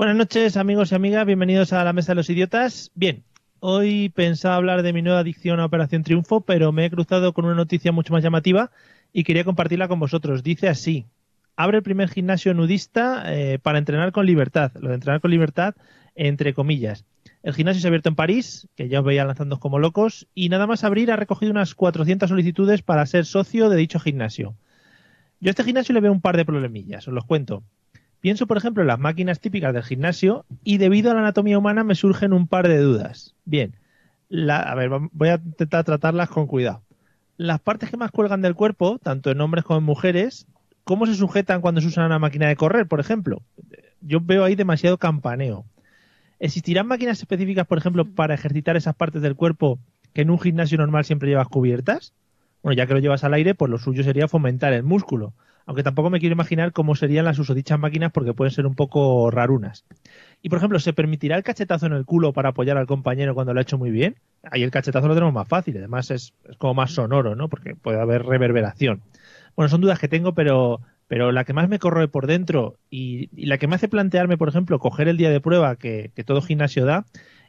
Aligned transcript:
Buenas 0.00 0.16
noches, 0.16 0.56
amigos 0.56 0.92
y 0.92 0.94
amigas. 0.94 1.26
Bienvenidos 1.26 1.74
a 1.74 1.84
la 1.84 1.92
Mesa 1.92 2.12
de 2.12 2.16
los 2.16 2.30
Idiotas. 2.30 2.90
Bien, 2.94 3.22
hoy 3.58 4.08
pensaba 4.08 4.56
hablar 4.56 4.82
de 4.82 4.94
mi 4.94 5.02
nueva 5.02 5.18
adicción 5.18 5.60
a 5.60 5.66
Operación 5.66 6.04
Triunfo, 6.04 6.40
pero 6.40 6.72
me 6.72 6.86
he 6.86 6.90
cruzado 6.90 7.34
con 7.34 7.44
una 7.44 7.54
noticia 7.54 7.92
mucho 7.92 8.14
más 8.14 8.22
llamativa 8.22 8.70
y 9.12 9.24
quería 9.24 9.44
compartirla 9.44 9.88
con 9.88 10.00
vosotros. 10.00 10.42
Dice 10.42 10.70
así: 10.70 11.04
abre 11.54 11.76
el 11.76 11.82
primer 11.82 12.08
gimnasio 12.08 12.54
nudista 12.54 13.24
eh, 13.26 13.58
para 13.58 13.76
entrenar 13.76 14.10
con 14.10 14.24
libertad. 14.24 14.72
Lo 14.80 14.88
de 14.88 14.94
entrenar 14.94 15.20
con 15.20 15.32
libertad, 15.32 15.74
entre 16.14 16.54
comillas. 16.54 17.04
El 17.42 17.52
gimnasio 17.52 17.82
se 17.82 17.86
ha 17.86 17.90
abierto 17.90 18.08
en 18.08 18.16
París, 18.16 18.68
que 18.76 18.88
ya 18.88 19.00
os 19.00 19.04
veía 19.04 19.26
lanzando 19.26 19.60
como 19.60 19.78
locos, 19.78 20.28
y 20.34 20.48
nada 20.48 20.66
más 20.66 20.82
abrir 20.82 21.12
ha 21.12 21.16
recogido 21.16 21.52
unas 21.52 21.74
400 21.74 22.30
solicitudes 22.30 22.80
para 22.80 23.04
ser 23.04 23.26
socio 23.26 23.68
de 23.68 23.76
dicho 23.76 24.00
gimnasio. 24.00 24.54
Yo 25.40 25.50
a 25.50 25.52
este 25.52 25.64
gimnasio 25.64 25.92
le 25.92 26.00
veo 26.00 26.12
un 26.12 26.22
par 26.22 26.38
de 26.38 26.46
problemillas, 26.46 27.06
os 27.06 27.12
los 27.12 27.26
cuento. 27.26 27.62
Pienso, 28.20 28.46
por 28.46 28.58
ejemplo, 28.58 28.82
en 28.82 28.88
las 28.88 28.98
máquinas 28.98 29.40
típicas 29.40 29.72
del 29.72 29.82
gimnasio 29.82 30.44
y 30.62 30.78
debido 30.78 31.10
a 31.10 31.14
la 31.14 31.20
anatomía 31.20 31.58
humana 31.58 31.84
me 31.84 31.94
surgen 31.94 32.32
un 32.32 32.46
par 32.46 32.68
de 32.68 32.78
dudas. 32.78 33.34
Bien, 33.44 33.74
a 34.48 34.74
ver, 34.74 34.90
voy 35.12 35.28
a 35.28 35.34
intentar 35.34 35.84
tratarlas 35.84 36.28
con 36.28 36.46
cuidado. 36.46 36.82
Las 37.38 37.60
partes 37.60 37.90
que 37.90 37.96
más 37.96 38.10
cuelgan 38.10 38.42
del 38.42 38.54
cuerpo, 38.54 38.98
tanto 38.98 39.30
en 39.30 39.40
hombres 39.40 39.64
como 39.64 39.78
en 39.78 39.84
mujeres, 39.84 40.46
¿cómo 40.84 41.06
se 41.06 41.14
sujetan 41.14 41.62
cuando 41.62 41.80
se 41.80 41.86
usa 41.86 42.04
una 42.04 42.18
máquina 42.18 42.48
de 42.48 42.56
correr, 42.56 42.86
por 42.86 43.00
ejemplo? 43.00 43.42
Yo 44.02 44.20
veo 44.20 44.44
ahí 44.44 44.54
demasiado 44.54 44.98
campaneo. 44.98 45.64
¿Existirán 46.38 46.86
máquinas 46.86 47.18
específicas, 47.20 47.66
por 47.66 47.78
ejemplo, 47.78 48.04
para 48.04 48.34
ejercitar 48.34 48.76
esas 48.76 48.94
partes 48.94 49.22
del 49.22 49.36
cuerpo 49.36 49.78
que 50.12 50.22
en 50.22 50.30
un 50.30 50.38
gimnasio 50.38 50.76
normal 50.76 51.06
siempre 51.06 51.30
llevas 51.30 51.48
cubiertas? 51.48 52.12
Bueno, 52.62 52.76
ya 52.76 52.86
que 52.86 52.92
lo 52.92 53.00
llevas 53.00 53.24
al 53.24 53.32
aire, 53.32 53.54
pues 53.54 53.70
lo 53.70 53.78
suyo 53.78 54.02
sería 54.04 54.28
fomentar 54.28 54.74
el 54.74 54.82
músculo. 54.82 55.32
Aunque 55.66 55.82
tampoco 55.82 56.10
me 56.10 56.20
quiero 56.20 56.32
imaginar 56.32 56.72
cómo 56.72 56.94
serían 56.94 57.24
las 57.24 57.38
usodichas 57.38 57.78
máquinas 57.78 58.12
porque 58.12 58.34
pueden 58.34 58.52
ser 58.52 58.66
un 58.66 58.74
poco 58.74 59.30
rarunas. 59.30 59.84
Y 60.42 60.48
por 60.48 60.58
ejemplo, 60.58 60.78
¿se 60.78 60.92
permitirá 60.92 61.36
el 61.36 61.42
cachetazo 61.42 61.86
en 61.86 61.92
el 61.92 62.04
culo 62.04 62.32
para 62.32 62.50
apoyar 62.50 62.76
al 62.76 62.86
compañero 62.86 63.34
cuando 63.34 63.54
lo 63.54 63.60
ha 63.60 63.62
hecho 63.62 63.78
muy 63.78 63.90
bien? 63.90 64.16
Ahí 64.50 64.62
el 64.62 64.70
cachetazo 64.70 65.06
lo 65.06 65.14
tenemos 65.14 65.34
más 65.34 65.48
fácil, 65.48 65.76
además 65.76 66.10
es, 66.10 66.32
es 66.48 66.56
como 66.56 66.74
más 66.74 66.92
sonoro, 66.92 67.36
¿no? 67.36 67.48
Porque 67.48 67.74
puede 67.74 68.00
haber 68.00 68.24
reverberación. 68.24 69.02
Bueno, 69.54 69.68
son 69.68 69.80
dudas 69.80 69.98
que 69.98 70.08
tengo, 70.08 70.34
pero, 70.34 70.80
pero 71.06 71.32
la 71.32 71.44
que 71.44 71.52
más 71.52 71.68
me 71.68 71.78
corroe 71.78 72.08
por 72.08 72.26
dentro 72.26 72.78
y, 72.88 73.28
la 73.46 73.58
que 73.58 73.66
me 73.66 73.74
hace 73.74 73.88
plantearme, 73.88 74.38
por 74.38 74.48
ejemplo, 74.48 74.78
coger 74.78 75.08
el 75.08 75.16
día 75.16 75.30
de 75.30 75.40
prueba 75.40 75.76
que, 75.76 76.12
todo 76.24 76.40
gimnasio 76.40 76.84
da, 76.84 77.04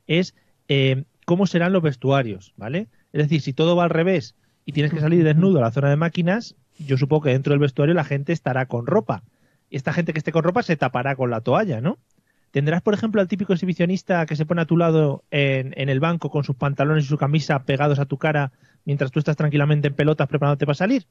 es 0.08 0.36
eh, 0.68 1.04
cómo 1.26 1.48
serán 1.48 1.74
los 1.74 1.84
vestuarios, 1.84 2.54
¿vale? 2.58 2.88
Es 3.14 3.24
decir, 3.24 3.42
si 3.42 3.54
todo 3.54 3.76
va 3.76 3.84
al 3.84 3.90
revés 3.90 4.36
y 4.66 4.72
tienes 4.72 4.92
que 4.92 5.00
salir 5.00 5.24
desnudo 5.24 5.60
a 5.60 5.62
la 5.62 5.72
zona 5.72 5.90
de 5.90 5.96
máquinas, 5.96 6.56
yo 6.86 6.98
supongo 6.98 7.24
que 7.24 7.32
dentro 7.32 7.52
del 7.52 7.60
vestuario 7.60 7.94
la 7.94 8.04
gente 8.04 8.34
estará 8.34 8.66
con 8.66 8.88
ropa. 8.88 9.24
Y 9.70 9.78
esta 9.78 9.94
gente 9.94 10.14
que 10.14 10.20
esté 10.20 10.32
con 10.32 10.44
ropa 10.44 10.64
se 10.64 10.76
tapará 10.76 11.16
con 11.16 11.30
la 11.30 11.42
toalla, 11.42 11.82
¿no? 11.82 11.98
Tendrás, 12.52 12.82
por 12.82 12.94
ejemplo, 12.94 13.22
al 13.22 13.30
típico 13.30 13.54
exhibicionista 13.54 14.26
que 14.26 14.36
se 14.36 14.46
pone 14.46 14.62
a 14.62 14.66
tu 14.66 14.76
lado 14.76 15.24
en, 15.32 15.74
en, 15.78 15.88
el 15.88 16.02
banco 16.02 16.30
con 16.30 16.44
sus 16.44 16.58
pantalones 16.58 17.06
y 17.06 17.08
su 17.08 17.18
camisa 17.18 17.64
pegados 17.64 18.00
a 18.00 18.06
tu 18.06 18.18
cara 18.18 18.52
mientras 18.84 19.12
tú 19.12 19.20
estás 19.20 19.38
tranquilamente 19.38 19.88
en 19.88 19.94
pelotas 19.94 20.28
preparándote 20.28 20.66
para 20.66 20.76
salir. 20.76 21.08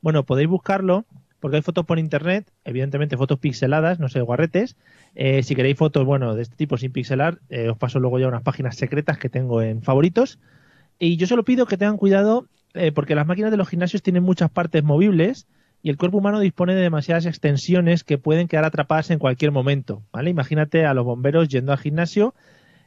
Bueno, 0.00 0.24
podéis 0.24 0.48
buscarlo 0.48 1.04
porque 1.40 1.56
hay 1.56 1.62
fotos 1.62 1.84
por 1.84 1.98
internet, 1.98 2.50
evidentemente 2.64 3.16
fotos 3.16 3.38
pixeladas, 3.38 3.98
no 3.98 4.08
sé, 4.08 4.20
guarretes. 4.20 4.76
Eh, 5.14 5.42
si 5.42 5.54
queréis 5.54 5.76
fotos, 5.76 6.04
bueno, 6.04 6.34
de 6.34 6.42
este 6.42 6.56
tipo 6.56 6.76
sin 6.76 6.92
pixelar, 6.92 7.40
eh, 7.50 7.68
os 7.68 7.78
paso 7.78 8.00
luego 8.00 8.18
ya 8.18 8.28
unas 8.28 8.42
páginas 8.42 8.76
secretas 8.76 9.18
que 9.18 9.28
tengo 9.28 9.62
en 9.62 9.82
favoritos. 9.82 10.38
Y 10.98 11.16
yo 11.16 11.26
solo 11.26 11.44
pido 11.44 11.66
que 11.66 11.76
tengan 11.76 11.98
cuidado 11.98 12.48
eh, 12.76 12.92
porque 12.92 13.14
las 13.14 13.26
máquinas 13.26 13.50
de 13.50 13.56
los 13.56 13.68
gimnasios 13.68 14.02
tienen 14.02 14.22
muchas 14.22 14.50
partes 14.50 14.84
movibles 14.84 15.46
y 15.82 15.90
el 15.90 15.96
cuerpo 15.96 16.18
humano 16.18 16.40
dispone 16.40 16.74
de 16.74 16.82
demasiadas 16.82 17.26
extensiones 17.26 18.04
que 18.04 18.18
pueden 18.18 18.48
quedar 18.48 18.64
atrapadas 18.64 19.10
en 19.10 19.18
cualquier 19.18 19.52
momento, 19.52 20.02
¿vale? 20.12 20.30
Imagínate 20.30 20.84
a 20.84 20.94
los 20.94 21.04
bomberos 21.04 21.48
yendo 21.48 21.72
al 21.72 21.78
gimnasio 21.78 22.34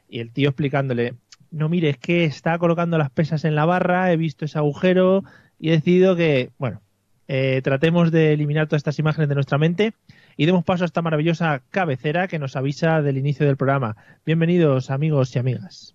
y 0.08 0.20
el 0.20 0.32
tío 0.32 0.50
explicándole, 0.50 1.14
no 1.50 1.68
mire, 1.68 1.90
es 1.90 1.98
que 1.98 2.24
está 2.24 2.58
colocando 2.58 2.98
las 2.98 3.10
pesas 3.10 3.44
en 3.44 3.54
la 3.54 3.64
barra, 3.64 4.12
he 4.12 4.16
visto 4.16 4.44
ese 4.44 4.58
agujero 4.58 5.24
y 5.58 5.70
he 5.70 5.72
decidido 5.72 6.16
que, 6.16 6.50
bueno, 6.58 6.82
eh, 7.28 7.60
tratemos 7.62 8.10
de 8.10 8.32
eliminar 8.32 8.66
todas 8.66 8.80
estas 8.80 8.98
imágenes 8.98 9.28
de 9.28 9.34
nuestra 9.34 9.56
mente 9.56 9.94
y 10.36 10.46
demos 10.46 10.64
paso 10.64 10.84
a 10.84 10.86
esta 10.86 11.02
maravillosa 11.02 11.62
cabecera 11.70 12.28
que 12.28 12.38
nos 12.38 12.56
avisa 12.56 13.02
del 13.02 13.18
inicio 13.18 13.46
del 13.46 13.56
programa. 13.56 13.96
Bienvenidos 14.26 14.90
amigos 14.90 15.34
y 15.36 15.38
amigas. 15.38 15.94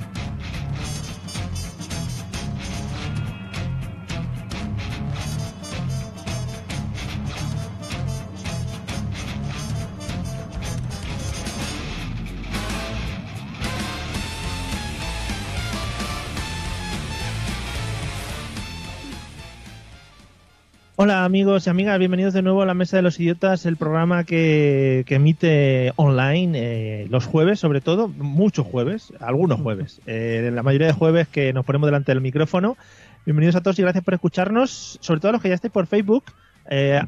Hola 21.03 21.25
amigos 21.25 21.65
y 21.65 21.69
amigas, 21.71 21.97
bienvenidos 21.97 22.31
de 22.35 22.43
nuevo 22.43 22.61
a 22.61 22.67
la 22.67 22.75
Mesa 22.75 22.95
de 22.95 23.01
los 23.01 23.19
Idiotas, 23.19 23.65
el 23.65 23.75
programa 23.75 24.23
que, 24.23 25.03
emite 25.07 25.93
online 25.95 26.51
eh, 26.53 27.07
los 27.09 27.25
jueves, 27.25 27.59
sobre 27.59 27.81
todo, 27.81 28.07
muchos 28.07 28.67
jueves, 28.67 29.11
algunos 29.19 29.59
jueves, 29.59 29.99
eh, 30.05 30.51
la 30.53 30.61
mayoría 30.61 30.85
de 30.85 30.93
jueves 30.93 31.27
que 31.27 31.53
nos 31.53 31.65
ponemos 31.65 31.87
delante 31.87 32.11
del 32.11 32.21
micrófono. 32.21 32.77
Bienvenidos 33.25 33.55
a 33.55 33.61
todos 33.61 33.79
y 33.79 33.81
gracias 33.81 34.03
por 34.03 34.13
escucharnos, 34.13 34.99
sobre 35.01 35.19
todo 35.21 35.31
los 35.31 35.41
que 35.41 35.49
ya 35.49 35.55
estéis 35.55 35.73
por 35.73 35.87
Facebook. 35.87 36.25
Eh, 36.69 37.01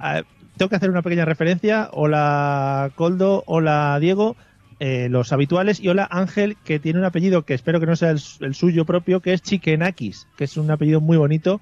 tengo 0.57 0.69
que 0.69 0.75
hacer 0.75 0.89
una 0.89 1.03
pequeña 1.03 1.25
referencia. 1.25 1.89
Hola 1.93 2.89
Coldo, 2.95 3.43
hola 3.45 3.95
Diego, 4.01 4.35
los 4.79 5.31
habituales, 5.31 5.79
y 5.79 5.89
hola 5.89 6.07
Ángel, 6.09 6.57
que 6.65 6.79
tiene 6.79 6.97
un 6.97 7.05
apellido 7.05 7.43
que 7.43 7.53
espero 7.53 7.79
que 7.79 7.85
no 7.85 7.95
sea 7.95 8.09
el, 8.09 8.19
el 8.39 8.55
suyo 8.55 8.85
propio, 8.85 9.19
que 9.19 9.33
es 9.33 9.43
Chikenakis, 9.43 10.27
que 10.35 10.45
es 10.45 10.57
un 10.57 10.71
apellido 10.71 10.99
muy 10.99 11.17
bonito 11.17 11.61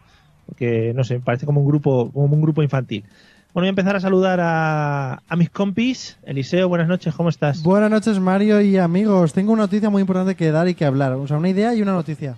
porque 0.51 0.91
no 0.93 1.05
sé, 1.05 1.21
parece 1.21 1.45
como 1.45 1.61
un 1.61 1.67
grupo, 1.67 2.11
como 2.11 2.35
un 2.35 2.41
grupo 2.41 2.61
infantil. 2.61 3.05
Bueno, 3.53 3.63
voy 3.63 3.67
a 3.67 3.69
empezar 3.69 3.95
a 3.95 4.01
saludar 4.01 4.39
a, 4.41 5.21
mis 5.37 5.49
compis. 5.49 6.17
Eliseo, 6.23 6.67
buenas 6.67 6.89
noches, 6.89 7.15
¿cómo 7.15 7.29
estás? 7.29 7.63
Buenas 7.63 7.89
noches, 7.89 8.19
Mario 8.19 8.59
y 8.59 8.75
amigos. 8.75 9.31
Tengo 9.31 9.53
una 9.53 9.61
noticia 9.61 9.89
muy 9.89 10.01
importante 10.01 10.35
que 10.35 10.51
dar 10.51 10.67
y 10.67 10.75
que 10.75 10.83
hablar. 10.83 11.13
O 11.13 11.25
sea, 11.25 11.37
una 11.37 11.47
idea 11.47 11.73
y 11.73 11.81
una 11.81 11.93
noticia. 11.93 12.37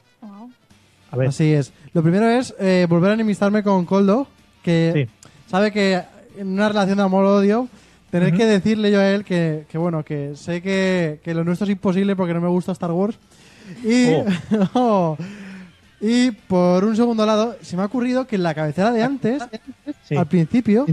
A 1.10 1.16
ver. 1.16 1.30
Así 1.30 1.54
es. 1.54 1.74
Lo 1.94 2.04
primero 2.04 2.30
es 2.30 2.54
eh, 2.60 2.86
volver 2.88 3.10
a 3.10 3.14
enemistarme 3.16 3.64
con 3.64 3.84
Coldo, 3.86 4.28
que 4.62 5.10
sabe 5.48 5.72
que 5.72 6.04
en 6.38 6.50
una 6.50 6.68
relación 6.68 6.98
de 6.98 7.04
amor-odio 7.04 7.68
tener 8.12 8.36
que 8.36 8.46
decirle 8.46 8.92
yo 8.92 9.00
a 9.00 9.10
él 9.10 9.26
que, 9.26 9.66
bueno, 9.74 10.04
que 10.04 10.36
sé 10.36 10.62
que, 10.62 11.20
lo 11.26 11.44
nuestro 11.44 11.66
es 11.66 11.72
imposible 11.72 12.16
porque 12.16 12.36
no 12.36 12.42
me 12.42 12.48
gusta 12.48 12.74
Star 12.74 12.92
Wars. 12.92 13.18
Y, 13.84 14.12
oh. 14.76 15.18
y 16.06 16.32
por 16.32 16.84
un 16.84 16.98
segundo 16.98 17.26
lado, 17.26 17.56
se 17.62 17.78
me 17.78 17.82
ha 17.82 17.86
ocurrido 17.86 18.28
que 18.28 18.36
en 18.36 18.44
la 18.44 18.54
cabecera 18.54 18.92
de 18.92 19.04
antes, 19.04 19.42
al 20.14 20.28
principio, 20.28 20.86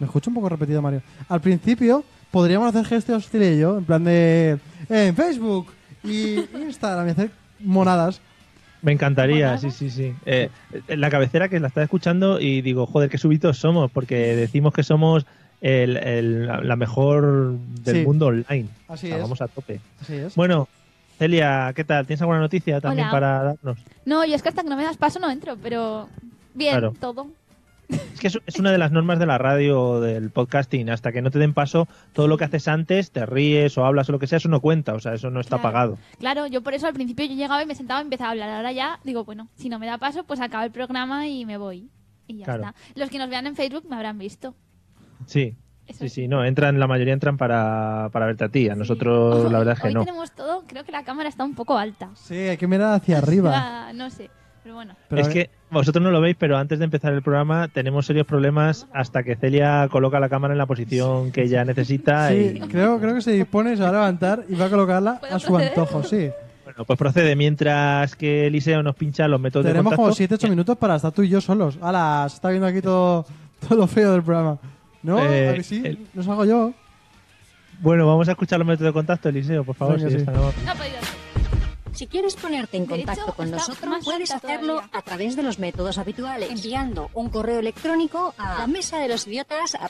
me 0.00 0.06
escucho 0.06 0.30
un 0.30 0.34
poco 0.34 0.48
repetido, 0.48 0.82
Mario. 0.82 1.00
Al 1.28 1.40
principio 1.40 2.02
podríamos 2.32 2.68
hacer 2.68 2.84
gestos 2.86 3.28
y 3.32 3.58
yo, 3.60 3.78
en 3.78 3.84
plan 3.84 4.02
de 4.02 4.58
en 4.88 5.14
Facebook 5.14 5.68
y 6.02 6.40
Instagram 6.60 7.06
y 7.06 7.10
hacer 7.12 7.30
monadas. 7.60 8.20
Me 8.82 8.90
encantaría, 8.90 9.56
sí, 9.58 9.70
sí, 9.70 9.90
sí. 9.90 10.12
Eh, 10.26 10.50
la 10.88 11.08
cabecera 11.08 11.48
que 11.48 11.60
la 11.60 11.68
está 11.68 11.84
escuchando 11.84 12.40
y 12.40 12.62
digo, 12.62 12.86
joder, 12.86 13.08
qué 13.08 13.18
subitos 13.18 13.58
somos, 13.58 13.92
porque 13.92 14.34
decimos 14.34 14.74
que 14.74 14.82
somos 14.82 15.24
el, 15.60 16.48
la 16.48 16.74
mejor 16.74 17.52
del 17.84 18.04
mundo 18.04 18.26
online. 18.26 18.66
Así 18.88 19.08
es. 19.08 19.20
Vamos 19.20 19.40
a 19.40 19.46
tope. 19.46 19.78
Así 20.00 20.14
es. 20.14 20.34
Bueno, 20.34 20.66
Celia, 21.22 21.72
¿qué 21.76 21.84
tal? 21.84 22.04
¿Tienes 22.04 22.20
alguna 22.20 22.40
noticia 22.40 22.80
también 22.80 23.08
para 23.08 23.44
darnos? 23.44 23.78
No, 24.04 24.24
yo 24.24 24.34
es 24.34 24.42
que 24.42 24.48
hasta 24.48 24.64
que 24.64 24.68
no 24.68 24.76
me 24.76 24.82
das 24.82 24.96
paso 24.96 25.20
no 25.20 25.30
entro, 25.30 25.56
pero 25.56 26.08
bien, 26.52 26.92
todo. 26.98 27.28
Es 27.88 28.18
que 28.18 28.26
es, 28.26 28.40
es, 28.44 28.58
una 28.58 28.72
de 28.72 28.78
las 28.78 28.90
normas 28.90 29.20
de 29.20 29.26
la 29.26 29.38
radio 29.38 30.00
del 30.00 30.30
podcasting. 30.30 30.90
Hasta 30.90 31.12
que 31.12 31.22
no 31.22 31.30
te 31.30 31.38
den 31.38 31.54
paso, 31.54 31.86
todo 32.12 32.26
lo 32.26 32.38
que 32.38 32.44
haces 32.46 32.66
antes, 32.66 33.12
te 33.12 33.24
ríes 33.24 33.78
o 33.78 33.84
hablas 33.84 34.08
o 34.08 34.12
lo 34.12 34.18
que 34.18 34.26
sea, 34.26 34.38
eso 34.38 34.48
no 34.48 34.58
cuenta. 34.60 34.94
O 34.94 34.98
sea, 34.98 35.14
eso 35.14 35.30
no 35.30 35.38
está 35.38 35.58
Claro. 35.58 35.62
pagado. 35.62 35.98
Claro, 36.18 36.46
yo 36.48 36.60
por 36.60 36.74
eso 36.74 36.88
al 36.88 36.94
principio 36.94 37.24
yo 37.24 37.36
llegaba 37.36 37.62
y 37.62 37.66
me 37.66 37.76
sentaba 37.76 38.00
y 38.00 38.02
empezaba 38.02 38.30
a 38.30 38.32
hablar. 38.32 38.50
Ahora 38.50 38.72
ya 38.72 38.98
digo, 39.04 39.24
bueno, 39.24 39.48
si 39.54 39.68
no 39.68 39.78
me 39.78 39.86
da 39.86 39.98
paso, 39.98 40.24
pues 40.24 40.40
acaba 40.40 40.64
el 40.64 40.72
programa 40.72 41.28
y 41.28 41.44
me 41.46 41.56
voy. 41.56 41.88
Y 42.26 42.38
ya 42.38 42.46
Claro. 42.46 42.64
está. 42.64 42.74
Los 42.96 43.10
que 43.10 43.18
nos 43.20 43.30
vean 43.30 43.46
en 43.46 43.54
Facebook 43.54 43.84
me 43.88 43.94
habrán 43.94 44.18
visto. 44.18 44.56
Sí. 45.26 45.54
Eso 45.92 46.00
Sí, 46.00 46.08
sí, 46.08 46.28
no, 46.28 46.44
entran, 46.44 46.78
la 46.80 46.86
mayoría 46.86 47.14
entran 47.14 47.36
para, 47.36 48.08
para 48.12 48.26
verte 48.26 48.44
a 48.44 48.48
ti. 48.48 48.68
A 48.68 48.74
nosotros, 48.74 49.50
la 49.50 49.58
verdad 49.58 49.74
es 49.74 49.80
que 49.80 49.88
Hoy 49.88 49.94
no. 49.94 50.04
tenemos 50.04 50.32
todo, 50.32 50.64
creo 50.66 50.84
que 50.84 50.92
la 50.92 51.04
cámara 51.04 51.28
está 51.28 51.44
un 51.44 51.54
poco 51.54 51.78
alta. 51.78 52.10
Sí, 52.14 52.34
hay 52.34 52.56
que 52.56 52.66
mirar 52.66 52.94
hacia 52.94 53.18
arriba. 53.18 53.52
Ah, 53.54 53.92
no 53.94 54.10
sé, 54.10 54.30
pero 54.62 54.74
bueno. 54.76 54.94
Pero 55.08 55.22
es 55.22 55.28
que 55.28 55.50
vosotros 55.70 56.02
no 56.02 56.10
lo 56.10 56.20
veis, 56.20 56.36
pero 56.38 56.56
antes 56.56 56.78
de 56.78 56.84
empezar 56.84 57.12
el 57.12 57.22
programa 57.22 57.68
tenemos 57.68 58.06
serios 58.06 58.26
problemas 58.26 58.86
hasta 58.92 59.22
que 59.22 59.36
Celia 59.36 59.88
coloca 59.90 60.18
la 60.20 60.28
cámara 60.28 60.52
en 60.54 60.58
la 60.58 60.66
posición 60.66 61.30
que 61.32 61.42
ella 61.42 61.64
necesita. 61.64 62.28
Sí, 62.28 62.52
Y, 62.56 62.60
creo, 62.68 62.98
creo 63.00 63.14
que 63.14 63.20
se 63.22 63.32
dispone, 63.32 63.76
se 63.76 63.82
va 63.82 63.88
a 63.90 63.92
levantar 63.92 64.44
y 64.48 64.54
va 64.54 64.66
a 64.66 64.70
colocarla 64.70 65.18
¿Puedo 65.20 65.34
a 65.36 65.38
su 65.38 65.48
proceder? 65.48 65.68
antojo, 65.78 66.02
sí. 66.04 66.30
bueno, 66.64 66.84
pues 66.84 66.98
procede. 66.98 67.34
Mientras 67.36 68.14
que 68.16 68.46
Eliseo 68.46 68.82
nos 68.82 68.94
pincha 68.96 69.26
los 69.28 69.40
métodos 69.40 69.66
Tenemos 69.66 69.90
de 69.90 69.96
como 69.96 70.08
contacto. 70.08 70.36
7-8 70.36 70.48
minutos 70.50 70.78
para 70.78 70.96
estar 70.96 71.12
tú 71.12 71.22
y 71.22 71.28
yo 71.28 71.40
solos. 71.40 71.78
¡Hala! 71.82 72.26
Se 72.28 72.36
está 72.36 72.48
viendo 72.50 72.66
aquí 72.66 72.80
todo, 72.80 73.24
todo 73.68 73.76
lo 73.78 73.86
feo 73.86 74.12
del 74.12 74.22
programa. 74.22 74.58
¿No? 75.02 75.18
Eh, 75.18 75.48
¿A 75.50 75.54
que 75.54 75.62
sí? 75.62 75.82
el- 75.84 76.06
Los 76.14 76.28
hago 76.28 76.44
yo. 76.44 76.72
Bueno, 77.80 78.06
vamos 78.06 78.28
a 78.28 78.32
escuchar 78.32 78.58
los 78.60 78.68
métodos 78.68 78.90
de 78.90 78.92
contacto, 78.92 79.28
Eliseo, 79.28 79.64
por 79.64 79.74
favor. 79.74 79.96
Venga, 79.96 80.10
si 80.10 80.18
sí. 80.20 80.24
No. 80.26 80.52
Si 81.94 82.06
quieres 82.06 82.36
ponerte 82.36 82.78
en 82.78 82.84
hecho, 82.84 82.94
contacto 82.96 83.34
con 83.34 83.50
nosotros, 83.50 84.04
puedes 84.04 84.30
hacerlo 84.30 84.74
todavía. 84.76 84.98
a 84.98 85.02
través 85.02 85.36
de 85.36 85.42
los 85.42 85.58
métodos 85.58 85.98
habituales, 85.98 86.50
enviando 86.50 87.10
un 87.12 87.28
correo 87.28 87.58
electrónico 87.60 88.34
a 88.38 88.60
la 88.60 88.66
mesa 88.66 88.98
de 88.98 89.08
los 89.08 89.26
idiotas 89.26 89.74
a 89.74 89.88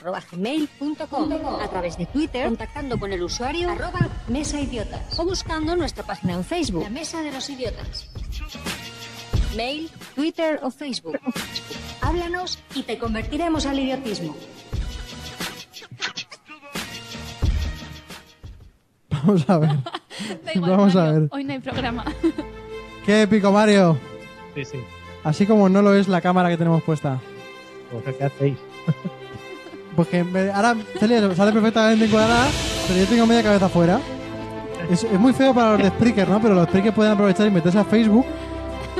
través 1.69 1.97
de 1.97 2.05
Twitter, 2.07 2.45
contactando 2.47 2.99
con 2.99 3.13
el 3.13 3.21
usuario 3.23 3.69
arroba 3.69 4.09
mesa 4.27 4.59
idiotas 4.59 5.17
o 5.17 5.23
buscando 5.23 5.75
nuestra 5.77 6.03
página 6.03 6.33
en 6.33 6.43
Facebook, 6.43 6.83
la 6.83 6.89
mesa 6.89 7.21
de 7.21 7.31
los 7.31 7.49
idiotas. 7.49 8.09
Mail, 9.55 9.89
Twitter 10.13 10.59
o 10.61 10.71
Facebook. 10.71 11.17
Háblanos 12.01 12.59
y 12.75 12.83
te 12.83 12.97
convertiremos 12.97 13.65
al 13.65 13.79
idiotismo. 13.79 14.35
Vamos 19.25 19.49
a 19.49 19.57
ver. 19.57 19.69
Da 20.45 20.53
igual, 20.53 20.71
Vamos 20.71 20.95
a 20.95 21.11
ver. 21.11 21.27
Hoy 21.31 21.43
no 21.43 21.53
hay 21.53 21.59
programa. 21.59 22.05
¡Qué 23.05 23.23
épico, 23.23 23.51
Mario! 23.51 23.97
Sí, 24.55 24.63
sí. 24.65 24.77
Así 25.23 25.45
como 25.47 25.67
no 25.69 25.81
lo 25.81 25.93
es 25.95 26.07
la 26.07 26.21
cámara 26.21 26.49
que 26.49 26.57
tenemos 26.57 26.83
puesta. 26.83 27.19
Pues, 27.91 28.15
¿Qué 28.15 28.23
hacéis? 28.23 28.57
Porque 29.95 30.23
me- 30.23 30.51
ahora 30.51 30.75
Celia 30.99 31.33
sale 31.35 31.51
perfectamente 31.51 32.05
encuadrada, 32.05 32.47
pero 32.87 32.99
yo 32.99 33.05
tengo 33.07 33.25
media 33.25 33.43
cabeza 33.43 33.65
afuera. 33.65 33.99
Es, 34.89 35.03
es 35.03 35.19
muy 35.19 35.33
feo 35.33 35.53
para 35.53 35.71
los 35.73 35.81
de 35.83 35.89
Spreaker, 35.89 36.27
¿no? 36.29 36.41
Pero 36.41 36.55
los 36.55 36.65
Spreaker 36.67 36.93
pueden 36.93 37.13
aprovechar 37.13 37.47
y 37.47 37.51
meterse 37.51 37.79
a 37.79 37.83
Facebook 37.85 38.25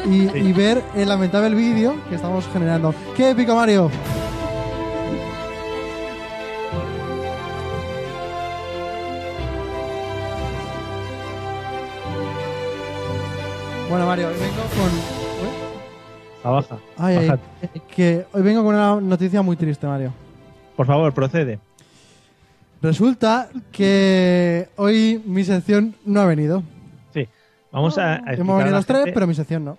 y, 0.06 0.28
Sí. 0.30 0.38
y 0.40 0.54
ver 0.54 0.82
el 0.96 1.10
lamentable 1.10 1.56
vídeo 1.56 1.96
que 2.10 2.16
estamos 2.16 2.46
generando. 2.54 2.94
¡Qué 3.16 3.32
épico, 3.32 3.56
Mario! 3.56 3.90
Bueno, 13.94 14.08
Mario, 14.08 14.30
hoy 14.30 14.34
vengo 14.40 14.56
con... 14.56 14.90
¿eh? 14.90 16.44
A 16.44 16.50
baja. 16.50 16.80
Ay, 16.98 17.32
que 17.96 18.26
hoy 18.34 18.42
vengo 18.42 18.64
con 18.64 18.74
una 18.74 19.00
noticia 19.00 19.44
muy 19.44 19.56
triste, 19.56 19.86
Mario. 19.86 20.12
Por 20.76 20.88
favor, 20.88 21.14
procede. 21.14 21.60
Resulta 22.82 23.50
que 23.72 24.68
hoy 24.78 25.22
mi 25.28 25.44
sección 25.44 25.94
no 26.06 26.22
ha 26.22 26.26
venido. 26.26 26.64
Sí. 27.14 27.28
Vamos 27.72 28.00
a, 28.00 28.16
a 28.16 28.34
Hemos 28.34 28.56
a 28.56 28.58
venido 28.58 28.72
la 28.72 28.78
los 28.78 28.88
tres, 28.88 29.12
pero 29.14 29.28
mi 29.28 29.36
sección 29.36 29.64
no. 29.64 29.78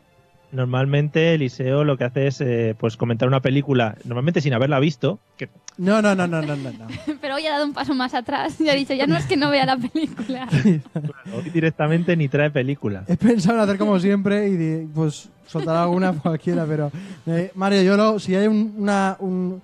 Normalmente 0.53 1.35
Eliseo 1.35 1.83
lo 1.83 1.99
que 1.99 2.05
hace 2.05 2.29
es 2.29 2.41
eh, 2.41 2.77
pues 2.79 2.97
comentar 2.97 3.27
una 3.27 3.41
película, 3.41 3.97
normalmente 4.05 4.41
sin 4.41 4.55
haberla 4.55 4.79
visto, 4.79 5.19
que 5.37 5.49
No, 5.77 6.01
no, 6.01 6.15
no, 6.15 6.27
no, 6.29 6.41
no, 6.41 6.55
no. 6.57 6.71
no. 6.71 6.87
Pero 7.21 7.35
hoy 7.35 7.47
ha 7.47 7.53
dado 7.53 7.65
un 7.65 7.73
paso 7.73 7.95
más 7.95 8.15
atrás 8.15 8.61
y 8.61 8.69
ha 8.69 8.75
dicho, 8.75 8.95
ya 8.95 9.07
no 9.07 9.17
es 9.17 9.27
que 9.27 9.37
no 9.37 9.51
vea 9.51 9.67
la 9.67 9.77
película. 9.77 10.49
hoy 11.35 11.51
directamente 11.51 12.17
ni 12.17 12.29
trae 12.29 12.51
película. 12.51 13.05
He 13.09 13.17
pensado 13.17 13.57
en 13.59 13.65
hacer 13.65 13.79
como 13.79 13.99
siempre 13.99 14.49
y 14.49 14.87
pues 14.95 15.29
soltar 15.47 15.77
alguna 15.77 16.13
cualquiera, 16.23 16.65
pero 16.65 16.93
eh, 17.27 17.51
Mario, 17.55 17.83
yo 17.83 17.97
lo, 17.97 18.19
si 18.21 18.35
hay 18.37 18.47
un, 18.47 18.75
una- 18.79 19.17
un, 19.19 19.61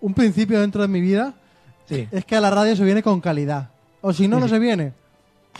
un 0.00 0.14
principio 0.14 0.60
dentro 0.60 0.82
de 0.82 0.88
mi 0.88 1.00
vida, 1.00 1.34
Sí. 1.86 2.06
es 2.12 2.24
que 2.24 2.36
a 2.36 2.40
la 2.40 2.50
radio 2.50 2.76
se 2.76 2.84
viene 2.84 3.02
con 3.02 3.20
calidad. 3.20 3.70
O 4.02 4.12
si 4.12 4.28
no, 4.28 4.38
no 4.38 4.46
se 4.46 4.58
viene. 4.58 4.92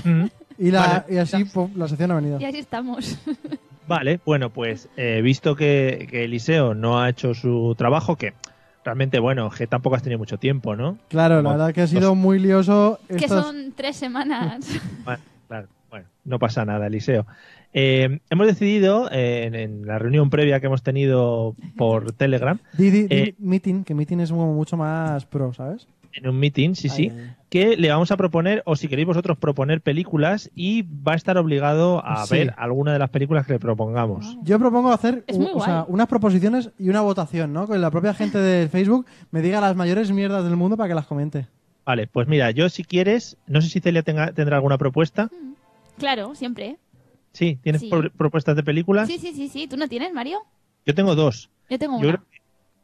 Mm. 0.05 0.25
Y, 0.59 0.71
la, 0.71 0.81
Vale. 0.87 1.15
y 1.15 1.17
así 1.17 1.45
pues, 1.45 1.75
la 1.75 1.89
sección 1.89 2.11
ha 2.13 2.17
venido. 2.17 2.39
Y 2.39 2.45
así 2.45 2.59
estamos. 2.59 3.19
Vale, 3.87 4.21
bueno, 4.27 4.51
pues 4.51 4.89
eh, 4.99 5.23
visto 5.23 5.57
que, 5.57 6.07
que 6.11 6.25
Eliseo 6.25 6.75
no 6.75 7.01
ha 7.01 7.09
hecho 7.09 7.33
su 7.33 7.75
trabajo, 7.79 8.17
que 8.17 8.35
realmente, 8.89 9.19
bueno, 9.21 9.51
que 9.51 9.67
tampoco 9.67 9.97
has 9.97 10.03
tenido 10.03 10.19
mucho 10.19 10.39
tiempo, 10.39 10.75
¿no? 10.75 10.97
Claro, 11.09 11.43
la 11.43 11.51
verdad 11.51 11.75
que 11.75 11.83
ha 11.83 11.87
sido 11.87 12.15
muy 12.15 12.39
lioso. 12.39 12.99
que 13.07 13.17
estos- 13.17 13.45
son 13.45 13.73
tres 13.77 13.97
semanas. 13.97 14.65
Bueno, 15.05 15.23
claro, 15.47 15.69
bueno, 15.91 16.07
no 16.25 16.39
pasa 16.39 16.65
nada, 16.65 16.87
Eliseo. 16.87 17.27
Eh, 17.75 18.21
hemos 18.31 18.47
decidido, 18.47 19.11
eh, 19.13 19.45
en, 19.45 19.55
en 19.55 19.87
la 19.87 19.99
reunión 19.99 20.31
previa 20.31 20.59
que 20.61 20.67
hemos 20.69 20.83
tenido 20.83 21.55
por 21.77 22.13
Telegram, 22.17 22.59
Di- 22.79 22.91
di- 22.91 23.03
di 23.09 23.15
eh, 23.15 23.35
meeting, 23.39 23.85
que 23.85 23.95
meeting 23.95 24.21
es 24.21 24.31
como 24.31 24.55
mucho 24.55 24.79
más 24.79 25.27
pro, 25.27 25.53
¿sabes? 25.53 25.87
En 26.13 26.29
un 26.29 26.39
meeting, 26.39 26.75
sí, 26.75 26.89
sí, 26.89 27.11
Ay, 27.11 27.17
ay, 27.19 27.25
ay. 27.29 27.35
que 27.51 27.77
le 27.77 27.91
vamos 27.91 28.11
a 28.11 28.17
proponer, 28.17 28.63
o 28.67 28.77
si 28.77 28.89
queréis 28.89 29.07
vosotros 29.07 29.39
proponer 29.39 29.81
películas, 29.81 30.51
y 30.55 30.83
va 30.83 31.13
a 31.13 31.17
estar 31.17 31.39
obligado 31.39 32.05
a 32.05 32.27
Sí. 32.27 32.35
ver 32.35 32.55
alguna 32.57 32.93
de 32.93 32.99
las 32.99 33.11
películas 33.11 33.47
que 33.47 33.55
le 33.55 33.59
propongamos. 33.59 34.37
Yo 34.43 34.59
propongo 34.59 34.91
hacer 34.93 35.25
o 35.55 35.61
sea, 35.65 35.85
unas 35.89 36.07
proposiciones 36.09 36.71
y 36.79 36.89
una 36.89 37.01
votación, 37.03 37.53
¿no? 37.53 37.67
Que 37.69 37.79
la 37.79 37.91
propia 37.91 38.15
gente 38.15 38.39
de 38.39 38.69
Facebook 38.69 39.07
me 39.31 39.43
diga 39.43 39.61
las 39.61 39.77
mayores 39.77 40.11
mierdas 40.13 40.45
del 40.45 40.57
mundo 40.57 40.77
para 40.77 40.89
que 40.89 40.95
las 40.95 41.07
comente. 41.07 41.47
Vale, 41.85 42.07
pues 42.07 42.29
mira, 42.29 42.51
yo 42.51 42.69
si 42.69 42.85
quieres, 42.85 43.37
no 43.47 43.63
sé 43.63 43.69
si 43.71 43.81
Celia 43.81 44.03
tenga- 44.03 44.33
tendrá 44.33 44.57
alguna 44.57 44.77
propuesta. 44.77 45.31
Claro, 45.97 46.35
siempre. 46.35 46.77
Sí, 47.33 47.59
¿tienes 47.63 47.83
Sí. 47.83 47.89
pro- 47.91 48.11
propuestas 48.11 48.57
de 48.57 48.63
películas? 48.63 49.09
Sí, 49.09 49.19
sí, 49.19 49.33
sí, 49.35 49.49
sí. 49.49 49.67
¿Tú 49.69 49.77
no 49.77 49.89
tienes, 49.89 50.13
Mario? 50.13 50.39
Yo 50.85 50.95
tengo 50.95 51.15
dos. 51.15 51.51
Yo 51.71 51.79
tengo 51.79 52.01
Yo 52.01 52.09
una. 52.11 52.25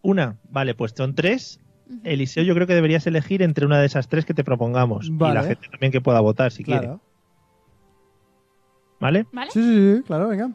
una, 0.02 0.36
vale, 0.50 0.74
pues 0.74 0.92
son 0.96 1.14
tres. 1.14 1.60
Eliseo, 2.02 2.42
yo 2.44 2.54
creo 2.54 2.66
que 2.66 2.74
deberías 2.74 3.06
elegir 3.06 3.42
entre 3.42 3.66
una 3.66 3.78
de 3.78 3.86
esas 3.86 4.08
tres 4.08 4.24
que 4.24 4.34
te 4.34 4.44
propongamos. 4.44 5.06
Y 5.06 5.12
la 5.12 5.42
gente 5.42 5.68
también 5.70 5.92
que 5.92 6.00
pueda 6.00 6.20
votar 6.20 6.52
si 6.52 6.64
quiere. 6.64 6.90
¿Vale? 9.00 9.26
¿Vale? 9.32 9.50
Sí, 9.50 9.62
sí, 9.62 9.96
sí, 9.96 10.02
claro, 10.04 10.28
venga. 10.28 10.50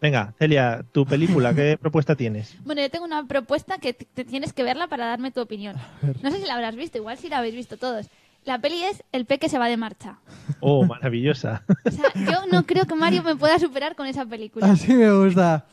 Venga, 0.00 0.32
Celia, 0.38 0.82
tu 0.92 1.04
película, 1.04 1.54
¿qué 1.54 1.76
propuesta 1.80 2.14
tienes? 2.16 2.56
Bueno, 2.64 2.80
yo 2.80 2.90
tengo 2.90 3.04
una 3.04 3.26
propuesta 3.26 3.78
que 3.78 3.92
te 3.92 4.24
tienes 4.24 4.52
que 4.54 4.62
verla 4.62 4.86
para 4.88 5.06
darme 5.06 5.30
tu 5.30 5.40
opinión. 5.40 5.76
No 6.22 6.30
sé 6.30 6.40
si 6.40 6.46
la 6.46 6.54
habrás 6.54 6.76
visto, 6.76 6.96
igual 6.96 7.18
si 7.18 7.28
la 7.28 7.38
habéis 7.38 7.54
visto 7.54 7.76
todos. 7.76 8.08
La 8.46 8.58
peli 8.58 8.82
es 8.84 9.04
El 9.12 9.26
peque 9.26 9.50
se 9.50 9.58
va 9.58 9.68
de 9.68 9.76
marcha. 9.76 10.16
Oh, 10.60 10.86
maravillosa. 10.86 11.62
O 11.84 11.90
sea, 11.90 12.10
yo 12.14 12.46
no 12.50 12.64
creo 12.64 12.86
que 12.86 12.94
Mario 12.94 13.22
me 13.22 13.36
pueda 13.36 13.58
superar 13.58 13.94
con 13.94 14.06
esa 14.06 14.24
película. 14.24 14.70
Así 14.70 14.94
me 14.94 15.12
gusta. 15.12 15.66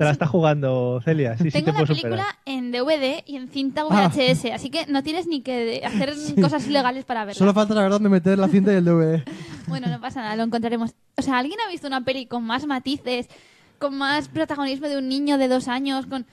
Te 0.00 0.04
la 0.06 0.12
está 0.12 0.26
jugando, 0.26 0.98
Celia. 1.04 1.36
Sí, 1.36 1.44
sí 1.44 1.50
Tengo 1.50 1.66
te 1.66 1.72
la 1.72 1.78
puedo 1.80 1.86
película 1.88 2.24
superar. 2.24 2.36
en 2.46 2.72
DVD 2.72 3.22
y 3.26 3.36
en 3.36 3.48
cinta 3.50 3.82
Ah. 3.90 4.08
VHS, 4.08 4.46
así 4.54 4.70
que 4.70 4.86
no 4.86 5.02
tienes 5.02 5.26
ni 5.26 5.42
que 5.42 5.82
hacer 5.84 6.14
cosas 6.40 6.66
ilegales 6.66 7.04
para 7.04 7.26
verla. 7.26 7.38
Solo 7.38 7.52
falta 7.52 7.74
la 7.74 7.82
verdad 7.82 8.00
de 8.00 8.08
meter 8.08 8.38
la 8.38 8.48
cinta 8.48 8.72
y 8.72 8.76
el 8.76 8.84
DVD. 8.86 9.22
Bueno, 9.68 9.88
no 9.88 10.00
pasa 10.00 10.22
nada, 10.22 10.36
lo 10.36 10.42
encontraremos. 10.44 10.94
O 11.18 11.22
sea, 11.22 11.36
¿alguien 11.36 11.58
ha 11.60 11.70
visto 11.70 11.86
una 11.86 12.00
peli 12.02 12.24
con 12.24 12.42
más 12.44 12.64
matices, 12.66 13.28
con 13.78 13.94
más 13.98 14.28
protagonismo 14.28 14.88
de 14.88 14.96
un 14.96 15.06
niño 15.06 15.36
de 15.36 15.48
dos 15.48 15.68
años, 15.68 16.06
con 16.06 16.24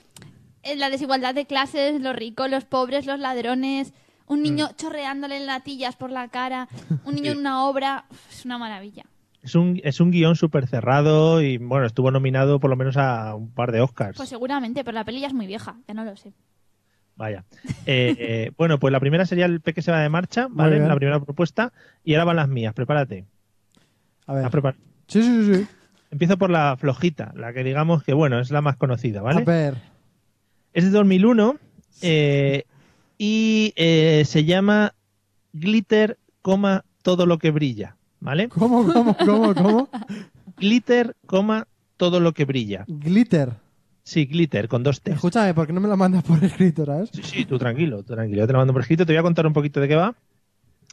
eh, 0.62 0.74
la 0.76 0.88
desigualdad 0.88 1.34
de 1.34 1.44
clases, 1.44 2.00
los 2.00 2.16
ricos, 2.16 2.48
los 2.50 2.64
pobres, 2.64 3.04
los 3.04 3.20
ladrones, 3.20 3.92
un 4.26 4.42
niño 4.42 4.70
chorreándole 4.78 5.40
latillas 5.40 5.94
por 5.94 6.10
la 6.10 6.28
cara, 6.28 6.68
un 7.04 7.14
niño 7.16 7.32
en 7.32 7.38
una 7.38 7.64
obra? 7.66 8.06
Uf, 8.10 8.32
es 8.32 8.44
una 8.46 8.56
maravilla. 8.56 9.04
Es 9.42 9.54
un, 9.54 9.80
es 9.84 10.00
un 10.00 10.10
guion 10.10 10.36
súper 10.36 10.66
cerrado 10.66 11.40
y, 11.42 11.58
bueno, 11.58 11.86
estuvo 11.86 12.10
nominado 12.10 12.58
por 12.60 12.70
lo 12.70 12.76
menos 12.76 12.96
a 12.96 13.34
un 13.34 13.50
par 13.50 13.72
de 13.72 13.80
Oscars. 13.80 14.16
Pues 14.16 14.28
seguramente, 14.28 14.84
pero 14.84 14.94
la 14.94 15.04
peli 15.04 15.20
ya 15.20 15.28
es 15.28 15.34
muy 15.34 15.46
vieja, 15.46 15.76
ya 15.86 15.94
no 15.94 16.04
lo 16.04 16.16
sé. 16.16 16.32
Vaya. 17.16 17.44
Eh, 17.86 18.14
eh, 18.18 18.50
bueno, 18.56 18.78
pues 18.78 18.92
la 18.92 19.00
primera 19.00 19.26
sería 19.26 19.46
El 19.46 19.60
peque 19.60 19.82
se 19.82 19.90
va 19.92 20.00
de 20.00 20.08
marcha, 20.08 20.48
¿vale? 20.50 20.78
La 20.80 20.96
primera 20.96 21.20
propuesta. 21.20 21.72
Y 22.04 22.14
ahora 22.14 22.24
van 22.24 22.36
las 22.36 22.48
mías, 22.48 22.74
prepárate. 22.74 23.26
A 24.26 24.34
ver. 24.34 24.44
¿Has 24.44 24.52
prepar- 24.52 24.76
Sí, 25.06 25.22
sí, 25.22 25.44
sí, 25.44 25.54
sí. 25.54 25.66
Empiezo 26.10 26.38
por 26.38 26.50
la 26.50 26.76
flojita, 26.78 27.32
la 27.36 27.52
que 27.52 27.62
digamos 27.64 28.02
que, 28.02 28.14
bueno, 28.14 28.40
es 28.40 28.50
la 28.50 28.60
más 28.62 28.76
conocida, 28.76 29.20
¿vale? 29.22 29.42
A 29.42 29.44
ver. 29.44 29.74
Es 30.72 30.84
de 30.84 30.90
2001 30.90 31.56
eh, 32.02 32.64
y 33.18 33.72
eh, 33.76 34.22
se 34.26 34.44
llama 34.44 34.94
Glitter, 35.52 36.18
coma, 36.40 36.84
todo 37.02 37.26
lo 37.26 37.38
que 37.38 37.50
brilla, 37.50 37.96
¿vale? 38.20 38.48
¿Cómo, 38.48 38.90
cómo, 38.92 39.16
cómo, 39.16 39.54
cómo? 39.54 39.88
Glitter, 40.56 41.16
coma, 41.26 41.66
todo 41.96 42.20
lo 42.20 42.32
que 42.32 42.44
brilla. 42.44 42.84
Glitter. 42.88 43.52
Sí, 44.02 44.24
Glitter, 44.24 44.68
con 44.68 44.82
dos 44.82 45.02
T. 45.02 45.12
Escúchame, 45.12 45.52
¿por 45.52 45.66
qué 45.66 45.72
no 45.74 45.80
me 45.80 45.88
lo 45.88 45.96
mandas 45.96 46.24
por 46.24 46.42
escrito, 46.42 46.86
sabes? 46.86 47.10
Sí, 47.12 47.22
sí, 47.22 47.44
tú 47.44 47.58
tranquilo, 47.58 48.02
tú 48.02 48.14
tranquilo. 48.14 48.40
Yo 48.40 48.46
te 48.46 48.52
lo 48.54 48.58
mando 48.58 48.72
por 48.72 48.80
escrito. 48.80 49.04
Te 49.04 49.12
voy 49.12 49.18
a 49.18 49.22
contar 49.22 49.46
un 49.46 49.52
poquito 49.52 49.80
de 49.80 49.88
qué 49.88 49.96
va. 49.96 50.14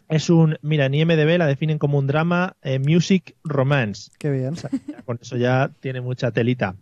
Es 0.09 0.29
un, 0.29 0.57
mira, 0.61 0.85
en 0.85 0.93
IMDB 0.93 1.37
la 1.37 1.47
definen 1.47 1.79
como 1.79 1.97
un 1.97 2.07
drama 2.07 2.57
eh, 2.61 2.77
music 2.77 3.35
romance. 3.43 4.11
Qué 4.19 4.29
bien. 4.29 4.53
O 4.53 4.55
sea, 4.55 4.69
con 5.05 5.17
eso 5.21 5.37
ya 5.37 5.71
tiene 5.79 6.01
mucha 6.01 6.31
telita. 6.31 6.75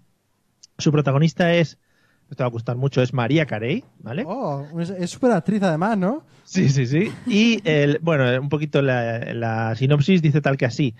Su 0.77 0.91
protagonista 0.91 1.53
es, 1.53 1.77
te 2.36 2.44
va 2.44 2.48
a 2.48 2.52
gustar 2.52 2.75
mucho, 2.78 3.02
es 3.02 3.13
María 3.13 3.46
Carey, 3.46 3.84
¿vale? 4.00 4.24
Oh, 4.25 4.66
es- 4.80 5.10
súper 5.12 5.32
actriz 5.32 5.62
además, 5.63 5.98
¿no? 5.98 6.24
Sí, 6.46 6.68
sí, 6.70 6.86
sí. 6.86 7.10
Y 7.25 7.62
el, 7.68 8.00
bueno, 8.02 8.25
un 8.42 8.50
poquito 8.50 8.82
la, 8.82 9.34
la 9.34 9.75
sinopsis 9.75 10.22
dice 10.22 10.42
tal 10.42 10.58
que 10.58 10.66
así. 10.66 10.94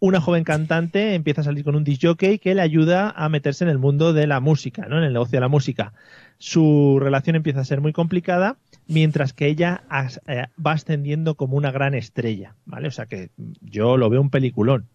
Una 0.00 0.20
joven 0.20 0.42
cantante 0.42 1.14
empieza 1.14 1.42
a 1.42 1.44
salir 1.44 1.64
con 1.64 1.76
un 1.76 1.84
disc 1.84 2.02
jockey 2.02 2.38
que 2.38 2.54
le 2.54 2.62
ayuda 2.62 3.10
a 3.10 3.28
meterse 3.28 3.64
en 3.64 3.70
el 3.70 3.78
mundo 3.78 4.12
de 4.14 4.26
la 4.26 4.40
música, 4.40 4.86
¿no? 4.88 4.96
En 4.98 5.04
el 5.04 5.12
negocio 5.12 5.36
de 5.36 5.40
la 5.42 5.48
música. 5.48 5.92
Su 6.38 6.98
relación 7.00 7.36
empieza 7.36 7.60
a 7.60 7.64
ser 7.64 7.80
muy 7.80 7.92
complicada, 7.92 8.56
mientras 8.88 9.32
que 9.32 9.46
ella 9.48 9.82
as- 9.88 10.20
eh, 10.26 10.46
va 10.64 10.72
ascendiendo 10.72 11.34
como 11.34 11.56
una 11.56 11.70
gran 11.70 11.94
estrella, 11.94 12.54
¿vale? 12.64 12.88
O 12.88 12.90
sea 12.92 13.06
que 13.06 13.30
yo 13.60 13.96
lo 13.98 14.08
veo 14.10 14.20
un 14.20 14.30
peliculón, 14.30 14.86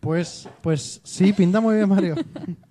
Pues, 0.00 0.48
pues 0.62 1.00
sí, 1.04 1.32
pinta 1.32 1.60
muy 1.60 1.76
bien, 1.76 1.88
Mario. 1.88 2.14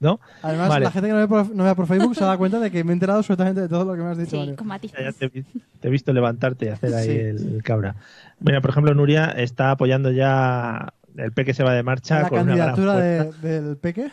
¿no? 0.00 0.18
Además, 0.42 0.68
Vale. 0.70 0.84
la 0.86 0.90
gente 0.90 1.08
que 1.08 1.12
no 1.14 1.18
ve, 1.20 1.28
por, 1.28 1.54
no 1.54 1.62
vea 1.64 1.74
por 1.74 1.86
Facebook 1.86 2.14
se 2.16 2.24
da 2.24 2.36
cuenta 2.38 2.58
de 2.58 2.70
que 2.70 2.82
me 2.84 2.90
he 2.90 2.94
enterado 2.94 3.18
absolutamente 3.18 3.60
de 3.60 3.68
todo 3.68 3.84
lo 3.84 3.94
que 3.94 4.00
me 4.02 4.10
has 4.10 4.18
dicho, 4.18 4.30
Sí, 4.30 4.36
Mario. 4.38 4.56
con 4.56 4.66
Ya 4.66 4.68
matices. 4.68 5.16
te, 5.16 5.24
he 5.26 5.28
vi- 5.28 5.44
te 5.80 5.88
he 5.88 5.90
visto 5.90 6.12
levantarte 6.12 6.64
y 6.64 6.68
hacer 6.68 6.94
ahí 6.94 7.04
Sí. 7.06 7.12
el, 7.18 7.54
el 7.56 7.62
cabra. 7.62 7.94
Mira, 8.40 8.60
por 8.60 8.70
ejemplo, 8.70 8.94
Nuria 8.94 9.26
está 9.26 9.70
apoyando 9.70 10.10
ya 10.10 10.92
el 11.16 11.32
peque 11.32 11.52
se 11.54 11.62
va 11.64 11.74
de 11.74 11.82
marcha 11.82 12.22
La 12.22 12.28
con 12.28 12.40
una 12.40 12.46
candidatura 12.56 12.92
fuerza. 12.94 13.38
de- 13.46 13.60
del 13.62 13.76
peque. 13.76 14.10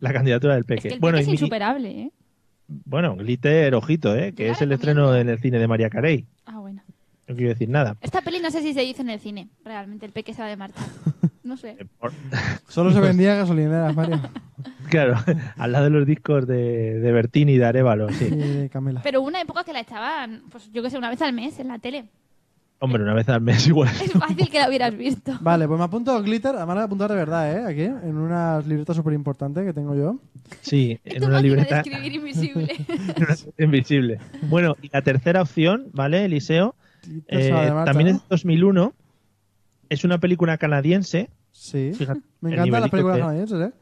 la 0.00 0.12
candidatura 0.12 0.54
del 0.54 0.60
Es 0.62 0.66
peque. 0.66 0.88
que 0.88 0.94
el 0.94 1.00
bueno, 1.00 1.18
peque 1.18 1.30
es 1.32 1.40
insuperable, 1.40 1.88
¿eh? 1.90 2.10
bueno, 2.68 3.16
Glitter, 3.16 3.74
ojito, 3.74 4.14
¿eh? 4.14 4.32
que 4.34 4.50
es 4.50 4.60
el 4.60 4.68
recomiendo. 4.70 4.74
estreno 4.74 5.16
en 5.16 5.28
el 5.30 5.38
cine 5.38 5.58
de 5.58 5.66
María 5.68 5.88
Carey. 5.88 6.26
Ah, 6.46 6.58
bueno. 6.58 6.82
No 7.28 7.34
quiero 7.34 7.50
decir 7.50 7.68
nada. 7.68 7.96
Esta 8.02 8.20
peli 8.22 8.38
no 8.40 8.50
sé 8.50 8.60
si 8.62 8.74
se 8.74 8.82
dice 8.82 9.02
en 9.02 9.10
el 9.10 9.18
cine, 9.20 9.48
realmente. 9.64 10.04
El 10.06 10.12
peque 10.12 10.34
se 10.34 10.42
va 10.42 10.48
de 10.48 10.56
marcha. 10.56 10.80
No 11.46 11.56
sé. 11.56 11.76
Eh, 11.78 11.86
por- 12.00 12.12
Solo 12.68 12.90
se 12.92 13.00
vendía 13.00 13.34
en 13.34 13.38
gasolineras, 13.40 13.94
Mario. 13.94 14.20
claro, 14.90 15.14
al 15.56 15.72
lado 15.72 15.84
de 15.84 15.90
los 15.90 16.06
discos 16.06 16.46
de, 16.46 16.98
de 16.98 17.12
Bertini 17.12 17.52
y 17.52 17.58
de 17.58 17.64
Arevalo, 17.64 18.08
sí. 18.10 18.24
de 18.26 18.68
Camila. 18.68 19.00
Pero 19.04 19.20
hubo 19.20 19.28
una 19.28 19.40
época 19.40 19.62
que 19.64 19.72
la 19.72 19.80
echaban, 19.80 20.42
pues 20.50 20.70
yo 20.72 20.82
que 20.82 20.90
sé, 20.90 20.98
una 20.98 21.08
vez 21.10 21.22
al 21.22 21.32
mes 21.32 21.58
en 21.60 21.68
la 21.68 21.78
tele. 21.78 22.06
Hombre, 22.78 23.02
una 23.02 23.14
vez 23.14 23.26
al 23.30 23.40
mes 23.40 23.66
igual. 23.68 23.88
Es 24.02 24.12
fácil 24.12 24.50
que 24.50 24.58
la 24.58 24.68
hubieras 24.68 24.94
visto. 24.96 25.32
Vale, 25.40 25.66
pues 25.66 25.78
me 25.78 25.84
apunto 25.84 26.20
Glitter. 26.22 26.54
Además, 26.56 26.68
me 26.68 26.74
voy 26.74 26.82
a 26.82 26.84
apuntar 26.84 27.10
de 27.10 27.16
verdad, 27.16 27.52
¿eh? 27.52 27.64
Aquí, 27.64 27.82
en 27.84 28.16
una 28.18 28.60
libreta 28.60 28.92
súper 28.92 29.14
importante 29.14 29.64
que 29.64 29.72
tengo 29.72 29.94
yo. 29.94 30.18
Sí, 30.60 30.98
en 31.04 31.24
una 31.24 31.40
libreta 31.40 31.76
de 31.76 31.80
escribir 31.82 32.12
invisible. 32.16 32.74
invisible. 33.58 34.18
Bueno, 34.42 34.76
y 34.82 34.90
la 34.92 35.00
tercera 35.02 35.42
opción, 35.42 35.86
¿vale, 35.92 36.24
Eliseo? 36.24 36.74
Glitter 37.06 37.38
Eh, 37.54 37.84
también 37.86 38.08
es 38.08 38.14
de 38.16 38.22
2001. 38.28 38.92
Es 39.88 40.04
una 40.04 40.18
película 40.18 40.58
canadiense. 40.58 41.30
Sí. 41.52 41.92
Fíjate, 41.96 42.20
Me 42.40 42.50
el 42.50 42.54
encantan 42.58 42.80
las 42.82 42.90
películas 42.90 43.16
que- 43.16 43.22
canadienses, 43.22 43.60
¿eh? 43.68 43.72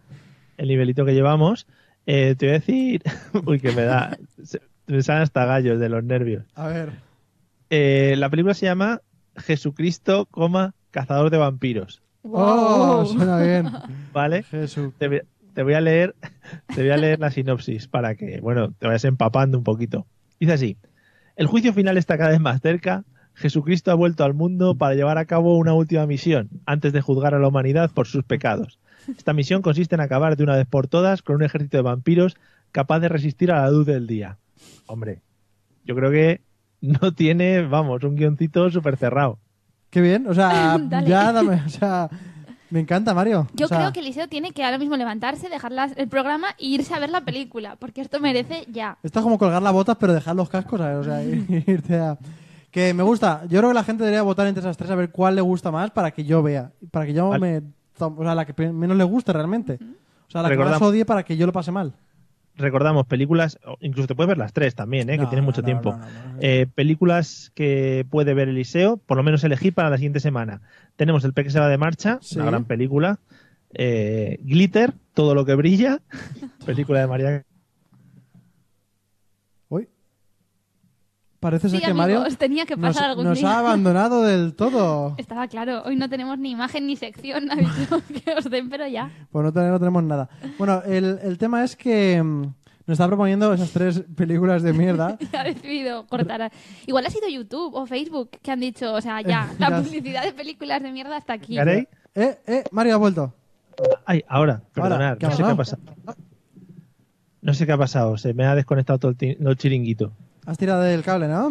el 0.58 0.68
nivelito 0.68 1.04
que 1.04 1.12
llevamos. 1.14 1.66
Eh, 2.06 2.34
te 2.38 2.46
voy 2.46 2.50
a 2.54 2.58
decir. 2.58 3.02
Uy, 3.46 3.61
que 3.61 3.73
me 3.73 3.82
da. 3.82 4.16
se- 4.42 4.61
me 4.87 5.02
salen 5.02 5.23
hasta 5.23 5.44
gallos 5.46 5.80
de 5.80 5.88
los 5.88 6.04
nervios. 6.04 6.44
A 6.54 6.68
ver. 6.68 6.90
Eh, 7.70 8.14
la 8.18 8.28
película 8.28 8.54
se 8.54 8.66
llama 8.66 9.00
Jesucristo, 9.37 10.26
coma, 10.30 10.75
cazador 10.90 11.30
de 11.30 11.38
vampiros. 11.38 12.02
Oh, 12.23 12.99
Wow. 13.02 13.06
suena 13.06 13.40
bien. 13.42 13.68
¿Vale? 14.12 14.42
Jesús. 14.44 14.92
Te, 14.99 15.08
voy- 15.08 15.23
te 15.54 15.62
voy 15.62 15.75
a 15.75 15.80
leer. 15.80 16.14
Te 16.75 16.82
voy 16.82 16.90
a 16.90 16.96
leer 16.96 17.18
la 17.20 17.30
sinopsis 17.30 17.88
para 17.88 18.14
que, 18.14 18.40
bueno, 18.40 18.73
te 18.78 18.87
vayas 18.87 19.04
empapando 19.04 19.56
un 19.58 19.64
poquito. 19.64 20.06
Dice 20.38 20.52
así: 20.52 20.76
El 21.37 21.46
juicio 21.46 21.73
final 21.73 21.96
está 21.96 22.16
cada 22.18 22.30
vez 22.30 22.40
más 22.40 22.61
cerca. 22.61 23.04
Jesucristo 23.34 23.90
ha 23.90 23.94
vuelto 23.94 24.24
al 24.24 24.34
mundo 24.34 24.76
para 24.76 24.94
llevar 24.94 25.18
a 25.18 25.24
cabo 25.24 25.56
una 25.58 25.74
última 25.74 26.06
misión, 26.06 26.48
antes 26.66 26.92
de 26.92 27.00
juzgar 27.00 27.34
a 27.34 27.38
la 27.38 27.48
humanidad 27.48 27.90
por 27.92 28.06
sus 28.06 28.24
pecados. 28.24 28.78
Esta 29.16 29.32
misión 29.32 29.60
consiste 29.60 29.94
en 29.96 30.00
acabar 30.00 30.36
de 30.36 30.44
una 30.44 30.56
vez 30.56 30.66
por 30.66 30.86
todas 30.86 31.22
con 31.22 31.36
un 31.36 31.42
ejército 31.42 31.76
de 31.76 31.82
vampiros 31.82 32.36
capaz 32.72 33.00
de 33.00 33.08
resistir 33.08 33.52
a 33.52 33.62
la 33.62 33.70
luz 33.70 33.86
del 33.86 34.06
día. 34.06 34.38
Hombre, 34.86 35.20
yo 35.84 35.94
creo 35.94 36.10
que 36.10 36.40
no 36.80 37.12
tiene, 37.12 37.62
vamos, 37.62 38.02
un 38.04 38.14
guioncito 38.16 38.70
súper 38.70 38.96
cerrado. 38.96 39.38
Qué 39.90 40.00
bien. 40.00 40.26
O 40.26 40.34
sea, 40.34 40.78
ya 41.06 41.32
dame. 41.32 41.62
O 41.66 41.68
sea, 41.68 42.08
me 42.70 42.80
encanta, 42.80 43.14
Mario. 43.14 43.46
Yo 43.54 43.66
O 43.66 43.68
sea, 43.68 43.78
creo 43.78 43.92
que 43.92 44.00
Eliseo 44.00 44.28
tiene 44.28 44.52
que 44.52 44.64
ahora 44.64 44.78
mismo 44.78 44.96
levantarse, 44.96 45.48
dejar 45.48 45.72
las- 45.72 45.96
el 45.96 46.08
programa 46.08 46.48
e 46.58 46.66
irse 46.66 46.94
a 46.94 46.98
ver 46.98 47.10
la 47.10 47.20
película, 47.20 47.76
porque 47.76 48.00
esto 48.00 48.20
merece 48.20 48.64
ya. 48.72 48.98
Esto 49.02 49.18
es 49.18 49.22
como 49.22 49.38
colgar 49.38 49.62
las 49.62 49.72
botas, 49.72 49.96
pero 50.00 50.12
dejar 50.14 50.34
los 50.34 50.48
cascos, 50.48 50.80
¿sabes? 50.80 50.96
O 50.96 51.04
sea, 51.04 51.22
irte 51.66 51.96
a. 51.96 52.18
Que 52.74 52.92
me 52.92 53.04
gusta. 53.04 53.42
Yo 53.48 53.58
creo 53.60 53.70
que 53.70 53.74
la 53.74 53.84
gente 53.84 54.02
debería 54.02 54.22
votar 54.22 54.48
entre 54.48 54.60
esas 54.60 54.76
tres 54.76 54.90
a 54.90 54.96
ver 54.96 55.10
cuál 55.10 55.36
le 55.36 55.40
gusta 55.42 55.70
más 55.70 55.92
para 55.92 56.10
que 56.10 56.24
yo 56.24 56.42
vea. 56.42 56.72
Para 56.90 57.06
que 57.06 57.12
yo 57.12 57.28
Vale. 57.28 57.60
me. 57.60 57.68
O 58.04 58.24
sea, 58.24 58.34
la 58.34 58.44
que 58.44 58.72
menos 58.72 58.96
le 58.96 59.04
guste 59.04 59.32
realmente. 59.32 59.78
O 60.26 60.30
sea, 60.32 60.42
la 60.42 60.50
que 60.50 60.56
más 60.56 60.82
odie 60.82 61.04
para 61.04 61.22
que 61.22 61.36
yo 61.36 61.46
lo 61.46 61.52
pase 61.52 61.70
mal. 61.70 61.92
Recordamos, 62.56 63.06
películas, 63.06 63.60
o 63.64 63.76
incluso 63.78 64.08
te 64.08 64.16
puedes 64.16 64.26
ver 64.26 64.38
las 64.38 64.52
tres 64.52 64.74
también, 64.74 65.08
¿eh? 65.08 65.18
que 65.18 65.26
tienes 65.26 65.42
no, 65.42 65.44
mucho 65.44 65.60
no, 65.60 65.66
tiempo. 65.66 65.92
no, 65.92 65.98
no, 65.98 66.04
no. 66.32 66.38
Eh, 66.40 66.66
películas 66.74 67.52
que 67.54 68.04
puede 68.10 68.34
ver 68.34 68.48
Eliseo, 68.48 68.96
por 68.96 69.16
lo 69.16 69.22
menos 69.22 69.44
elegir 69.44 69.72
para 69.72 69.88
la 69.88 69.96
siguiente 69.96 70.18
semana. 70.18 70.60
Tenemos 70.96 71.22
El 71.24 71.32
Peque 71.32 71.50
se 71.50 71.60
va 71.60 71.68
de 71.68 71.78
marcha, 71.78 72.18
Sí. 72.22 72.40
una 72.40 72.46
gran 72.46 72.64
película. 72.64 73.20
Eh, 73.72 74.40
Glitter, 74.42 74.94
Todo 75.14 75.36
lo 75.36 75.44
que 75.44 75.54
brilla, 75.54 76.00
película 76.66 76.98
de 76.98 77.06
María. 77.06 77.44
Uy. 79.68 79.88
Parece 81.44 81.68
ser 81.68 81.82
que 81.82 81.92
Mario 81.92 82.20
amigos, 82.20 82.38
tenía 82.38 82.64
que 82.64 82.74
nos, 82.74 82.94
pasar 82.96 83.10
algún 83.10 83.26
nos 83.26 83.38
día. 83.38 83.50
ha 83.50 83.58
abandonado 83.58 84.22
del 84.22 84.54
todo. 84.54 85.14
Estaba 85.18 85.46
claro, 85.46 85.82
hoy 85.84 85.94
no 85.94 86.08
tenemos 86.08 86.38
ni 86.38 86.52
imagen 86.52 86.86
ni 86.86 86.96
sección, 86.96 87.50
ha 87.50 87.56
dicho 87.56 88.00
que 88.24 88.32
os 88.32 88.48
den, 88.48 88.70
pero 88.70 88.86
ya. 88.86 89.10
Pues 89.30 89.44
no, 89.44 89.68
no 89.70 89.78
tenemos 89.78 90.02
nada. 90.04 90.30
Bueno, 90.56 90.82
el, 90.86 91.18
el 91.22 91.36
tema 91.36 91.62
es 91.62 91.76
que 91.76 92.22
mm, 92.22 92.40
nos 92.86 92.94
está 92.94 93.06
proponiendo 93.08 93.52
esas 93.52 93.70
tres 93.72 94.02
películas 94.16 94.62
de 94.62 94.72
mierda. 94.72 95.18
Ha 95.38 95.44
decidido 95.44 96.06
cortar. 96.06 96.40
a- 96.40 96.50
Igual 96.86 97.04
ha 97.04 97.10
sido 97.10 97.28
YouTube 97.28 97.74
o 97.74 97.84
Facebook 97.84 98.30
que 98.40 98.50
han 98.50 98.60
dicho, 98.60 98.94
o 98.94 99.02
sea, 99.02 99.20
ya, 99.20 99.52
la 99.58 99.82
publicidad 99.82 100.22
de 100.24 100.32
películas 100.32 100.82
de 100.82 100.92
mierda 100.92 101.18
hasta 101.18 101.34
aquí. 101.34 101.58
Eh, 101.58 101.86
eh, 102.14 102.64
Mario 102.70 102.94
ha 102.94 102.96
vuelto. 102.96 103.34
Ay, 104.06 104.24
ahora, 104.28 104.62
perdonad, 104.72 105.18
¿qué 105.18 105.26
no 105.26 105.32
sé 105.36 105.42
qué 105.42 105.50
ha 105.50 105.54
pasado? 105.56 105.82
No 107.42 107.52
sé 107.52 107.66
qué 107.66 107.72
ha 107.72 107.76
pasado, 107.76 108.16
se 108.16 108.32
me 108.32 108.46
ha 108.46 108.54
desconectado 108.54 108.98
todo 108.98 109.14
el 109.20 109.56
chiringuito. 109.58 110.10
Has 110.46 110.58
tirado 110.58 110.82
del 110.82 111.02
cable, 111.02 111.28
¿no? 111.28 111.50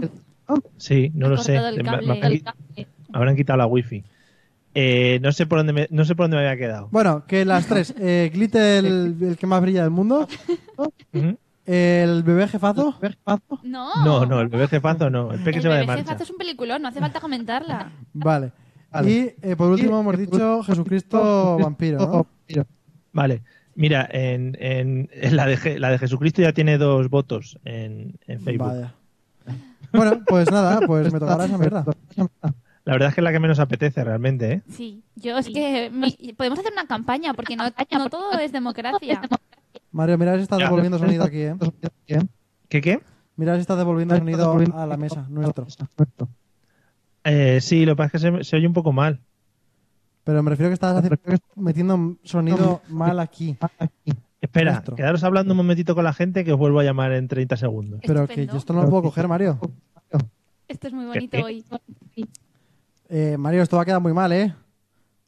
Sí, 0.77 1.11
no 1.15 1.29
lo 1.29 1.37
sé. 1.37 1.53
Me- 1.53 1.83
me 1.83 1.89
habrán 1.89 2.09
el 2.31 2.41
qui- 2.41 2.43
cable. 2.43 2.59
me 2.75 2.85
habrán 3.17 3.35
quitado 3.35 3.57
la 3.57 3.65
wifi. 3.65 4.03
Eh, 4.75 5.19
no 5.21 5.31
sé 5.31 5.45
por 5.45 5.59
dónde 5.59 5.71
me, 5.73 5.87
no 5.91 6.03
sé 6.03 6.15
por 6.15 6.25
dónde 6.25 6.37
me 6.37 6.47
había 6.47 6.57
quedado. 6.59 6.89
Bueno, 6.91 7.25
que 7.27 7.45
las 7.45 7.67
tres. 7.67 7.93
Eh, 7.99 8.31
Glitter, 8.33 8.83
el, 8.85 9.15
el 9.21 9.37
que 9.37 9.45
más 9.47 9.61
brilla 9.61 9.81
del 9.83 9.91
mundo. 9.91 10.27
El 11.65 12.23
bebé 12.23 12.47
jefazo. 12.47 12.95
No. 13.63 14.03
No, 14.03 14.25
no, 14.25 14.41
el 14.41 14.49
bebé 14.49 14.67
jefazo 14.67 15.09
no. 15.09 15.31
El 15.31 15.47
El 15.47 15.61
se 15.61 15.69
va 15.69 15.75
de 15.75 15.85
marcha. 15.85 16.03
jefazo 16.03 16.23
es 16.23 16.29
un 16.31 16.37
peliculón, 16.37 16.81
no 16.81 16.89
hace 16.89 16.99
falta 16.99 17.19
comentarla. 17.21 17.91
Vale. 18.13 18.51
Y 19.05 19.31
eh, 19.41 19.55
por 19.55 19.71
último 19.71 19.99
hemos 19.99 20.17
dicho 20.17 20.61
Jesucristo 20.63 21.57
vampiro, 21.61 21.99
¿no? 21.99 22.27
Vale. 23.13 23.41
Mira, 23.75 24.07
en, 24.11 24.55
en, 24.59 25.09
en 25.13 25.35
la, 25.35 25.45
de, 25.47 25.57
Je- 25.57 25.79
la 25.79 25.89
de 25.89 25.97
Jesucristo 25.99 26.41
ya 26.41 26.53
tiene 26.53 26.77
dos 26.77 27.09
votos 27.09 27.57
en, 27.65 28.19
en 28.27 28.41
Facebook. 28.41 28.67
Vaya. 28.67 28.93
Bueno, 29.91 30.23
pues 30.27 30.49
nada, 30.51 30.79
pues 30.85 31.11
me 31.11 31.19
tocará 31.19 31.45
esa 31.45 31.57
mierda. 31.57 31.85
La 32.85 32.93
verdad 32.93 33.09
es 33.09 33.15
que 33.15 33.21
es 33.21 33.23
la 33.23 33.31
que 33.31 33.39
menos 33.39 33.59
apetece 33.59 34.03
realmente, 34.03 34.51
¿eh? 34.51 34.61
Sí, 34.69 35.03
yo 35.15 35.37
es 35.37 35.47
que 35.47 35.89
mi- 35.91 36.33
podemos 36.33 36.59
hacer 36.59 36.71
una 36.73 36.85
campaña 36.85 37.33
porque 37.33 37.55
no, 37.55 37.63
no 37.91 38.09
todo 38.09 38.37
es 38.39 38.51
democracia. 38.51 39.21
Mario, 39.91 40.17
mira 40.17 40.35
si 40.35 40.41
está 40.43 40.57
Ya. 40.57 40.65
devolviendo 40.65 40.97
sonido 40.99 41.23
aquí, 41.23 41.41
¿eh? 41.41 41.55
¿Qué 42.69 42.81
qué? 42.81 42.99
Mira 43.35 43.55
si 43.55 43.61
está 43.61 43.75
devolviendo 43.75 44.15
sonido 44.17 44.51
a 44.75 44.85
la 44.85 44.97
mesa, 44.97 45.25
nuestro. 45.29 45.65
Eh, 47.23 47.59
sí, 47.61 47.85
lo 47.85 47.93
que 47.93 47.97
pasa 47.97 48.17
es 48.17 48.23
que 48.23 48.37
se, 48.37 48.43
se 48.43 48.55
oye 48.57 48.67
un 48.67 48.73
poco 48.73 48.91
mal. 48.91 49.21
Pero 50.23 50.41
me 50.43 50.49
refiero 50.51 50.69
que 50.69 50.73
estás 50.75 50.95
haciendo- 50.95 51.19
metiendo 51.55 52.17
sonido 52.23 52.81
mal 52.89 53.19
aquí. 53.19 53.57
Espera, 54.39 54.71
Nuestro. 54.73 54.95
quedaros 54.95 55.23
hablando 55.23 55.53
un 55.53 55.57
momentito 55.57 55.95
con 55.95 56.03
la 56.03 56.13
gente 56.13 56.43
que 56.43 56.51
os 56.53 56.59
vuelvo 56.59 56.79
a 56.79 56.83
llamar 56.83 57.11
en 57.13 57.27
30 57.27 57.55
segundos. 57.57 58.01
Pero 58.05 58.27
que 58.27 58.45
yo 58.45 58.57
esto 58.57 58.73
no 58.73 58.83
lo 58.83 58.89
puedo 58.89 59.03
coger, 59.03 59.27
Mario. 59.27 59.59
Esto 60.67 60.87
es 60.87 60.93
muy 60.93 61.05
bonito 61.05 61.37
¿Qué? 61.37 61.43
hoy. 61.43 61.65
Eh, 63.09 63.37
Mario, 63.37 63.61
esto 63.63 63.75
va 63.77 63.83
a 63.83 63.85
quedar 63.85 64.01
muy 64.01 64.13
mal, 64.13 64.31
¿eh? 64.31 64.53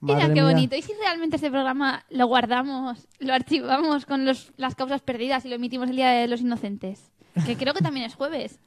Mira 0.02 0.28
qué 0.28 0.34
mía. 0.34 0.44
bonito. 0.46 0.76
¿Y 0.76 0.82
si 0.82 0.94
realmente 1.02 1.38
este 1.38 1.50
programa 1.50 2.04
lo 2.10 2.28
guardamos, 2.28 3.08
lo 3.20 3.34
archivamos 3.34 4.06
con 4.06 4.26
los- 4.26 4.52
las 4.58 4.76
causas 4.76 5.02
perdidas 5.02 5.46
y 5.46 5.50
lo 5.50 5.56
emitimos 5.56 5.90
el 5.90 5.96
Día 5.96 6.10
de 6.12 6.28
los 6.28 6.42
Inocentes? 6.42 7.12
Que 7.46 7.56
creo 7.58 7.74
que 7.74 7.82
también 7.82 8.06
es 8.06 8.16
jueves. 8.16 8.60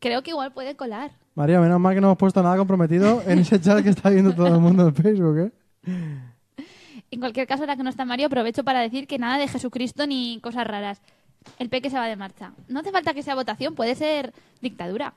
Creo 0.00 0.22
que 0.22 0.30
igual 0.30 0.52
puede 0.52 0.76
colar. 0.76 1.10
Mario, 1.34 1.60
menos 1.60 1.80
mal 1.80 1.94
que 1.94 2.00
no 2.00 2.08
hemos 2.08 2.18
puesto 2.18 2.42
nada 2.42 2.56
comprometido 2.56 3.22
en 3.26 3.38
ese 3.40 3.60
chat 3.60 3.82
que 3.82 3.90
está 3.90 4.10
viendo 4.10 4.34
todo 4.34 4.48
el 4.48 4.60
mundo 4.60 4.86
en 4.88 4.94
Facebook, 4.94 5.38
¿eh? 5.38 5.52
En 7.10 7.20
cualquier 7.20 7.46
caso, 7.46 7.62
ahora 7.62 7.76
que 7.76 7.84
no 7.84 7.90
está 7.90 8.04
Mario, 8.04 8.26
aprovecho 8.26 8.64
para 8.64 8.80
decir 8.80 9.06
que 9.06 9.18
nada 9.18 9.38
de 9.38 9.46
Jesucristo 9.46 10.06
ni 10.08 10.40
cosas 10.42 10.66
raras. 10.66 11.00
El 11.58 11.68
peque 11.68 11.88
se 11.88 11.96
va 11.96 12.06
de 12.08 12.16
marcha. 12.16 12.50
No 12.68 12.80
hace 12.80 12.90
falta 12.90 13.14
que 13.14 13.22
sea 13.22 13.36
votación, 13.36 13.76
puede 13.76 13.94
ser 13.94 14.32
dictadura. 14.60 15.14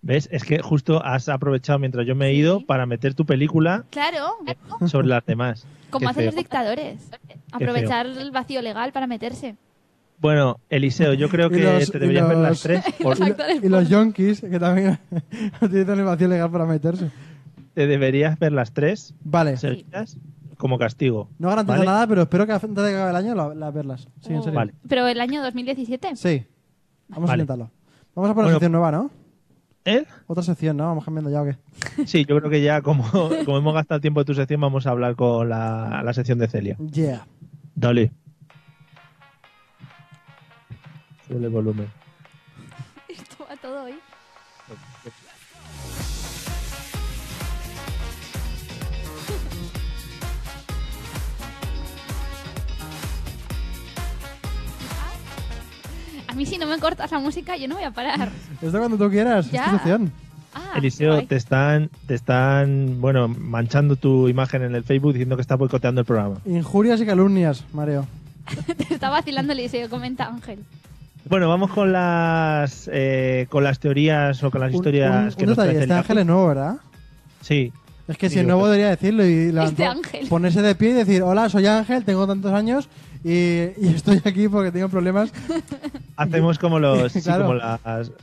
¿Ves? 0.00 0.26
Es 0.32 0.42
que 0.44 0.62
justo 0.62 1.04
has 1.04 1.28
aprovechado 1.28 1.78
mientras 1.78 2.06
yo 2.06 2.14
me 2.14 2.28
he 2.28 2.32
ido 2.34 2.60
Sí. 2.60 2.64
para 2.64 2.86
meter 2.86 3.12
tu 3.14 3.26
película 3.26 3.84
Claro, 3.90 4.36
sobre 4.86 5.08
las 5.08 5.26
demás. 5.26 5.66
como 5.90 6.06
Qué 6.06 6.10
hacen 6.10 6.20
feo. 6.22 6.26
los 6.26 6.34
dictadores. 6.36 7.10
Aprovechar 7.52 8.06
el 8.06 8.30
vacío 8.30 8.62
legal 8.62 8.92
para 8.92 9.06
meterse. 9.06 9.56
Bueno, 10.18 10.58
Eliseo, 10.70 11.12
yo 11.14 11.28
creo 11.28 11.50
que 11.50 11.62
los- 11.62 11.90
te 11.90 11.98
deberías 11.98 12.28
ver 12.28 12.38
las 12.38 12.60
tres. 12.62 12.84
por- 13.02 13.18
Los 13.18 13.28
actores 13.28 13.62
Y 13.62 13.68
los 13.68 13.88
yonkis, 13.88 14.40
que 14.40 14.58
también 14.58 14.98
utilizan 15.60 15.98
el 15.98 16.04
vacío 16.04 16.28
legal 16.28 16.50
para 16.50 16.64
meterse. 16.66 17.10
te 17.74 17.86
deberías 17.86 18.38
ver 18.38 18.52
las 18.52 18.72
tres 18.72 19.14
Vale. 19.22 19.56
seguidas 19.58 20.16
como 20.56 20.78
castigo. 20.78 21.28
No 21.38 21.48
garantizo 21.50 21.74
¿vale? 21.78 21.84
nada, 21.86 22.06
pero 22.06 22.22
espero 22.22 22.46
que 22.46 22.52
antes 22.52 22.70
de 22.70 22.74
que 22.90 22.96
acabe 22.96 23.10
el 23.10 23.16
año 23.16 23.34
la, 23.34 23.54
la 23.54 23.70
verlas. 23.70 24.08
Sí, 24.22 24.32
en 24.32 24.38
Oh. 24.38 24.42
serio. 24.42 24.56
Vale. 24.58 24.72
Pero 24.88 25.06
el 25.06 25.20
año 25.20 25.42
2017. 25.42 26.16
Sí. 26.16 26.46
Vamos 27.08 27.28
a 27.28 27.34
intentarlo. 27.34 27.70
Vamos 28.14 28.30
a 28.30 28.34
poner 28.34 28.44
Bueno. 28.46 28.50
sección 28.56 28.72
nueva, 28.72 28.90
¿no? 28.90 29.10
¿Eh? 29.84 30.04
Otra 30.26 30.42
sección, 30.42 30.78
¿no? 30.78 30.84
Vamos 30.86 31.04
cambiando 31.04 31.30
ya 31.30 31.42
o 31.42 31.44
qué. 31.44 31.56
Sí, 32.06 32.24
yo 32.24 32.38
creo 32.38 32.50
que 32.50 32.62
ya 32.62 32.80
como, 32.80 33.04
como 33.44 33.58
hemos 33.58 33.74
gastado 33.74 33.96
el 33.96 34.02
tiempo 34.02 34.20
de 34.20 34.24
tu 34.24 34.34
sección, 34.34 34.60
vamos 34.62 34.86
a 34.86 34.90
hablar 34.90 35.14
con 35.14 35.48
la, 35.50 36.00
la 36.02 36.12
sección 36.14 36.38
de 36.38 36.48
Celia. 36.48 36.76
Yeah. 36.78 37.26
Dale. 37.74 38.10
Sube 41.28 41.44
el 41.44 41.50
volumen. 41.50 41.90
Esto 43.08 43.46
va 43.48 43.56
todo 43.56 43.84
hoy. 43.84 43.94
A 56.28 56.34
mí 56.34 56.44
si 56.44 56.58
no 56.58 56.66
me 56.66 56.78
cortas 56.78 57.10
la 57.10 57.18
música 57.18 57.56
yo 57.56 57.66
no 57.66 57.76
voy 57.76 57.84
a 57.84 57.90
parar. 57.92 58.30
Esto 58.60 58.78
cuando 58.78 58.98
tú 58.98 59.08
quieras. 59.10 59.50
Ya. 59.50 59.64
Es 59.64 59.70
tu 59.70 59.76
sección. 59.76 60.12
Ah, 60.54 60.72
Eliseo, 60.76 61.14
guay. 61.14 61.26
te 61.26 61.36
están, 61.36 61.90
te 62.06 62.14
están, 62.14 63.00
bueno, 63.00 63.28
manchando 63.28 63.96
tu 63.96 64.28
imagen 64.28 64.62
en 64.62 64.74
el 64.74 64.84
Facebook 64.84 65.12
diciendo 65.12 65.36
que 65.36 65.42
está 65.42 65.54
boicoteando 65.54 66.00
el 66.00 66.06
programa. 66.06 66.36
Injurias 66.44 67.00
y 67.00 67.06
calumnias, 67.06 67.64
Mario. 67.72 68.06
Te 68.76 68.94
está 68.94 69.10
vacilando 69.10 69.52
Eliseo, 69.52 69.90
comenta 69.90 70.26
Ángel. 70.26 70.60
Bueno, 71.28 71.48
vamos 71.48 71.70
con 71.72 71.92
las 71.92 72.88
eh, 72.92 73.46
con 73.50 73.64
las 73.64 73.78
teorías 73.80 74.42
o 74.44 74.50
con 74.50 74.60
las 74.60 74.70
Un- 74.70 74.76
historias 74.76 75.34
un, 75.34 75.38
que 75.38 75.44
un 75.44 75.48
nos 75.50 75.56
trae 75.58 75.78
este 75.80 75.92
ángel 75.92 76.18
es 76.18 76.26
nuevo, 76.26 76.46
¿verdad? 76.48 76.76
Sí, 77.40 77.72
Es 78.08 78.16
que 78.16 78.28
si 78.30 78.38
es 78.38 78.46
nuevo 78.46 78.66
debería 78.66 78.90
decirlo 78.90 79.26
y 79.26 79.52
Este 79.64 79.84
ángel. 79.86 80.28
ponerse 80.28 80.62
de 80.62 80.74
pie 80.74 80.90
y 80.90 80.92
decir, 80.92 81.22
hola, 81.22 81.48
soy 81.48 81.66
Ángel, 81.66 82.04
tengo 82.04 82.26
tantos 82.26 82.52
años 82.52 82.88
y, 83.24 83.30
y 83.76 83.92
estoy 83.94 84.20
aquí 84.24 84.48
porque 84.48 84.70
tengo 84.70 84.88
problemas. 84.88 85.32
hacemos 86.16 86.58
como 86.58 86.78
los 86.78 87.10
sí, 87.12 87.20
Claro. 87.22 87.42
como 87.46 87.54
las, 87.54 87.80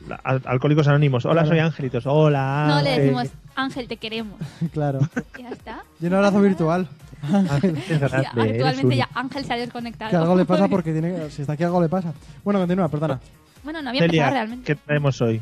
la- 0.08 0.16
al- 0.24 0.42
alcohólicos 0.46 0.88
anónimos. 0.88 1.24
Hola, 1.26 1.42
Claro. 1.42 1.48
soy 1.48 1.58
Ángelitos. 1.58 2.04
Hola. 2.06 2.66
No 2.68 2.82
le 2.82 2.98
decimos, 3.00 3.28
Ángel, 3.54 3.86
te 3.88 3.98
queremos. 3.98 4.38
claro. 4.72 5.00
Ya 5.38 5.50
está. 5.50 5.84
Y 6.00 6.06
un 6.06 6.14
abrazo 6.14 6.40
virtual. 6.40 6.88
Ángel, 7.32 7.76
es 7.76 8.00
grande, 8.00 8.28
actualmente 8.36 8.96
ya. 8.96 9.08
Ángel 9.14 9.44
se 9.44 9.52
ha 9.52 9.56
desconectado. 9.56 10.10
Que 10.10 10.16
algo 10.16 10.36
le 10.36 10.44
pasa 10.44 10.68
porque 10.68 10.92
tiene 10.92 11.30
si 11.30 11.42
está 11.42 11.54
aquí 11.54 11.64
algo 11.64 11.80
le 11.80 11.88
pasa. 11.88 12.12
Bueno, 12.42 12.60
continúa, 12.60 12.88
perdona. 12.88 13.20
Bueno, 13.62 13.82
no 13.82 13.90
había 13.90 14.04
empezado 14.04 14.30
realmente. 14.30 14.64
¿qué 14.66 14.74
traemos 14.74 15.20
hoy? 15.20 15.40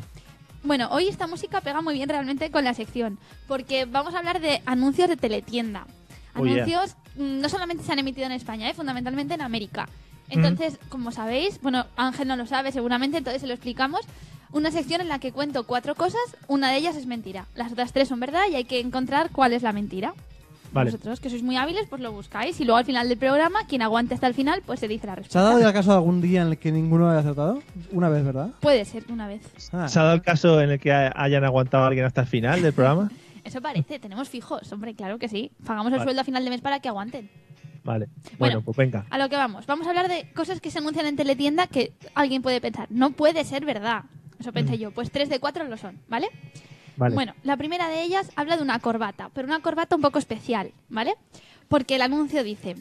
Bueno, 0.63 0.87
hoy 0.91 1.09
esta 1.09 1.27
música 1.27 1.59
pega 1.59 1.81
muy 1.81 1.95
bien 1.95 2.07
realmente 2.07 2.49
con 2.49 2.63
la 2.63 2.73
sección, 2.73 3.19
porque 3.47 3.85
vamos 3.85 4.15
a 4.15 4.19
hablar 4.19 4.39
de 4.39 4.61
anuncios 4.65 5.09
de 5.09 5.17
teletienda. 5.17 5.85
Oh, 6.35 6.45
yeah. 6.45 6.63
Anuncios 6.63 6.95
mm, 7.15 7.41
no 7.41 7.49
solamente 7.49 7.83
se 7.83 7.91
han 7.91 7.99
emitido 7.99 8.25
en 8.25 8.31
España, 8.31 8.69
¿eh? 8.69 8.73
fundamentalmente 8.73 9.33
en 9.33 9.41
América. 9.41 9.89
Entonces, 10.29 10.79
como 10.89 11.11
sabéis, 11.11 11.59
bueno, 11.61 11.85
Ángel 11.95 12.27
no 12.27 12.35
lo 12.35 12.45
sabe 12.45 12.71
seguramente, 12.71 13.17
entonces 13.17 13.41
se 13.41 13.47
lo 13.47 13.53
explicamos. 13.53 14.01
Una 14.51 14.71
sección 14.71 15.01
en 15.01 15.09
la 15.09 15.19
que 15.19 15.31
cuento 15.31 15.65
cuatro 15.65 15.95
cosas, 15.95 16.21
una 16.47 16.71
de 16.71 16.77
ellas 16.77 16.95
es 16.95 17.07
mentira. 17.07 17.45
Las 17.55 17.71
otras 17.71 17.91
tres 17.91 18.07
son 18.07 18.19
verdad 18.19 18.43
y 18.49 18.55
hay 18.55 18.65
que 18.65 18.79
encontrar 18.79 19.31
cuál 19.31 19.51
es 19.53 19.63
la 19.63 19.73
mentira. 19.73 20.13
Vale. 20.73 20.91
Vosotros, 20.91 21.19
que 21.19 21.29
sois 21.29 21.43
muy 21.43 21.55
hábiles, 21.55 21.85
pues 21.89 22.01
lo 22.01 22.11
buscáis 22.11 22.59
y 22.59 22.65
luego 22.65 22.77
al 22.77 22.85
final 22.85 23.07
del 23.07 23.17
programa, 23.17 23.65
quien 23.67 23.81
aguante 23.83 24.13
hasta 24.15 24.27
el 24.27 24.33
final, 24.33 24.61
pues 24.65 24.79
se 24.79 24.87
dice 24.87 25.05
la 25.07 25.13
¿Se 25.13 25.19
ha 25.19 25.23
respuesta. 25.23 25.41
dado 25.41 25.59
ya 25.59 25.71
caso 25.73 25.91
de 25.91 25.95
algún 25.97 26.19
día 26.21 26.41
en 26.41 26.47
el 26.49 26.57
que 26.57 26.71
ninguno 26.71 27.09
haya 27.09 27.19
acertado? 27.19 27.61
Una 27.91 28.09
vez, 28.09 28.23
¿verdad? 28.25 28.49
Puede 28.59 28.83
ser 28.85 29.03
una 29.09 29.27
vez. 29.27 29.41
Ah, 29.71 29.87
¿Se 29.87 29.99
ha 29.99 30.03
dado 30.03 30.15
el 30.15 30.21
caso 30.23 30.59
en 30.61 30.71
el 30.71 30.79
que 30.79 30.91
ha- 30.91 31.13
hayan 31.15 31.43
aguantado 31.45 31.83
a 31.83 31.87
alguien 31.87 32.05
hasta 32.05 32.21
el 32.21 32.27
final 32.27 32.61
del 32.61 32.73
programa? 32.73 33.11
Eso 33.43 33.61
parece, 33.61 33.99
tenemos 33.99 34.29
fijos, 34.29 34.71
hombre, 34.71 34.95
claro 34.95 35.19
que 35.19 35.27
sí. 35.29 35.51
Pagamos 35.65 35.87
el 35.91 35.99
Vale. 35.99 36.03
sueldo 36.05 36.21
a 36.21 36.23
final 36.23 36.43
de 36.43 36.49
mes 36.49 36.61
para 36.61 36.79
que 36.79 36.87
aguanten. 36.89 37.29
Vale. 37.83 38.07
Bueno. 38.23 38.37
Bueno, 38.39 38.61
pues 38.61 38.77
venga. 38.77 39.05
A 39.09 39.17
lo 39.17 39.27
que 39.27 39.35
vamos. 39.35 39.65
Vamos 39.67 39.85
a 39.85 39.89
hablar 39.89 40.07
de 40.07 40.31
cosas 40.33 40.61
que 40.61 40.71
se 40.71 40.79
anuncian 40.79 41.05
en 41.05 41.17
teletienda 41.17 41.67
que 41.67 41.91
alguien 42.15 42.41
puede 42.41 42.61
pensar. 42.61 42.87
No 42.89 43.11
puede 43.11 43.43
ser 43.43 43.65
verdad. 43.65 44.03
Eso 44.39 44.53
pensé 44.53 44.77
yo. 44.77 44.91
Pues 44.91 45.11
tres 45.11 45.27
de 45.29 45.39
cuatro 45.41 45.65
lo 45.65 45.75
son, 45.77 45.99
¿vale? 46.07 46.29
Vale. 46.95 47.15
Bueno, 47.15 47.33
la 47.43 47.57
primera 47.57 47.87
de 47.87 48.03
ellas 48.03 48.29
habla 48.35 48.57
de 48.57 48.63
una 48.63 48.79
corbata, 48.79 49.29
pero 49.33 49.47
una 49.47 49.61
corbata 49.61 49.95
un 49.95 50.01
poco 50.01 50.19
especial, 50.19 50.71
¿vale? 50.89 51.15
Porque 51.67 51.95
el 51.95 52.01
anuncio 52.01 52.43
dice, 52.43 52.75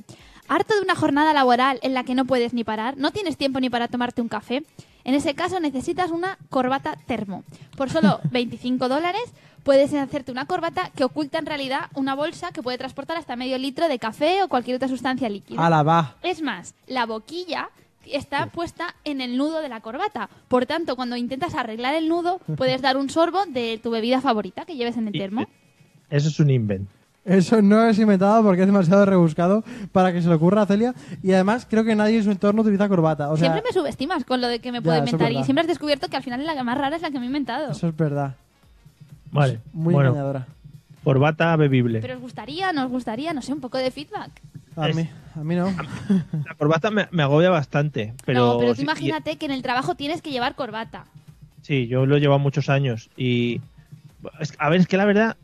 harto 0.49 0.75
de 0.75 0.81
una 0.83 0.95
jornada 0.95 1.33
laboral 1.33 1.79
en 1.83 1.95
la 1.95 2.05
que 2.05 2.15
no 2.15 2.25
puedes 2.25 2.53
ni 2.53 2.65
parar, 2.65 2.97
no 2.97 3.11
tienes 3.11 3.37
tiempo 3.37 3.61
ni 3.61 3.71
para 3.71 3.89
tomarte 3.89 4.21
un 4.21 4.29
café, 4.29 4.65
en 5.05 5.15
ese 5.15 5.35
caso 5.35 5.61
necesitas 5.61 6.11
una 6.11 6.39
corbata 6.51 6.97
termo. 7.07 7.45
Por 7.77 7.91
solo 7.91 8.21
25 8.31 8.89
dólares 8.89 9.23
puedes 9.63 9.95
hacerte 9.95 10.33
una 10.33 10.47
corbata 10.47 10.91
que 10.97 11.05
oculta 11.05 11.39
en 11.39 11.47
realidad 11.47 11.87
una 11.95 12.15
bolsa 12.15 12.51
que 12.53 12.63
puede 12.63 12.79
transportar 12.79 13.17
hasta 13.17 13.37
medio 13.37 13.59
litro 13.59 13.89
de 13.89 13.99
café 13.99 14.43
o 14.43 14.49
cualquier 14.49 14.77
otra 14.77 14.89
sustancia 14.89 15.29
líquida. 15.29 15.65
ala, 15.65 15.83
va. 15.83 16.17
Es 16.23 16.43
más, 16.43 16.75
la 16.87 17.07
boquilla 17.07 17.71
está 18.07 18.47
puesta 18.47 18.95
en 19.05 19.21
el 19.21 19.37
nudo 19.37 19.61
de 19.61 19.69
la 19.69 19.81
corbata. 19.81 20.29
Por 20.49 20.67
tanto, 20.67 20.97
cuando 20.97 21.17
intentas 21.17 21.55
arreglar 21.55 21.95
el 21.95 22.09
nudo, 22.09 22.41
puedes 22.57 22.83
dar 22.83 22.97
un 22.97 23.11
sorbo 23.11 23.45
de 23.47 23.79
tu 23.83 23.91
bebida 23.91 24.21
favorita 24.21 24.65
que 24.65 24.77
lleves 24.77 24.97
en 24.97 25.09
el 25.09 25.13
termo. 25.13 25.47
Eso 26.11 26.29
es 26.29 26.41
un 26.41 26.51
invent. 26.51 26.89
Eso 27.25 27.63
no 27.63 27.85
es 27.85 27.99
inventado 28.01 28.43
porque 28.43 28.63
es 28.63 28.67
demasiado 28.67 29.07
rebuscado 29.07 29.63
para 29.93 30.13
que 30.13 30.21
se 30.21 30.29
le 30.29 30.35
ocurra 30.35 30.63
a 30.63 30.67
Celia. 30.67 30.93
Y 31.23 31.33
además 31.33 31.67
creo 31.71 31.85
que 31.85 31.95
nadie 31.95 32.19
en 32.19 32.25
su 32.25 32.33
entorno 32.33 32.63
utiliza 32.63 32.89
corbata. 32.89 33.31
O 33.31 33.37
sea, 33.37 33.51
siempre 33.51 33.63
me 33.69 33.73
subestimas 33.73 34.25
con 34.25 34.41
lo 34.41 34.49
de 34.49 34.59
que 34.59 34.73
me 34.73 34.83
puedo 34.83 34.99
inventar 34.99 35.31
y 35.31 35.45
siempre 35.45 35.61
has 35.63 35.69
descubierto 35.69 36.09
que 36.09 36.17
al 36.17 36.23
final 36.23 36.45
la 36.45 36.65
más 36.65 36.77
rara 36.77 36.97
es 36.97 37.03
la 37.03 37.11
que 37.11 37.19
me 37.19 37.25
he 37.25 37.29
inventado. 37.29 37.71
eso 37.71 37.89
es 37.89 37.97
verdad. 37.97 38.35
Vale. 39.31 39.61
Muy 39.73 39.95
bueno, 39.95 40.11
engañadora. 40.11 40.47
corbata 41.05 41.55
bebible. 41.57 42.01
Pero 42.01 42.17
os 42.17 42.21
gustaría, 42.21 42.73
no 42.73 42.85
os 42.85 42.91
gustaría, 42.91 43.33
no 43.33 43.41
sé, 43.41 43.53
un 43.53 43.61
poco 43.61 43.79
de 43.79 43.91
feedback. 43.91 44.31
A 44.77 44.89
Es- 44.89 44.97
mí, 44.97 45.09
a 45.35 45.45
mí 45.45 45.55
no. 45.55 45.67
La 46.47 46.55
corbata 46.57 46.91
me, 46.91 47.09
me 47.11 47.23
agobia 47.23 47.51
bastante. 47.51 48.15
Pero 48.25 48.41
no, 48.55 48.59
pero 48.59 48.71
tú 48.73 48.77
sí- 48.77 48.83
imagínate 48.83 49.37
que 49.37 49.47
en 49.47 49.53
el 49.53 49.63
trabajo 49.63 49.95
tienes 49.95 50.23
que 50.23 50.31
llevar 50.31 50.55
corbata. 50.55 51.05
Sí, 51.63 51.87
yo 51.87 52.07
lo 52.07 52.17
he 52.17 52.21
llevado 52.21 52.39
muchos 52.39 52.69
años 52.69 53.11
y 53.17 53.61
es- 54.41 54.55
a 54.59 54.69
ver, 54.69 54.81
es 54.81 54.87
que 54.87 54.97
la 54.97 55.05
verdad 55.05 55.37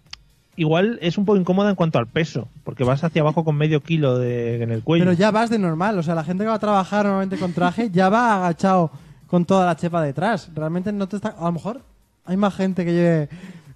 igual 0.56 0.98
es 1.02 1.16
un 1.18 1.24
poco 1.24 1.38
incómoda 1.38 1.70
en 1.70 1.76
cuanto 1.76 1.98
al 2.00 2.08
peso, 2.08 2.48
porque 2.64 2.82
vas 2.84 3.04
hacia 3.04 3.22
abajo 3.22 3.44
con 3.44 3.54
medio 3.56 3.80
kilo 3.82 4.18
de, 4.18 4.60
en 4.62 4.72
el 4.72 4.82
cuello. 4.82 5.04
Pero 5.04 5.12
ya 5.16 5.30
vas 5.30 5.50
de 5.50 5.58
normal. 5.58 5.96
O 5.98 6.02
sea, 6.02 6.14
la 6.16 6.24
gente 6.24 6.42
que 6.44 6.48
va 6.48 6.54
a 6.56 6.58
trabajar 6.58 7.04
normalmente 7.04 7.38
con 7.38 7.52
traje 7.52 7.90
ya 7.90 8.08
va 8.08 8.36
agachado 8.36 8.90
con 9.28 9.44
toda 9.44 9.66
la 9.66 9.76
chepa 9.76 10.02
detrás. 10.02 10.50
Realmente 10.54 10.90
no 10.92 11.06
te 11.06 11.16
está. 11.16 11.28
A 11.38 11.44
lo 11.44 11.52
mejor 11.52 11.82
hay 12.24 12.36
más 12.36 12.54
gente 12.56 12.84
que 12.84 12.92
lleve 12.92 13.28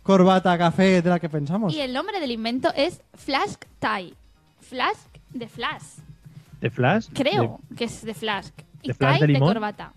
corbata, 0.03 0.59
café 0.59 1.03
de 1.03 1.09
la 1.11 1.21
que 1.21 1.29
pensamos. 1.29 1.73
Y 1.73 1.81
el 1.81 1.93
nombre 1.93 2.19
del 2.19 2.33
invento 2.33 2.73
es 2.75 3.01
Flask 3.15 3.63
Tie. 3.79 4.15
Flask 4.61 5.07
de 5.33 5.49
flash. 5.49 5.83
¿De 6.61 6.71
flash? 6.71 7.09
Creo 7.13 7.61
que 7.77 7.85
es 7.85 8.03
de 8.05 8.15
flask. 8.15 8.55
Y 8.83 8.89
¿De 8.93 8.95
de 9.21 9.27
limón? 9.27 9.53
corbata. 9.53 9.93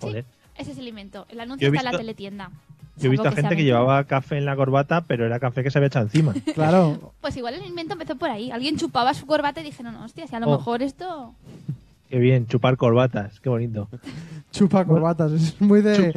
Sí, 0.00 0.06
Joder. 0.08 0.24
ese 0.56 0.72
es 0.72 0.78
el 0.78 0.88
invento. 0.88 1.26
El 1.28 1.40
anuncio 1.40 1.68
está 1.68 1.80
en 1.80 1.92
la 1.92 1.98
teletienda. 1.98 2.50
Yo 2.96 3.06
he 3.06 3.10
visto 3.10 3.26
a 3.26 3.32
gente 3.32 3.56
que 3.56 3.64
llevaba 3.64 4.04
café 4.04 4.36
en 4.36 4.44
la 4.44 4.54
corbata, 4.54 5.00
pero 5.02 5.24
era 5.24 5.40
café 5.40 5.62
que 5.62 5.70
se 5.70 5.78
había 5.78 5.86
echado 5.88 6.06
encima. 6.06 6.34
Claro. 6.54 7.14
Pues 7.20 7.36
igual 7.36 7.54
el 7.54 7.64
invento 7.64 7.94
empezó 7.94 8.16
por 8.16 8.28
ahí. 8.30 8.50
Alguien 8.50 8.76
chupaba 8.76 9.14
su 9.14 9.26
corbata 9.26 9.60
y 9.60 9.64
dijeron, 9.64 9.94
no, 9.94 10.04
hostia, 10.04 10.26
si 10.26 10.34
a 10.36 10.40
lo 10.40 10.48
Oh. 10.48 10.58
mejor 10.58 10.82
esto... 10.82 11.34
Qué 12.10 12.18
bien, 12.18 12.46
chupar 12.46 12.76
corbatas, 12.76 13.40
qué 13.40 13.48
bonito. 13.48 13.88
Chupa 14.52 14.84
corbatas. 14.84 15.32
Es 15.32 15.58
muy 15.62 15.80
de. 15.80 16.12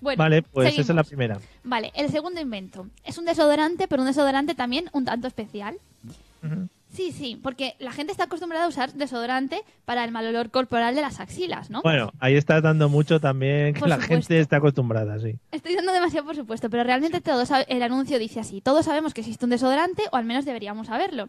Bueno, 0.00 0.18
vale, 0.18 0.40
pues 0.42 0.72
esa 0.72 0.80
es 0.80 0.88
la 0.96 1.04
primera. 1.04 1.38
Vale, 1.64 1.92
el 1.94 2.08
segundo 2.10 2.40
invento. 2.40 2.86
Es 3.04 3.18
un 3.18 3.26
desodorante, 3.26 3.86
pero 3.86 4.00
un 4.00 4.08
desodorante 4.08 4.54
también 4.54 4.86
un 4.92 5.04
tanto 5.04 5.26
especial. 5.28 5.76
Sí, 6.88 7.10
sí, 7.10 7.40
porque 7.42 7.74
la 7.80 7.90
gente 7.90 8.12
está 8.12 8.24
acostumbrada 8.24 8.66
a 8.66 8.68
usar 8.68 8.92
desodorante 8.92 9.62
para 9.84 10.04
el 10.04 10.12
mal 10.12 10.26
olor 10.28 10.50
corporal 10.52 10.94
de 10.94 11.00
las 11.00 11.18
axilas, 11.18 11.68
¿no? 11.68 11.82
Bueno, 11.82 12.12
ahí 12.20 12.36
estás 12.36 12.62
dando 12.62 12.88
mucho 12.88 13.18
también 13.18 13.74
que 13.74 13.80
Por 13.80 13.88
la 13.88 13.96
supuesto. 13.96 14.14
gente 14.14 14.38
está 14.38 14.58
acostumbrada, 14.58 15.18
sí. 15.18 15.36
Estoy 15.50 15.74
dando 15.74 15.92
demasiado 15.92 16.24
por 16.24 16.36
supuesto, 16.36 16.70
pero 16.70 16.84
realmente 16.84 17.20
todos 17.20 17.50
sab- 17.50 17.64
el 17.68 17.82
anuncio 17.82 18.20
dice 18.20 18.38
así. 18.38 18.60
Todos 18.60 18.84
sabemos 18.84 19.12
que 19.12 19.22
existe 19.22 19.44
un 19.44 19.50
desodorante, 19.50 20.04
o 20.12 20.16
al 20.16 20.24
menos 20.24 20.44
deberíamos 20.44 20.86
saberlo. 20.86 21.28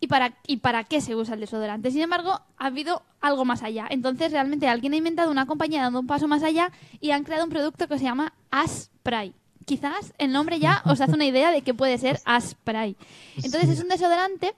¿Y 0.00 0.06
para, 0.06 0.32
¿Y 0.46 0.56
para 0.56 0.82
qué 0.84 1.02
se 1.02 1.14
usa 1.14 1.34
el 1.34 1.40
desodorante? 1.40 1.90
Sin 1.90 2.00
embargo, 2.00 2.40
ha 2.56 2.66
habido 2.66 3.02
algo 3.20 3.44
más 3.44 3.62
allá. 3.62 3.86
Entonces, 3.90 4.32
realmente 4.32 4.66
alguien 4.66 4.94
ha 4.94 4.96
inventado 4.96 5.30
una 5.30 5.44
compañía 5.46 5.82
dando 5.82 6.00
un 6.00 6.06
paso 6.06 6.26
más 6.26 6.42
allá 6.42 6.72
y 7.00 7.10
han 7.10 7.24
creado 7.24 7.44
un 7.44 7.50
producto 7.50 7.86
que 7.86 7.98
se 7.98 8.04
llama 8.04 8.32
Aspray. 8.50 9.34
Quizás 9.64 10.12
el 10.18 10.32
nombre 10.32 10.58
ya 10.58 10.82
os 10.84 11.00
hace 11.00 11.12
una 11.12 11.24
idea 11.26 11.50
de 11.50 11.62
qué 11.62 11.74
puede 11.74 11.98
ser 11.98 12.20
Aspray. 12.24 12.96
Entonces, 13.36 13.68
es 13.70 13.82
un 13.82 13.88
desodorante 13.88 14.54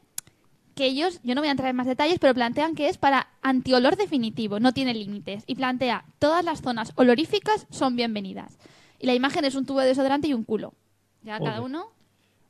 que 0.74 0.86
ellos, 0.86 1.20
yo 1.22 1.34
no 1.34 1.40
voy 1.40 1.48
a 1.48 1.52
entrar 1.52 1.70
en 1.70 1.76
más 1.76 1.86
detalles, 1.86 2.18
pero 2.18 2.34
plantean 2.34 2.74
que 2.74 2.88
es 2.88 2.98
para 2.98 3.28
antiolor 3.42 3.96
definitivo, 3.96 4.58
no 4.58 4.72
tiene 4.72 4.92
límites. 4.94 5.44
Y 5.46 5.54
plantea, 5.54 6.04
todas 6.18 6.44
las 6.44 6.62
zonas 6.62 6.92
oloríficas 6.96 7.66
son 7.70 7.94
bienvenidas. 7.96 8.58
Y 8.98 9.06
la 9.06 9.14
imagen 9.14 9.44
es 9.44 9.54
un 9.54 9.66
tubo 9.66 9.80
de 9.80 9.86
desodorante 9.88 10.26
y 10.28 10.34
un 10.34 10.44
culo. 10.44 10.74
Ya 11.22 11.38
cada 11.38 11.60
uno... 11.60 11.86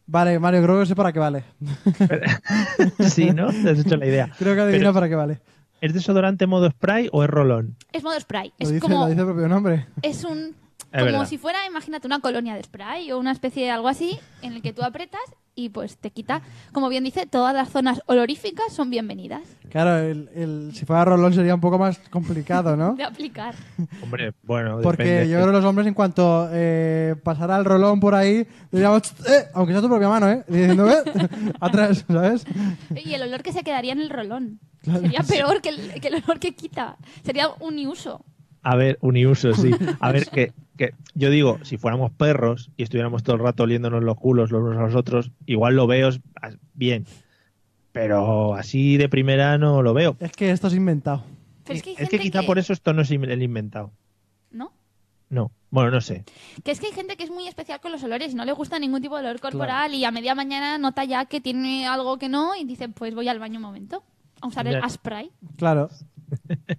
Vale, 0.07 0.39
Mario, 0.39 0.63
creo 0.63 0.81
que 0.81 0.87
sé 0.87 0.95
para 0.95 1.13
qué 1.13 1.19
vale. 1.19 1.45
sí, 3.01 3.31
¿no? 3.31 3.49
Te 3.49 3.71
has 3.71 3.79
hecho 3.79 3.97
la 3.97 4.07
idea. 4.07 4.31
Creo 4.39 4.55
que 4.55 4.61
adivina 4.61 4.85
Pero- 4.85 4.95
para 4.95 5.09
qué 5.09 5.15
vale. 5.15 5.41
¿Es 5.81 5.93
desodorante 5.93 6.47
modo 6.47 6.71
spray 6.71 7.09
o 7.13 7.25
es 7.25 7.29
rolón? 7.31 7.77
Es 7.93 8.03
modo 8.03 8.19
spray. 8.19 8.49
Lo 8.59 8.65
Es 8.67 8.69
dice, 8.71 8.81
como... 8.81 9.01
lo 9.01 9.07
dice 9.09 9.21
el 9.21 9.27
propio 9.27 9.49
nombre. 9.49 9.87
Es 10.03 10.25
un... 10.25 10.55
Como 11.01 11.05
verdad. 11.13 11.27
si 11.27 11.39
fuera, 11.39 11.67
imagínate, 11.67 12.07
una 12.07 12.21
colonia 12.21 12.55
de 12.55 12.63
spray 12.63 13.11
o 13.13 13.19
una 13.19 13.33
especie 13.33 13.65
de 13.65 13.71
algo 13.71 13.89
así 13.89 14.19
en 14.43 14.53
el 14.53 14.63
que 14.63 14.73
tú 14.73 14.83
apretas 14.83 15.21
y 15.57 15.69
pues 15.69 15.97
te 15.99 16.11
quita, 16.11 16.43
como 16.73 16.89
bien 16.89 17.05
dice, 17.05 17.27
todas 17.27 17.55
las 17.55 17.69
zonas 17.71 18.03
oloríficas 18.07 18.73
son 18.73 18.91
bienvenidas 18.91 19.43
Claro, 19.71 19.99
el, 19.99 20.29
el- 20.35 20.71
si 20.75 20.85
fuera 20.85 21.05
rolón 21.05 21.33
sería 21.33 21.55
un 21.55 21.61
poco 21.61 21.79
más 21.79 21.99
complicado, 22.11 22.77
¿no? 22.77 22.95
de 22.97 23.05
aplicar. 23.05 23.55
Hombre, 24.03 24.33
bueno, 24.43 24.81
Porque 24.83 25.05
depende. 25.05 25.29
yo 25.31 25.37
creo 25.39 25.47
que 25.49 25.53
los 25.59 25.65
hombres, 25.65 25.87
en 25.87 25.95
cuanto 25.95 26.49
eh, 26.53 27.15
pasara 27.23 27.57
el 27.57 27.65
rolón 27.65 28.01
por 28.01 28.15
ahí, 28.17 28.47
diríamos, 28.73 29.13
eh, 29.29 29.47
aunque 29.55 29.73
sea 29.73 29.83
tu 29.83 29.89
propia 29.89 30.09
mano, 30.09 30.29
¿eh? 30.29 30.45
Diciendo, 30.49 30.89
eh, 30.91 31.03
atrás, 31.61 32.05
¿sabes? 32.09 32.45
Y 33.05 33.15
el 33.15 33.23
olor 33.23 33.43
que 33.43 33.53
se 33.53 33.63
quedaría 33.63 33.93
en 33.93 34.01
el 34.01 34.11
rolón. 34.11 34.61
Sería 34.83 35.23
peor 35.23 35.61
que 35.63 35.71
el, 35.71 36.01
que 36.01 36.09
el 36.09 36.17
olor 36.25 36.39
que 36.41 36.55
quita. 36.55 36.97
Sería 37.25 37.49
uniuso. 37.61 38.25
A 38.65 38.77
ver, 38.77 38.99
uniuso, 39.01 39.53
sí. 39.55 39.71
A 40.01 40.11
ver, 40.11 40.27
que, 40.27 40.53
que 40.77 40.95
yo 41.15 41.31
digo, 41.31 41.59
si 41.63 41.77
fuéramos 41.77 42.11
perros 42.11 42.71
y 42.77 42.83
estuviéramos 42.83 43.23
todo 43.23 43.37
el 43.37 43.43
rato 43.43 43.63
oliéndonos 43.63 44.03
los 44.03 44.17
culos 44.17 44.51
los 44.51 44.63
unos 44.63 44.79
a 44.79 44.83
los 44.83 44.95
otros, 44.95 45.31
igual 45.47 45.77
lo 45.77 45.87
veo 45.87 46.11
bien. 46.73 47.07
Pero 47.93 48.55
así 48.55 48.97
de 48.97 49.09
primera 49.09 49.57
no 49.59 49.83
lo 49.83 49.95
veo. 49.95 50.17
Es 50.19 50.33
que 50.33 50.51
esto 50.51 50.67
es 50.67 50.75
inventado. 50.75 51.23
Pero 51.65 51.77
es 51.77 51.83
que 51.83 51.91
hay 51.91 51.97
es 51.99 52.09
que 52.09 52.19
gente 52.19 52.31
quizá 52.31 52.43
por 52.43 52.59
eso 52.59 52.73
esto 52.73 52.93
no 52.93 53.03
es 53.03 53.11
el 53.11 53.43
inventado. 53.43 53.93
¿No? 54.51 54.73
No. 55.29 55.53
Bueno, 55.71 55.91
no 55.91 56.01
sé. 56.01 56.25
Que 56.63 56.71
es 56.71 56.81
que 56.81 56.87
hay 56.87 56.93
gente 56.93 57.17
que 57.17 57.25
es 57.25 57.31
muy 57.31 57.47
especial 57.47 57.81
con 57.81 57.93
los 57.93 58.03
olores 58.03 58.33
y 58.33 58.35
no 58.35 58.45
le 58.45 58.53
gusta 58.53 58.79
ningún 58.79 59.03
tipo 59.03 59.17
de 59.17 59.27
olor 59.29 59.41
corporal 59.41 59.95
y 59.95 60.05
a 60.05 60.11
media 60.11 60.35
mañana 60.35 60.79
nota 60.79 61.05
ya 61.05 61.27
que 61.27 61.41
tiene 61.41 61.87
algo 61.87 62.19
que 62.19 62.29
no 62.29 62.57
y 62.57 62.65
dice, 62.65 62.89
pues 62.89 63.15
voy 63.15 63.29
al 63.29 63.39
baño 63.39 63.59
un 63.59 63.63
momento 63.63 64.03
a 64.41 64.47
usar 64.47 64.67
el 64.67 64.83
spray. 64.89 65.31
Claro. 65.57 65.91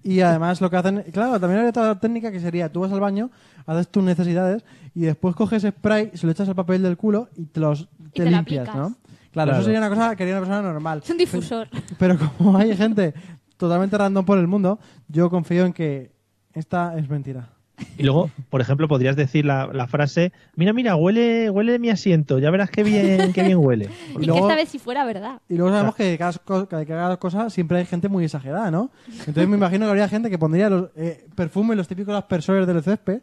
Y 0.02 0.20
además 0.20 0.60
lo 0.60 0.70
que 0.70 0.76
hacen, 0.76 1.04
claro, 1.12 1.38
también 1.40 1.62
hay 1.62 1.68
otra 1.68 1.98
técnica 1.98 2.30
que 2.30 2.40
sería, 2.40 2.70
tú 2.70 2.80
vas 2.80 2.92
al 2.92 3.00
baño, 3.00 3.30
haces 3.66 3.88
tus 3.88 4.02
necesidades 4.02 4.64
y 4.94 5.00
después 5.02 5.34
coges 5.34 5.62
spray, 5.62 6.10
se 6.14 6.26
lo 6.26 6.32
echas 6.32 6.48
al 6.48 6.54
papel 6.54 6.82
del 6.82 6.96
culo 6.96 7.28
y 7.36 7.46
te 7.46 7.60
los 7.60 7.88
Y 7.98 8.10
te 8.10 8.30
limpias. 8.30 8.66
¿no? 8.68 8.72
Claro, 8.72 8.94
Claro. 9.32 9.52
eso 9.52 9.62
sería 9.64 9.78
una 9.80 9.90
cosa 9.90 10.16
que 10.16 10.22
haría 10.22 10.34
una 10.38 10.46
persona 10.46 10.62
normal. 10.72 11.00
Es 11.04 11.10
un 11.10 11.18
difusor. 11.18 11.68
Pero 11.98 12.16
como 12.38 12.56
hay 12.56 12.74
gente 12.76 13.12
totalmente 13.56 13.96
random 13.98 14.24
por 14.24 14.38
el 14.38 14.46
mundo, 14.46 14.78
yo 15.08 15.28
confío 15.28 15.66
en 15.66 15.72
que 15.72 16.12
esta 16.54 16.96
es 16.98 17.08
mentira. 17.08 17.50
Y 17.98 18.02
luego, 18.04 18.30
por 18.50 18.60
ejemplo, 18.60 18.88
podrías 18.88 19.16
decir 19.16 19.44
la, 19.44 19.66
la 19.72 19.86
frase, 19.86 20.32
mira, 20.54 20.72
mira, 20.72 20.96
huele, 20.96 21.50
huele 21.50 21.78
mi 21.78 21.90
asiento, 21.90 22.38
ya 22.38 22.50
verás 22.50 22.70
qué 22.70 22.82
bien, 22.82 23.32
qué 23.32 23.42
bien 23.42 23.58
huele. 23.58 23.88
Y 24.18 24.24
luego- 24.24 24.46
que 24.46 24.52
esta 24.52 24.54
vez 24.56 24.68
si 24.70 24.78
fuera 24.78 25.04
verdad. 25.04 25.40
Y 25.48 25.56
luego 25.56 25.70
sabemos 25.72 25.94
que 25.94 26.04
de 26.04 26.18
cada, 26.18 26.32
que 26.32 26.86
cada 26.86 27.16
cosa 27.18 27.50
siempre 27.50 27.78
hay 27.78 27.84
gente 27.86 28.08
muy 28.08 28.24
exagerada, 28.24 28.70
¿no? 28.70 28.90
Entonces 29.20 29.48
me 29.48 29.56
imagino 29.56 29.84
que 29.86 29.90
habría 29.90 30.08
gente 30.08 30.30
que 30.30 30.38
pondría 30.38 30.70
los 30.70 30.88
eh, 30.96 31.26
perfumes, 31.34 31.76
los 31.76 31.86
típicos 31.88 32.14
aspersores 32.14 32.66
del 32.66 32.82
césped, 32.82 33.20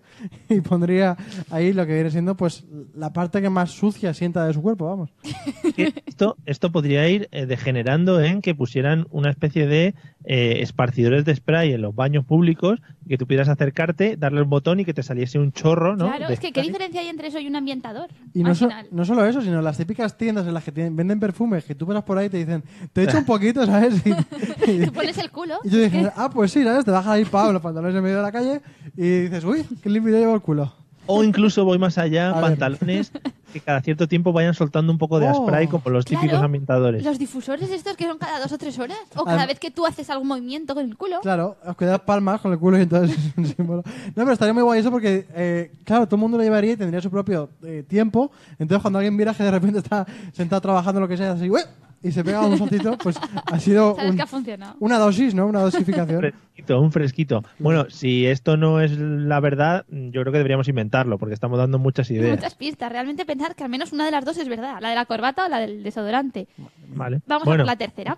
y 0.49 0.61
pondría 0.61 1.17
ahí 1.49 1.73
lo 1.73 1.85
que 1.87 1.93
viene 1.95 2.11
siendo 2.11 2.35
pues 2.37 2.63
la 2.95 3.11
parte 3.11 3.41
que 3.41 3.49
más 3.49 3.71
sucia 3.71 4.13
sienta 4.13 4.45
de 4.45 4.53
su 4.53 4.61
cuerpo, 4.61 4.87
vamos. 4.87 5.09
Esto, 6.05 6.37
esto 6.45 6.71
podría 6.71 7.07
ir 7.09 7.27
eh, 7.31 7.45
degenerando 7.47 8.21
en 8.21 8.41
que 8.41 8.53
pusieran 8.53 9.07
una 9.09 9.29
especie 9.31 9.65
de 9.65 9.95
eh, 10.25 10.57
esparcidores 10.62 11.25
de 11.25 11.36
spray 11.36 11.73
en 11.73 11.81
los 11.81 11.93
baños 11.95 12.23
públicos, 12.25 12.79
que 13.07 13.17
tú 13.17 13.25
pudieras 13.25 13.49
acercarte, 13.49 14.15
darle 14.17 14.41
un 14.41 14.49
botón 14.49 14.79
y 14.79 14.86
que 14.86 14.93
te 14.93 15.03
saliese 15.03 15.38
un 15.39 15.51
chorro, 15.51 15.95
¿no? 15.97 16.07
Claro, 16.07 16.27
de 16.27 16.33
es 16.36 16.39
que 16.39 16.51
¿qué 16.53 16.62
diferencia 16.62 17.01
hay 17.01 17.07
entre 17.09 17.27
eso 17.27 17.39
y 17.39 17.47
un 17.47 17.55
ambientador? 17.55 18.07
Y 18.33 18.43
no, 18.43 18.55
so- 18.55 18.69
solo 19.03 19.25
eso, 19.25 19.41
sino 19.41 19.62
las 19.62 19.77
típicas 19.77 20.17
tiendas 20.17 20.47
en 20.47 20.53
las 20.53 20.63
que 20.63 20.71
tienen- 20.71 20.95
venden 20.95 21.19
perfumes 21.19 21.65
que 21.65 21.75
tú 21.75 21.86
pasas 21.86 22.03
por 22.03 22.17
ahí 22.17 22.27
y 22.27 22.29
te 22.29 22.38
dicen, 22.38 22.63
te 22.93 23.03
echo 23.03 23.17
un 23.17 23.25
poquito, 23.25 23.65
¿sabes? 23.65 24.01
Y, 24.05 24.09
y- 24.71 24.86
Tú 24.86 24.93
pones 24.93 25.17
el 25.17 25.29
culo. 25.31 25.55
y 25.63 25.69
tú 25.69 25.77
dices, 25.77 26.09
ah, 26.15 26.29
pues 26.33 26.51
sí, 26.51 26.63
¿sabes? 26.63 26.86
Te 26.86 26.91
bajas 26.91 27.12
ahí, 27.13 27.25
pavo, 27.25 27.51
los 27.51 27.62
pantalones 27.62 27.95
en 27.95 28.03
medio 28.03 28.17
de 28.17 28.21
la 28.23 28.31
calle 28.31 28.62
y 28.95 29.21
dices, 29.23 29.43
uy, 29.43 29.65
qué 29.81 29.89
limpio 29.89 30.17
llevo 30.17 30.36
el 30.36 30.41
culo. 30.41 30.73
O 31.05 31.21
incluso 31.21 31.65
voy 31.65 31.77
más 31.77 31.97
allá, 31.97 32.29
A 32.29 32.33
ver. 32.36 32.41
pantalones 32.57 33.12
que 33.53 33.61
cada 33.61 33.79
cierto 33.81 34.07
tiempo 34.07 34.33
vayan 34.33 34.53
soltando 34.53 34.91
un 34.91 34.97
poco 34.97 35.19
de 35.19 35.29
Oh, 35.29 35.35
spray 35.47 35.67
como 35.67 35.89
los 35.89 36.03
típicos 36.03 36.41
ambientadores. 36.41 37.03
Los 37.05 37.17
difusores 37.19 37.69
estos 37.69 37.95
que 37.95 38.05
son 38.05 38.17
cada 38.17 38.39
dos 38.41 38.51
o 38.51 38.57
tres 38.57 38.77
horas. 38.79 38.97
O 39.15 39.23
cada 39.23 39.43
Adem- 39.43 39.47
vez 39.47 39.59
que 39.59 39.71
tú 39.71 39.85
haces 39.85 40.09
algún 40.09 40.27
movimiento 40.27 40.73
con 40.75 40.83
el 40.85 40.97
culo. 40.97 41.21
Claro, 41.21 41.55
os 41.65 41.77
quedáis 41.77 42.01
palmas 42.01 42.41
con 42.41 42.51
el 42.51 42.59
culo 42.59 42.77
y 42.77 42.81
entonces 42.81 43.15
es 43.17 43.37
un 43.37 43.45
símbolo. 43.45 43.83
No, 43.85 44.13
pero 44.15 44.33
estaría 44.33 44.53
muy 44.53 44.63
guay 44.63 44.79
eso 44.81 44.91
porque, 44.91 45.25
eh, 45.35 45.71
claro, 45.85 46.05
todo 46.07 46.15
el 46.17 46.21
mundo 46.21 46.37
lo 46.37 46.43
llevaría 46.43 46.73
y 46.73 46.77
tendría 46.77 46.99
su 47.01 47.09
propio 47.11 47.49
eh, 47.63 47.83
tiempo. 47.87 48.31
Entonces, 48.59 48.81
cuando 48.81 48.99
alguien 48.99 49.15
mira 49.15 49.33
que 49.33 49.43
de 49.43 49.51
repente 49.51 49.79
está 49.79 50.05
sentado 50.33 50.61
trabajando 50.61 50.99
lo 50.99 51.07
que 51.07 51.15
sea, 51.15 51.33
así, 51.33 51.49
¡ué! 51.49 51.61
Y 52.03 52.11
se 52.11 52.23
pega 52.23 52.41
un 52.45 52.57
saltito, 52.57 52.97
pues 52.97 53.17
ha 53.45 53.59
sido 53.59 53.95
Sabes 53.95 54.11
un- 54.11 54.17
que 54.17 54.21
ha 54.23 54.27
funcionado. 54.27 54.75
una 54.79 54.97
dosis, 54.99 55.33
¿no? 55.33 55.47
Una 55.47 55.59
Un 55.59 55.65
dosificación. 55.65 56.19
fresquito, 56.19 56.81
un 56.81 56.91
fresquito. 56.91 57.43
Bueno, 57.59 57.85
si 57.89 58.25
esto 58.27 58.57
no 58.57 58.81
es 58.81 58.91
la 58.97 59.39
verdad, 59.39 59.85
yo 59.89 60.21
creo 60.21 60.31
que 60.31 60.37
deberíamos 60.39 60.67
inventarlo, 60.67 61.17
porque 61.17 61.33
estamos 61.33 61.57
dando 61.57 61.79
muchas 61.79 62.11
ideas. 62.11 62.35
Muchas 62.37 62.55
pistas. 62.55 62.91
Realmente 62.91 63.25
pensar 63.25 63.55
que 63.55 63.63
al 63.63 63.69
menos 63.69 63.91
una 63.93 64.05
de 64.05 64.11
las 64.11 64.25
dos 64.25 64.37
es 64.37 64.47
verdad. 64.47 64.77
La 64.81 64.89
de 64.89 64.95
la 64.95 65.05
corbata 65.05 65.45
o 65.45 65.49
la 65.49 65.59
del 65.59 65.81
desodorante. 65.83 66.47
Vale. 66.89 67.21
Vamos 67.25 67.45
bueno, 67.45 67.63
a 67.63 67.65
por 67.65 67.71
la 67.73 67.77
tercera. 67.77 68.17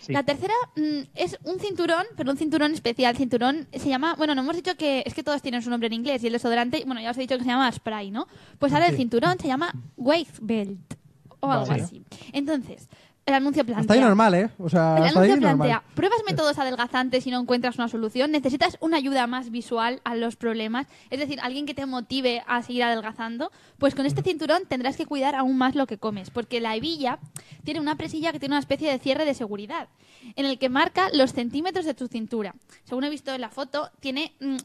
sí. 0.00 0.12
La 0.12 0.22
tercera 0.24 0.54
mm, 0.76 1.08
es 1.14 1.38
un 1.44 1.58
cinturón, 1.58 2.04
pero 2.16 2.30
un 2.30 2.36
cinturón 2.36 2.72
especial. 2.72 3.16
Cinturón 3.16 3.66
se 3.72 3.88
llama, 3.88 4.14
bueno, 4.16 4.34
no 4.34 4.42
hemos 4.42 4.56
dicho 4.56 4.76
que 4.76 5.02
es 5.06 5.14
que 5.14 5.22
todos 5.22 5.40
tienen 5.42 5.62
su 5.62 5.70
nombre 5.70 5.86
en 5.86 5.94
inglés 5.94 6.22
y 6.22 6.26
el 6.26 6.32
desodorante, 6.34 6.82
bueno, 6.86 7.00
ya 7.00 7.10
os 7.12 7.16
he 7.16 7.20
dicho 7.20 7.36
que 7.38 7.44
se 7.44 7.50
llama 7.50 7.70
spray, 7.72 8.10
¿no? 8.10 8.26
Pues 8.58 8.72
ahora 8.72 8.88
el 8.88 8.96
cinturón 8.96 9.38
se 9.38 9.48
llama 9.48 9.72
waist 9.96 10.38
belt 10.42 10.94
o 11.40 11.50
algo 11.50 11.66
Vale. 11.66 11.82
así. 11.82 12.02
Entonces, 12.32 12.88
el 13.24 13.34
anuncio 13.34 13.64
plantea. 13.64 13.80
Hasta 13.82 13.94
ahí 13.94 14.00
normal, 14.00 14.34
¿eh? 14.34 14.50
O 14.58 14.68
sea, 14.68 14.96
El 14.98 15.04
hasta 15.04 15.20
ahí 15.20 15.30
anuncio 15.30 15.48
normal. 15.48 15.68
plantea, 15.68 15.94
pruebas 15.94 16.18
métodos 16.26 16.58
adelgazantes 16.58 17.26
y 17.26 17.30
no 17.30 17.40
encuentras 17.40 17.76
una 17.76 17.88
solución, 17.88 18.32
necesitas 18.32 18.76
una 18.80 18.96
ayuda 18.96 19.26
más 19.28 19.50
visual 19.50 20.00
a 20.04 20.16
los 20.16 20.34
problemas, 20.36 20.86
es 21.10 21.20
decir, 21.20 21.38
alguien 21.40 21.64
que 21.66 21.74
te 21.74 21.86
motive 21.86 22.42
a 22.46 22.62
seguir 22.62 22.82
adelgazando, 22.82 23.52
pues 23.78 23.94
con 23.94 24.06
este 24.06 24.22
cinturón 24.22 24.62
tendrás 24.68 24.96
que 24.96 25.06
cuidar 25.06 25.34
aún 25.36 25.56
más 25.56 25.74
lo 25.76 25.86
que 25.86 25.98
comes, 25.98 26.30
porque 26.30 26.60
la 26.60 26.74
hebilla 26.74 27.18
tiene 27.64 27.78
una 27.80 27.96
presilla 27.96 28.32
que 28.32 28.40
tiene 28.40 28.54
una 28.54 28.60
especie 28.60 28.90
de 28.90 28.98
cierre 28.98 29.24
de 29.24 29.34
seguridad, 29.34 29.88
en 30.34 30.46
el 30.46 30.58
que 30.58 30.68
marca 30.68 31.08
los 31.12 31.32
centímetros 31.32 31.84
de 31.84 31.94
tu 31.94 32.08
cintura. 32.08 32.54
Según 32.84 33.04
he 33.04 33.10
visto 33.10 33.32
en 33.32 33.40
la 33.40 33.50
foto, 33.50 33.90
tiene, 34.00 34.34
mm, 34.40 34.56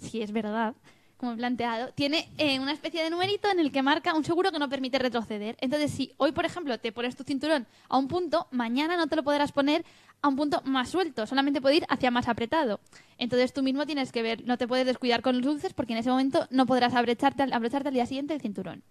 si 0.00 0.20
es 0.20 0.32
verdad, 0.32 0.74
como 1.22 1.34
he 1.34 1.36
planteado, 1.36 1.92
tiene 1.94 2.28
eh, 2.36 2.58
una 2.58 2.72
especie 2.72 3.00
de 3.00 3.08
numerito 3.08 3.48
en 3.48 3.60
el 3.60 3.70
que 3.70 3.80
marca 3.80 4.12
un 4.12 4.24
seguro 4.24 4.50
que 4.50 4.58
no 4.58 4.68
permite 4.68 4.98
retroceder. 4.98 5.56
Entonces, 5.60 5.92
si 5.92 6.12
hoy, 6.16 6.32
por 6.32 6.44
ejemplo, 6.44 6.76
te 6.80 6.90
pones 6.90 7.14
tu 7.14 7.22
cinturón 7.22 7.64
a 7.88 7.96
un 7.96 8.08
punto, 8.08 8.48
mañana 8.50 8.96
no 8.96 9.06
te 9.06 9.14
lo 9.14 9.22
podrás 9.22 9.52
poner 9.52 9.84
a 10.20 10.26
un 10.26 10.34
punto 10.34 10.60
más 10.64 10.88
suelto, 10.88 11.24
solamente 11.28 11.60
puede 11.60 11.76
ir 11.76 11.86
hacia 11.88 12.10
más 12.10 12.26
apretado. 12.26 12.80
Entonces 13.18 13.52
tú 13.52 13.62
mismo 13.62 13.86
tienes 13.86 14.10
que 14.10 14.20
ver, 14.22 14.44
no 14.46 14.58
te 14.58 14.66
puedes 14.66 14.84
descuidar 14.84 15.22
con 15.22 15.36
los 15.36 15.44
dulces 15.46 15.74
porque 15.74 15.92
en 15.92 16.00
ese 16.00 16.10
momento 16.10 16.48
no 16.50 16.66
podrás 16.66 16.92
abrocharte, 16.94 17.44
al- 17.44 17.52
abrocharte 17.52 17.86
al 17.86 17.94
día 17.94 18.06
siguiente 18.06 18.34
el 18.34 18.40
cinturón. 18.40 18.82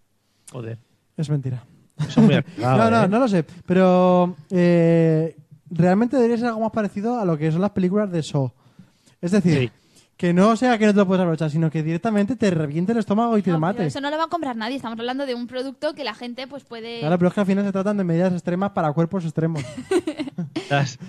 Joder. 0.53 0.77
Es 1.17 1.29
mentira. 1.29 1.65
Eso 1.99 2.21
muy 2.21 2.35
no, 2.57 2.89
no, 2.89 3.03
¿eh? 3.03 3.07
no 3.09 3.19
lo 3.19 3.27
sé. 3.27 3.43
Pero 3.65 4.37
eh, 4.51 5.35
realmente 5.69 6.15
debería 6.15 6.37
ser 6.37 6.47
algo 6.47 6.61
más 6.61 6.71
parecido 6.71 7.19
a 7.19 7.25
lo 7.25 7.37
que 7.37 7.51
son 7.51 7.59
las 7.59 7.71
películas 7.71 8.09
de 8.09 8.23
Saw. 8.23 8.49
Es 9.19 9.31
decir, 9.31 9.57
Sí. 9.59 9.71
Que 10.21 10.33
no 10.35 10.55
sea 10.55 10.77
que 10.77 10.85
no 10.85 10.91
te 10.91 10.97
lo 10.99 11.07
puedes 11.07 11.23
abrochar, 11.23 11.49
sino 11.49 11.71
que 11.71 11.81
directamente 11.81 12.35
te 12.35 12.51
reviente 12.51 12.91
el 12.91 12.99
estómago 12.99 13.35
y 13.39 13.41
te 13.41 13.45
pero 13.49 13.59
mate. 13.59 13.87
eso 13.87 13.99
no 14.01 14.11
lo 14.11 14.17
va 14.19 14.25
a 14.25 14.27
comprar 14.27 14.55
nadie, 14.55 14.75
estamos 14.75 14.99
hablando 14.99 15.25
de 15.25 15.33
un 15.33 15.47
producto 15.47 15.95
que 15.95 16.03
la 16.03 16.13
gente 16.13 16.45
pues 16.45 16.63
puede... 16.63 16.99
Claro, 16.99 17.17
pero 17.17 17.29
es 17.29 17.33
que 17.33 17.39
al 17.39 17.45
final 17.47 17.65
se 17.65 17.71
tratan 17.71 17.97
de 17.97 18.03
medidas 18.03 18.31
extremas 18.31 18.69
para 18.69 18.93
cuerpos 18.93 19.23
extremos. 19.25 19.63
Estás- 20.53 20.99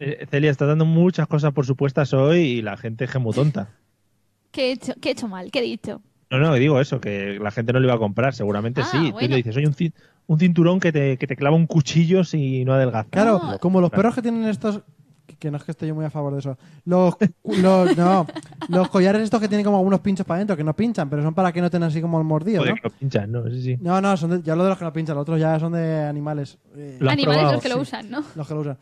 eh, 0.00 0.26
Celia, 0.30 0.50
estás 0.50 0.68
dando 0.68 0.86
muchas 0.86 1.26
cosas 1.28 1.52
por 1.52 1.66
supuestas 1.66 2.14
hoy 2.14 2.38
y 2.40 2.62
la 2.62 2.78
gente 2.78 3.04
es 3.04 3.20
muy 3.20 3.34
tonta. 3.34 3.68
¿Qué 4.50 4.70
he 4.70 4.72
hecho, 4.72 4.94
qué 5.02 5.10
he 5.10 5.12
hecho 5.12 5.28
mal? 5.28 5.50
¿Qué 5.50 5.58
he 5.58 5.62
dicho? 5.62 6.00
No, 6.30 6.38
no, 6.38 6.54
digo 6.54 6.80
eso, 6.80 6.98
que 6.98 7.38
la 7.42 7.50
gente 7.50 7.74
no 7.74 7.78
lo 7.80 7.86
iba 7.88 7.94
a 7.94 7.98
comprar, 7.98 8.32
seguramente 8.34 8.80
Ah, 8.80 8.88
sí. 8.90 8.96
Tú 9.08 9.12
bueno. 9.12 9.28
le 9.28 9.36
dices, 9.36 9.54
oye, 9.54 9.66
un, 9.66 9.74
cin- 9.74 9.92
un 10.26 10.38
cinturón 10.38 10.80
que 10.80 10.92
te, 10.92 11.18
que 11.18 11.26
te 11.26 11.36
clava 11.36 11.56
un 11.56 11.66
cuchillo 11.66 12.24
si 12.24 12.64
no 12.64 12.72
adelgazas. 12.72 13.10
Claro, 13.10 13.38
No. 13.38 13.58
como 13.58 13.82
los 13.82 13.90
perros 13.90 14.14
que 14.14 14.22
tienen 14.22 14.46
estos... 14.46 14.80
que- 15.26 15.36
Que 15.36 15.50
no 15.50 15.56
es 15.56 15.64
que 15.64 15.70
esté 15.72 15.86
yo 15.86 15.94
muy 15.94 16.04
a 16.04 16.10
favor 16.10 16.32
de 16.32 16.38
eso. 16.40 16.56
Los, 16.84 17.14
los, 17.44 17.96
no, 17.96 18.26
los 18.68 18.88
collares 18.88 19.22
estos 19.22 19.40
que 19.40 19.48
tienen 19.48 19.64
como 19.64 19.76
algunos 19.78 20.00
pinchos 20.00 20.24
para 20.26 20.36
adentro, 20.36 20.56
que 20.56 20.62
no 20.64 20.74
pinchan, 20.74 21.08
pero 21.10 21.22
son 21.22 21.34
para 21.34 21.52
que 21.52 21.60
no 21.60 21.70
tengan 21.70 21.88
así 21.88 22.00
como 22.00 22.18
el 22.18 22.24
mordido, 22.24 22.60
Joder, 22.60 22.74
¿no? 22.74 22.80
que 22.80 22.88
lo 22.88 22.94
pinchan, 22.94 23.32
¿no? 23.32 23.44
Sí, 23.50 23.62
sí. 23.62 23.78
No, 23.80 24.00
no, 24.00 24.16
son 24.16 24.30
de- 24.30 24.42
ya 24.42 24.54
lo 24.54 24.62
de 24.62 24.68
los 24.70 24.78
que 24.78 24.84
no 24.84 24.92
pinchan, 24.92 25.14
los 25.16 25.22
otros 25.22 25.40
ya 25.40 25.58
son 25.58 25.72
de 25.72 26.00
animales. 26.04 26.58
eh, 26.76 26.96
Lo 27.00 27.10
Animales 27.10 27.38
probado, 27.38 27.52
los 27.54 27.62
que 27.62 27.68
lo 27.68 27.78
usan, 27.80 28.10
¿no? 28.10 28.22
los 28.36 28.46
que 28.46 28.54
lo 28.54 28.60
usan. 28.60 28.78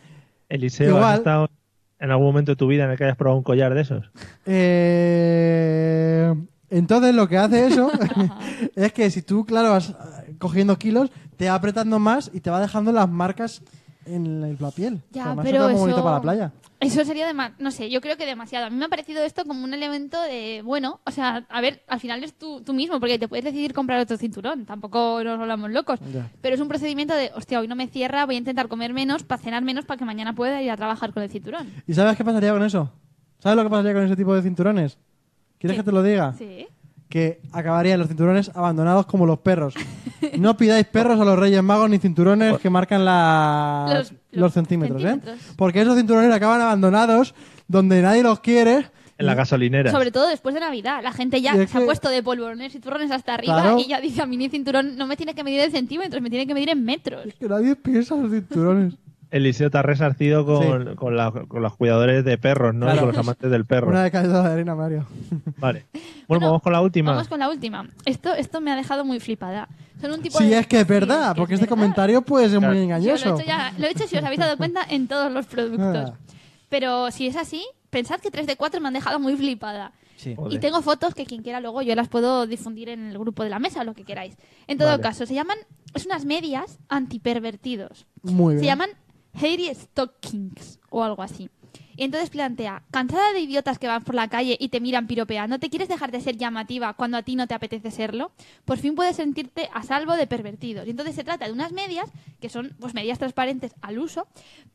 Eliseo, 0.48 0.88
Igual. 0.96 1.04
¿has 1.04 1.18
estado 1.18 1.48
en 1.98 2.10
algún 2.10 2.26
momento 2.26 2.52
de 2.52 2.56
tu 2.56 2.66
vida 2.66 2.84
en 2.84 2.90
el 2.90 2.96
que 2.98 3.04
hayas 3.04 3.16
probado 3.16 3.38
un 3.38 3.44
collar 3.44 3.72
de 3.74 3.80
esos? 3.82 4.10
Eh, 4.46 6.34
entonces 6.70 7.14
lo 7.14 7.28
que 7.28 7.38
hace 7.38 7.66
eso 7.66 7.90
es 8.76 8.92
que 8.92 9.10
si 9.10 9.22
tú, 9.22 9.44
claro, 9.44 9.70
vas 9.70 9.94
cogiendo 10.38 10.76
kilos, 10.78 11.10
te 11.36 11.48
va 11.48 11.54
apretando 11.54 11.98
más 11.98 12.30
y 12.32 12.40
te 12.40 12.50
va 12.50 12.60
dejando 12.60 12.92
las 12.92 13.08
marcas 13.08 13.62
en 14.14 14.56
la 14.58 14.70
piel. 14.70 15.00
Ya, 15.10 15.26
Además, 15.26 15.44
pero 15.44 15.64
muy 15.64 15.72
eso... 15.72 15.80
bonito 15.80 16.02
para 16.02 16.16
la 16.16 16.22
playa. 16.22 16.52
Eso 16.80 17.04
sería 17.04 17.26
demasiado, 17.26 17.62
no 17.62 17.70
sé, 17.70 17.90
yo 17.90 18.00
creo 18.00 18.16
que 18.16 18.24
demasiado. 18.24 18.66
A 18.66 18.70
mí 18.70 18.76
me 18.76 18.86
ha 18.86 18.88
parecido 18.88 19.22
esto 19.22 19.44
como 19.44 19.64
un 19.64 19.74
elemento 19.74 20.20
de, 20.22 20.62
bueno, 20.64 21.00
o 21.04 21.10
sea, 21.10 21.44
a 21.48 21.60
ver, 21.60 21.82
al 21.88 22.00
final 22.00 22.24
es 22.24 22.32
tú, 22.32 22.62
tú 22.62 22.72
mismo, 22.72 22.98
porque 23.00 23.18
te 23.18 23.28
puedes 23.28 23.44
decidir 23.44 23.74
comprar 23.74 24.00
otro 24.00 24.16
cinturón, 24.16 24.64
tampoco 24.64 25.22
nos 25.22 25.38
hablamos 25.38 25.70
locos. 25.70 26.00
Ya. 26.12 26.30
Pero 26.40 26.54
es 26.54 26.60
un 26.60 26.68
procedimiento 26.68 27.14
de, 27.14 27.32
hostia, 27.34 27.60
hoy 27.60 27.68
no 27.68 27.76
me 27.76 27.86
cierra, 27.86 28.24
voy 28.24 28.36
a 28.36 28.38
intentar 28.38 28.68
comer 28.68 28.94
menos 28.94 29.24
para 29.24 29.42
cenar 29.42 29.62
menos 29.62 29.84
para 29.84 29.98
que 29.98 30.06
mañana 30.06 30.34
pueda 30.34 30.62
ir 30.62 30.70
a 30.70 30.76
trabajar 30.76 31.12
con 31.12 31.22
el 31.22 31.28
cinturón. 31.30 31.68
¿Y 31.86 31.92
sabes 31.92 32.16
qué 32.16 32.24
pasaría 32.24 32.52
con 32.52 32.62
eso? 32.62 32.90
¿Sabes 33.40 33.56
lo 33.56 33.64
que 33.64 33.70
pasaría 33.70 33.92
con 33.92 34.04
ese 34.04 34.16
tipo 34.16 34.34
de 34.34 34.42
cinturones? 34.42 34.98
¿Quieres 35.58 35.76
¿Qué? 35.76 35.82
que 35.82 35.84
te 35.84 35.92
lo 35.92 36.02
diga? 36.02 36.32
Sí. 36.32 36.66
Que 37.10 37.40
acabarían 37.52 37.98
los 37.98 38.08
cinturones 38.08 38.50
abandonados 38.54 39.04
como 39.04 39.26
los 39.26 39.40
perros. 39.40 39.74
No 40.38 40.56
pidáis 40.56 40.86
perros 40.86 41.18
a 41.18 41.24
los 41.24 41.38
Reyes 41.38 41.62
Magos 41.62 41.88
ni 41.90 41.98
cinturones 41.98 42.58
que 42.58 42.68
marcan 42.70 43.04
la- 43.06 43.86
Los- 43.88 44.12
los, 44.12 44.20
los 44.32 44.52
centímetros, 44.52 45.02
centímetros. 45.02 45.38
¿eh? 45.40 45.52
Porque 45.56 45.80
esos 45.80 45.96
cinturones 45.96 46.30
acaban 46.32 46.60
abandonados 46.60 47.34
donde 47.68 48.00
nadie 48.02 48.22
los 48.22 48.40
quiere. 48.40 48.86
En 49.18 49.26
la 49.26 49.34
gasolinera. 49.34 49.90
Sobre 49.90 50.10
todo 50.12 50.28
después 50.28 50.54
de 50.54 50.60
Navidad. 50.60 51.00
La 51.02 51.12
gente 51.12 51.40
ya 51.42 51.52
es 51.54 51.70
se 51.70 51.78
ha 51.78 51.84
puesto 51.84 52.08
de 52.10 52.22
polvorones 52.22 52.74
y 52.74 52.80
turrones 52.80 53.10
hasta 53.10 53.34
arriba 53.34 53.60
Claro. 53.60 53.78
y 53.78 53.86
ya 53.88 54.00
dice 54.00 54.22
a 54.22 54.26
mí 54.26 54.36
mi 54.38 54.48
cinturón 54.50 54.96
no 54.96 55.06
me 55.06 55.16
tiene 55.16 55.34
que 55.34 55.42
medir 55.44 55.60
en 55.60 55.72
centímetros, 55.72 56.22
me 56.22 56.30
tiene 56.30 56.46
que 56.46 56.54
medir 56.54 56.68
en 56.70 56.84
metros. 56.84 57.24
Que 57.38 57.48
nadie 57.48 57.74
piensa 57.76 58.14
en 58.14 58.22
los 58.22 58.30
cinturones. 58.32 58.94
Eliseo 59.30 59.70
te 59.70 59.78
ha 59.78 59.82
resarcido 59.82 60.44
con, 60.44 60.94
con, 60.96 61.16
la- 61.16 61.30
con 61.30 61.62
los 61.62 61.76
cuidadores 61.76 62.24
de 62.24 62.36
perros, 62.38 62.74
¿no? 62.74 62.86
Claro. 62.86 63.00
Con 63.00 63.08
los 63.08 63.18
amantes 63.18 63.50
del 63.50 63.64
perro. 63.64 63.88
Una 63.88 64.02
de 64.04 64.10
cada 64.10 64.42
de 64.42 64.52
arena, 64.52 64.74
Mario. 64.74 65.06
Vale. 65.58 65.86
Bueno, 66.30 66.42
Bueno, 66.42 66.46
vamos 66.46 66.62
con 66.62 66.72
la 66.72 66.80
última. 66.80 67.10
Vamos 67.10 67.26
con 67.28 67.40
la 67.40 67.48
última. 67.48 67.88
Esto, 68.04 68.32
esto 68.34 68.60
me 68.60 68.70
ha 68.70 68.76
dejado 68.76 69.04
muy 69.04 69.18
flipada. 69.18 69.68
Son 70.00 70.12
un 70.12 70.22
tipo 70.22 70.38
Sí, 70.38 70.48
de- 70.48 70.58
es 70.60 70.66
que 70.68 70.80
es 70.80 70.86
verdad, 70.86 71.34
porque 71.36 71.54
es 71.54 71.60
este 71.60 71.66
verdad. 71.66 71.82
comentario 71.82 72.22
puede 72.22 72.48
ser 72.48 72.58
Claro. 72.58 72.72
muy 72.74 72.78
Yo 72.78 72.84
engañoso. 72.84 73.28
lo 73.30 73.36
he 73.36 73.38
hecho 73.40 73.46
ya, 73.48 73.72
lo 73.76 73.86
he 73.86 73.90
hecho 73.90 74.06
si 74.06 74.16
os 74.16 74.22
habéis 74.24 74.38
dado 74.40 74.56
cuenta 74.56 74.80
en 74.88 75.08
todos 75.08 75.30
los 75.32 75.46
productos. 75.46 76.10
Ah. 76.10 76.14
Pero 76.68 77.10
si 77.10 77.26
es 77.26 77.34
así, 77.36 77.64
pensad 77.90 78.20
que 78.20 78.30
3 78.30 78.46
de 78.46 78.54
4 78.56 78.80
me 78.80 78.86
han 78.88 78.94
dejado 78.94 79.18
muy 79.18 79.36
flipada. 79.36 79.90
Sí. 80.16 80.36
Y 80.50 80.58
tengo 80.58 80.82
fotos 80.82 81.14
que 81.14 81.24
quien 81.26 81.42
quiera 81.42 81.60
luego 81.60 81.82
yo 81.82 81.94
las 81.96 82.06
puedo 82.06 82.46
difundir 82.46 82.90
en 82.90 83.06
el 83.08 83.18
grupo 83.18 83.42
de 83.42 83.48
la 83.50 83.58
mesa 83.58 83.80
o 83.80 83.84
lo 83.84 83.94
que 83.94 84.04
queráis. 84.04 84.36
En 84.68 84.78
todo 84.78 84.88
Vale. 84.90 85.02
caso, 85.02 85.26
se 85.26 85.34
llaman, 85.34 85.56
es 85.94 86.06
unas 86.06 86.24
medias 86.26 86.78
antipervertidos. 86.88 88.06
Muy 88.22 88.54
bien. 88.54 88.60
Se 88.60 88.66
llaman 88.66 88.90
Hairy 89.34 89.74
Stockings 89.74 90.78
o 90.90 91.02
algo 91.02 91.22
así. 91.22 91.50
Y 92.00 92.04
entonces 92.04 92.30
plantea, 92.30 92.82
cansada 92.90 93.34
de 93.34 93.40
idiotas 93.40 93.78
que 93.78 93.86
van 93.86 94.02
por 94.02 94.14
la 94.14 94.28
calle 94.28 94.56
y 94.58 94.70
te 94.70 94.80
miran 94.80 95.06
piropeando, 95.06 95.58
¿te 95.58 95.68
quieres 95.68 95.86
dejar 95.86 96.10
de 96.10 96.22
ser 96.22 96.38
llamativa 96.38 96.94
cuando 96.94 97.18
a 97.18 97.22
ti 97.22 97.36
no 97.36 97.46
te 97.46 97.52
apetece 97.52 97.90
serlo? 97.90 98.32
Por 98.64 98.78
fin 98.78 98.94
puedes 98.94 99.16
sentirte 99.16 99.68
a 99.74 99.82
salvo 99.82 100.14
de 100.14 100.26
pervertidos. 100.26 100.86
Y 100.86 100.90
entonces 100.92 101.14
se 101.14 101.24
trata 101.24 101.44
de 101.44 101.52
unas 101.52 101.72
medias, 101.72 102.08
que 102.40 102.48
son 102.48 102.74
pues 102.80 102.94
medias 102.94 103.18
transparentes 103.18 103.74
al 103.82 103.98
uso, 103.98 104.26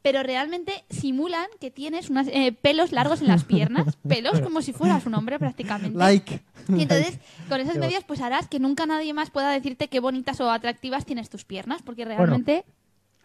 pero 0.03 0.21
realmente 0.21 0.83
simulan 0.91 1.47
que 1.59 1.71
tienes 1.71 2.11
unos 2.11 2.27
pelos 2.61 2.91
largos 2.91 3.21
en 3.21 3.27
las 3.27 3.43
piernas, 3.43 3.97
pelos 4.07 4.39
como 4.41 4.61
si 4.61 4.71
fueras 4.71 5.07
un 5.07 5.15
hombre 5.15 5.39
prácticamente. 5.39 5.97
Like. 5.97 6.41
Y 6.69 6.83
entonces, 6.83 7.17
con 7.49 7.59
esas 7.59 7.77
medias, 7.77 8.03
pues 8.03 8.21
harás 8.21 8.47
que 8.47 8.59
nunca 8.59 8.85
nadie 8.85 9.15
más 9.15 9.31
pueda 9.31 9.49
decirte 9.49 9.87
qué 9.87 9.99
bonitas 9.99 10.39
o 10.41 10.51
atractivas 10.51 11.07
tienes 11.07 11.31
tus 11.31 11.43
piernas, 11.43 11.81
porque 11.81 12.05
realmente 12.05 12.65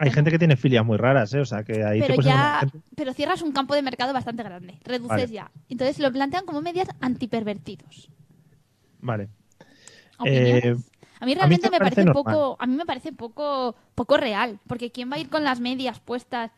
Hay 0.03 0.11
gente 0.11 0.31
que 0.31 0.39
tiene 0.39 0.57
filias 0.57 0.85
muy 0.85 0.97
raras, 0.97 1.33
¿eh? 1.35 1.41
O 1.41 1.45
sea, 1.45 1.63
que 1.63 1.85
ahí 1.85 2.01
pero 2.01 2.23
ya 2.23 2.67
pero 2.97 3.13
cierras 3.13 3.43
un 3.43 3.53
campo 3.53 3.75
de 3.75 3.83
mercado 3.83 4.13
bastante 4.13 4.43
grande 4.43 4.79
reduces 4.85 5.09
Vale. 5.09 5.29
ya 5.29 5.51
entonces 5.69 5.99
lo 5.99 6.11
plantean 6.11 6.47
como 6.47 6.63
medias 6.63 6.89
antipervertidos 7.01 8.11
Vale. 9.03 9.29
Eh, 10.25 10.77
a 11.21 11.27
mí 11.27 11.35
realmente 11.35 11.71
me 11.71 11.79
me 11.79 11.79
parece 11.79 12.05
poco 12.07 12.57
a 12.59 12.67
mí 12.67 12.77
me 12.77 12.87
parece 12.87 13.13
poco 13.13 13.75
poco 13.95 14.17
real 14.17 14.59
porque 14.67 14.91
quién 14.91 15.11
va 15.11 15.17
a 15.17 15.19
ir 15.19 15.29
con 15.29 15.45
las 15.45 15.61
medias 15.61 16.01
puestas 16.01 16.51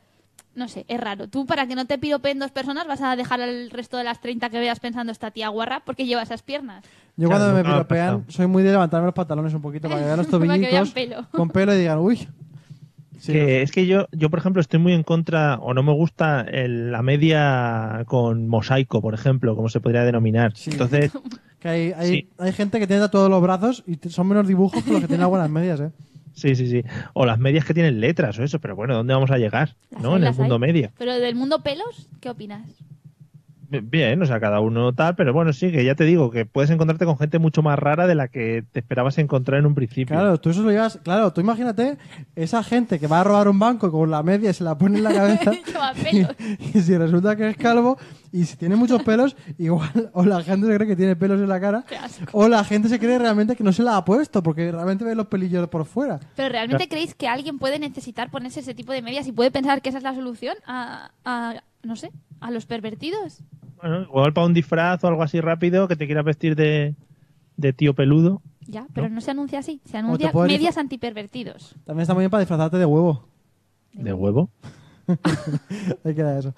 no 0.55 0.69
sé, 0.69 0.85
es 0.89 1.01
raro. 1.01 1.29
Tú, 1.29 1.47
para 1.47 1.67
que 1.67 1.75
no 1.75 1.87
te 1.87 1.97
piropeen 1.99 2.39
dos 2.39 2.51
personas, 2.51 2.87
vas 2.87 3.01
a 3.01 3.17
dejar 3.17 3.41
al 3.41 3.71
resto 3.71 3.97
de 3.97 4.05
las 4.05 4.21
30 4.21 4.51
que 4.51 4.59
veas 4.59 4.81
pensando 4.81 5.11
esta 5.11 5.31
tía 5.31 5.49
guarra 5.49 5.83
porque 5.85 6.05
lleva 6.05 6.23
esas 6.23 6.43
piernas. 6.43 6.85
Yo 7.17 7.29
Claro, 7.29 7.45
cuando 7.45 7.57
me 7.57 7.65
piropean 7.65 8.25
soy 8.29 8.47
muy 8.47 8.63
de 8.63 8.73
levantarme 8.73 9.07
los 9.07 9.15
pantalones 9.15 9.55
un 9.55 9.63
poquito 9.63 9.89
para 9.89 10.01
que 10.01 10.07
vean 10.07 10.19
los 10.19 10.27
Para 10.27 10.43
que 10.43 10.49
vean 10.49 10.61
tobillitos 10.61 10.91
pelo. 10.91 11.27
con 11.31 11.49
pelo 11.49 11.75
y 11.75 11.79
digan, 11.79 11.99
uy. 11.99 12.29
Sí, 13.23 13.33
que 13.33 13.63
es 13.63 13.71
que 13.71 13.87
yo, 13.87 14.09
yo, 14.11 14.31
por 14.31 14.41
ejemplo, 14.41 14.61
estoy 14.61 14.81
muy 14.81 14.93
en 14.95 15.05
contra, 15.05 15.55
o 15.61 15.75
no 15.75 15.83
me 15.85 15.93
gusta 15.93 16.41
el- 16.43 16.91
la 16.91 17.03
media 17.03 18.03
con 18.07 18.49
mosaico, 18.49 19.01
por 19.01 19.15
ejemplo, 19.15 19.55
como 19.55 19.69
se 19.69 19.79
podría 19.81 20.03
denominar. 20.05 20.53
Sí. 20.57 20.71
Entonces, 20.73 21.13
que 21.61 21.69
hay, 21.69 21.93
hay, 21.97 22.09
Sí. 22.09 22.29
hay 22.39 22.53
gente 22.53 22.81
que 22.81 22.87
tiene 22.89 23.09
todos 23.09 23.31
los 23.31 23.41
brazos 23.41 23.85
y 23.87 23.97
son 24.09 24.27
menos 24.27 24.49
dibujos 24.49 24.83
que 24.83 24.91
los 24.91 25.01
que 25.03 25.07
tienen 25.09 25.29
buenas 25.29 25.49
medias, 25.51 25.79
¿eh? 25.81 25.91
sí, 26.35 26.57
sí, 26.57 26.67
sí. 26.69 26.83
O 27.15 27.25
las 27.25 27.39
medias 27.39 27.65
que 27.65 27.75
tienen 27.75 28.01
letras 28.01 28.39
o 28.39 28.43
eso, 28.43 28.59
pero 28.59 28.75
bueno, 28.75 28.95
¿dónde 28.97 29.15
vamos 29.15 29.31
a 29.31 29.39
llegar? 29.39 29.77
Las 29.91 30.03
¿No? 30.03 30.15
hay, 30.15 30.23
En 30.23 30.27
el 30.29 30.35
mundo 30.35 30.55
hay. 30.57 30.61
media. 30.61 30.91
Pero 30.99 31.13
del 31.19 31.35
mundo 31.37 31.63
pelos, 31.63 32.09
¿qué 32.21 32.29
opinas? 32.31 32.69
Bien, 33.81 34.21
o 34.21 34.27
sea, 34.27 34.39
cada 34.39 34.61
uno 34.61 34.93
tal, 34.93 35.17
pero 35.17 35.33
bueno, 35.33 35.53
sí, 35.53 35.73
que 35.73 35.85
ya 35.85 35.95
te 35.95 36.05
digo, 36.05 36.31
que 36.31 36.45
puedes 36.45 36.71
encontrarte 36.71 37.07
con 37.07 37.17
gente 37.17 37.39
mucho 37.39 37.63
más 37.63 37.79
rara 37.79 38.07
de 38.07 38.15
la 38.15 38.29
que 38.29 38.65
te 38.71 38.81
esperabas 38.81 39.17
encontrar 39.19 39.61
en 39.61 39.67
un 39.67 39.75
principio. 39.75 40.15
Claro, 40.15 40.39
tú 40.39 40.51
eso 40.51 40.63
lo 40.63 40.71
llevas. 40.71 40.99
Claro, 41.03 41.33
tú 41.33 41.41
imagínate 41.41 41.97
esa 42.37 42.63
gente 42.63 42.99
que 42.99 43.07
va 43.07 43.21
a 43.21 43.25
robar 43.25 43.49
un 43.49 43.59
banco 43.59 43.91
con 43.91 44.11
la 44.11 44.23
media 44.23 44.51
y 44.51 44.55
se 44.55 44.65
la 44.65 44.77
pone 44.77 44.99
en 44.99 45.05
la 45.05 45.13
cabeza. 45.15 45.53
Y, 46.75 46.81
si 46.81 46.97
resulta 46.97 47.35
que 47.37 47.49
es 47.49 47.57
calvo 47.57 47.97
y 48.31 48.45
si 48.45 48.57
tiene 48.57 48.77
muchos 48.77 49.03
pelos, 49.03 49.37
igual 49.59 50.11
o 50.13 50.25
la 50.25 50.43
gente 50.43 50.67
se 50.67 50.75
cree 50.75 50.89
que 50.89 50.97
tiene 50.97 51.17
pelos 51.17 51.41
en 51.41 51.49
la 51.49 51.61
cara, 51.61 51.85
o 52.33 52.49
la 52.49 52.65
gente 52.65 52.89
se 52.89 52.99
cree 52.99 53.19
realmente 53.19 53.57
que 53.57 53.65
no 53.65 53.73
se 53.73 53.83
la 53.83 53.97
ha 53.97 54.05
puesto 54.05 54.43
porque 54.43 54.71
realmente 54.71 55.05
ve 55.05 55.15
los 55.15 55.29
pelillos 55.29 55.69
por 55.69 55.87
fuera. 55.87 56.21
¿Pero 56.37 56.49
realmente 56.51 56.89
creéis 56.89 57.15
que 57.15 57.29
alguien 57.29 57.59
puede 57.59 57.79
necesitar 57.79 58.31
ponerse 58.31 58.61
ese 58.61 58.75
tipo 58.75 58.93
de 58.93 59.01
medias 59.01 59.27
y 59.27 59.33
puede 59.33 59.51
pensar 59.51 59.81
que 59.81 59.89
esa 59.89 59.99
es 59.99 60.05
la 60.05 60.15
solución 60.15 60.57
a, 60.67 61.11
a 61.25 61.63
no 61.83 61.97
sé, 61.97 62.11
a 62.43 62.51
los 62.51 62.67
pervertidos? 62.67 63.43
Bueno, 63.81 64.03
igual 64.03 64.33
para 64.33 64.47
un 64.47 64.55
disfraz 64.55 65.03
o 65.05 65.09
algo 65.09 65.23
así 65.23 65.41
rápido 65.41 65.89
que 65.89 65.97
te 65.97 66.07
quieras 66.07 66.25
vestir 66.25 66.55
de, 66.57 66.95
de 67.57 67.73
tío 67.73 67.95
peludo. 67.95 68.43
Ya, 68.67 68.87
pero 68.95 69.09
no, 69.09 69.21
se 69.21 69.31
anuncia 69.33 69.59
así. 69.59 69.81
Se 69.85 69.97
anuncia 69.99 70.31
medias 70.33 70.79
antipervertidos. 70.79 71.75
También 71.85 72.03
está 72.03 72.15
muy 72.15 72.23
bien 72.23 72.31
para 72.31 72.41
disfrazarte 72.43 72.77
de 72.79 72.87
huevo. 72.87 73.27
¿De 73.93 74.13
huevo? 74.13 74.51
Ahí 76.05 76.15
queda 76.15 76.39
eso. 76.39 76.55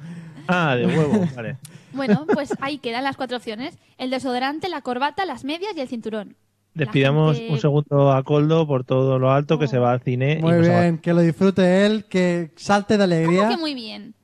Ah, 0.47 0.77
de 0.77 0.87
huevo, 0.87 1.27
vale. 1.37 1.57
Bueno, 1.95 2.27
pues 2.33 2.53
ahí 2.61 2.79
quedan 2.79 3.05
las 3.05 3.17
cuatro 3.17 3.37
opciones. 3.37 3.79
El 3.99 4.11
desodorante, 4.11 4.69
la 4.69 4.83
corbata, 4.83 5.25
las 5.25 5.45
medias 5.45 5.73
y 5.77 5.81
el 5.81 5.89
cinturón. 5.89 6.37
Despidamos 6.75 7.37
gente- 7.39 7.53
un 7.53 7.61
segundo 7.61 8.13
a 8.13 8.23
Coldo 8.25 8.67
por 8.67 8.85
todo 8.85 9.19
lo 9.19 9.31
alto 9.33 9.59
que 9.59 9.65
Oh. 9.67 9.69
se 9.69 9.79
va 9.79 9.93
al 9.93 10.01
cine. 10.03 10.39
Muy 10.43 10.59
bien, 10.61 10.99
que 10.99 11.15
lo 11.15 11.21
disfrute 11.21 11.87
él, 11.87 12.05
que 12.07 12.51
salte 12.57 12.99
de 12.99 13.05
¿Cómo 13.05 13.15
alegría. 13.15 13.49
que 13.49 13.57
muy 13.57 13.75
bien? 13.75 14.15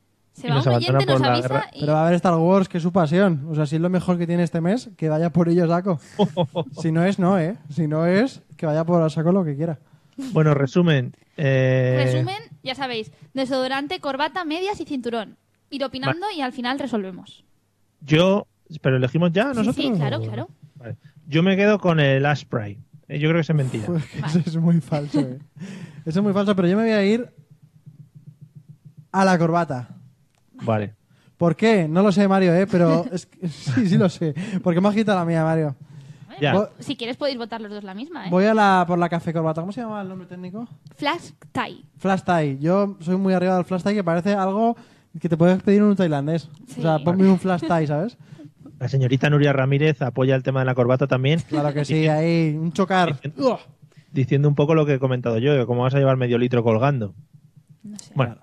Se 0.40 0.46
Y 0.46 0.50
va 0.50 0.57
nos 0.57 0.66
un 0.66 0.72
abandona 0.72 0.98
oyente, 0.98 1.12
nos 1.12 1.20
la 1.20 1.33
avisa 1.35 1.48
guerra. 1.48 1.66
y... 1.74 1.81
Pero 1.81 1.92
va 1.92 2.03
a 2.03 2.05
ver 2.07 2.14
Star 2.14 2.35
Wars, 2.37 2.68
que 2.68 2.76
es 2.79 2.83
su 2.83 2.92
pasión. 2.92 3.46
O 3.50 3.55
sea, 3.55 3.66
si 3.66 3.76
es 3.76 3.83
lo 3.83 3.90
mejor 3.90 4.16
que 4.18 4.26
tiene 4.26 4.42
este 4.42 4.61
mes, 4.61 4.90
que 4.96 5.09
vaya 5.09 5.31
por 5.31 5.48
ello 5.48 5.66
saco. 5.68 6.00
Si 6.81 6.92
no 6.92 7.05
es, 7.05 7.18
no, 7.18 7.38
¿eh? 7.38 7.57
Si 7.68 7.87
no 7.87 8.07
es, 8.07 8.42
que 8.57 8.66
vaya 8.66 8.85
por 8.85 9.03
a 9.03 9.11
saco 9.11 9.33
lo 9.33 9.44
que 9.44 9.57
quiera. 9.57 9.79
Bueno, 10.33 10.55
resumen. 10.55 11.14
eh, 11.37 12.03
Resumen, 12.05 12.37
ya 12.62 12.74
sabéis, 12.74 13.11
desodorante, 13.35 14.00
corbata, 14.00 14.44
medias 14.44 14.81
y 14.81 14.85
cinturón. 14.85 15.37
Ir 15.70 15.85
opinando 15.85 16.26
y 16.37 16.40
al 16.40 16.53
final 16.53 16.79
resolvemos. 16.79 17.44
Yo, 18.00 18.46
pero 18.83 18.96
elegimos 18.96 19.33
ya 19.33 19.44
nosotros. 19.55 19.76
sí, 19.76 19.92
claro, 19.92 20.20
claro. 20.20 20.48
Vale. 20.74 20.96
Yo 21.26 21.42
me 21.42 21.57
quedo 21.57 21.79
con 21.79 22.00
el 22.00 22.26
Ashspray. 22.26 22.79
Eh, 23.09 23.18
Yo 23.18 23.29
creo 23.29 23.35
que 23.42 23.53
es 23.53 23.55
mentira. 23.55 23.87
Pues 23.87 24.05
que 24.07 24.18
eso 24.18 24.38
es 24.40 24.57
muy 24.57 24.81
falso, 24.81 25.20
¿eh? 25.20 25.38
Eso 26.05 26.18
es 26.20 26.22
muy 26.24 26.33
falso, 26.33 26.55
pero 26.57 26.66
yo 26.68 26.76
me 26.76 26.83
voy 26.85 26.92
a 26.92 27.05
ir 27.05 27.29
a 29.12 29.24
la 29.24 29.38
corbata. 29.38 29.96
Vale. 30.62 30.94
¿Por 31.36 31.56
qué? 31.56 31.88
No 31.88 32.02
lo 32.02 32.12
sé, 32.12 32.28
Mario, 32.28 32.54
¿eh? 32.54 32.66
Pero 32.70 33.06
es 33.12 33.26
que- 33.26 33.48
sí, 33.48 33.88
sí 33.88 33.96
lo 33.98 34.08
sé. 34.08 34.34
Porque 34.62 34.80
me 34.80 34.88
has 34.88 34.94
quitado 34.94 35.18
la 35.18 35.24
mía, 35.24 35.42
Mario. 35.44 35.74
Ya. 36.40 36.70
Si 36.78 36.96
quieres 36.96 37.18
podéis 37.18 37.36
votar 37.36 37.60
los 37.60 37.70
dos 37.70 37.84
la 37.84 37.92
misma, 37.92 38.26
¿eh? 38.26 38.30
Voy 38.30 38.44
a 38.46 38.54
la, 38.54 38.84
por 38.86 38.98
la 38.98 39.10
café 39.10 39.30
corbata. 39.32 39.60
¿Cómo 39.60 39.72
se 39.72 39.82
llama 39.82 40.00
el 40.00 40.08
nombre 40.08 40.26
técnico? 40.26 40.66
Flash 40.96 41.32
tie. 41.52 41.84
Flash 41.98 42.22
tie. 42.22 42.58
Yo 42.58 42.96
soy 43.00 43.16
muy 43.16 43.34
arriba 43.34 43.56
del 43.56 43.64
flash 43.66 43.82
tie 43.82 43.94
que 43.94 44.04
parece 44.04 44.32
algo 44.34 44.74
que 45.20 45.28
te 45.28 45.36
puedes 45.36 45.62
pedir 45.62 45.80
en 45.80 45.88
un 45.88 45.96
tailandés. 45.96 46.48
Sí. 46.66 46.80
O 46.80 46.82
sea, 46.82 46.98
ponme 47.00 47.28
un 47.28 47.38
flash 47.38 47.60
tie, 47.66 47.86
¿sabes? 47.86 48.16
La 48.78 48.88
señorita 48.88 49.28
Nuria 49.28 49.52
Ramírez 49.52 50.00
apoya 50.00 50.34
el 50.34 50.42
tema 50.42 50.60
de 50.60 50.66
la 50.66 50.74
corbata 50.74 51.06
también, 51.06 51.40
Claro 51.46 51.74
que 51.74 51.84
sí, 51.84 52.08
ahí, 52.08 52.56
un 52.58 52.72
chocar. 52.72 53.20
Diciendo 54.10 54.48
un 54.48 54.54
poco 54.54 54.74
lo 54.74 54.86
que 54.86 54.94
he 54.94 54.98
comentado 54.98 55.36
yo, 55.38 55.54
que 55.58 55.66
cómo 55.66 55.82
vas 55.82 55.94
a 55.94 55.98
llevar 55.98 56.16
medio 56.16 56.38
litro 56.38 56.62
colgando. 56.62 57.12
No 57.82 57.98
sé. 57.98 58.12
Bueno. 58.14 58.36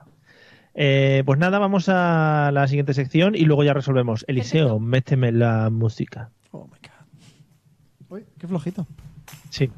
Eh, 0.80 1.24
pues 1.26 1.40
nada, 1.40 1.58
vamos 1.58 1.90
a 1.90 2.52
la 2.54 2.68
siguiente 2.68 2.94
sección 2.94 3.34
y 3.34 3.46
luego 3.46 3.64
ya 3.64 3.74
resolvemos. 3.74 4.24
Eliseo, 4.28 4.80
méteme 4.80 5.32
la 5.32 5.72
música. 5.72 6.30
Oh 6.52 6.68
my 6.68 6.78
god. 6.80 8.10
Uy, 8.10 8.26
qué 8.38 8.48
flojito. 8.48 8.86
Sí. 9.50 9.72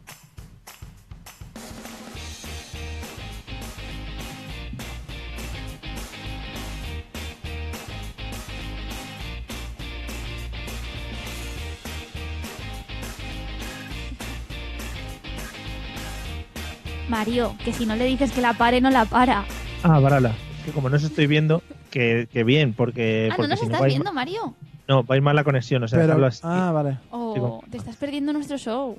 Mario, 17.07 17.55
que 17.63 17.71
si 17.71 17.85
no 17.85 17.95
le 17.95 18.03
dices 18.03 18.33
que 18.33 18.41
la 18.41 18.53
pare, 18.53 18.81
no 18.81 18.89
la 18.91 19.05
para. 19.05 19.45
Ah, 19.81 19.99
Barala. 19.99 20.35
Que 20.69 20.73
como 20.75 20.89
no 20.89 20.95
os 20.95 21.03
estoy 21.03 21.27
viendo, 21.27 21.61
que, 21.91 22.27
que 22.31 22.43
bien, 22.43 22.73
porque. 22.73 23.29
Ah, 23.31 23.35
¿no 23.37 23.47
nos 23.47 23.59
si 23.59 23.65
estás 23.65 23.85
viendo, 23.85 24.05
ma- 24.11 24.21
Mario? 24.21 24.55
No, 24.87 25.03
va 25.03 25.15
a 25.15 25.17
ir 25.17 25.23
mal 25.23 25.35
la 25.35 25.43
conexión, 25.43 25.83
o 25.83 25.87
sea, 25.87 25.99
Pero- 25.99 26.25
así. 26.25 26.41
ah, 26.43 26.71
vale. 26.71 26.97
Oh, 27.11 27.61
te 27.69 27.77
estás 27.77 27.95
perdiendo 27.95 28.33
nuestro 28.33 28.57
show. 28.57 28.97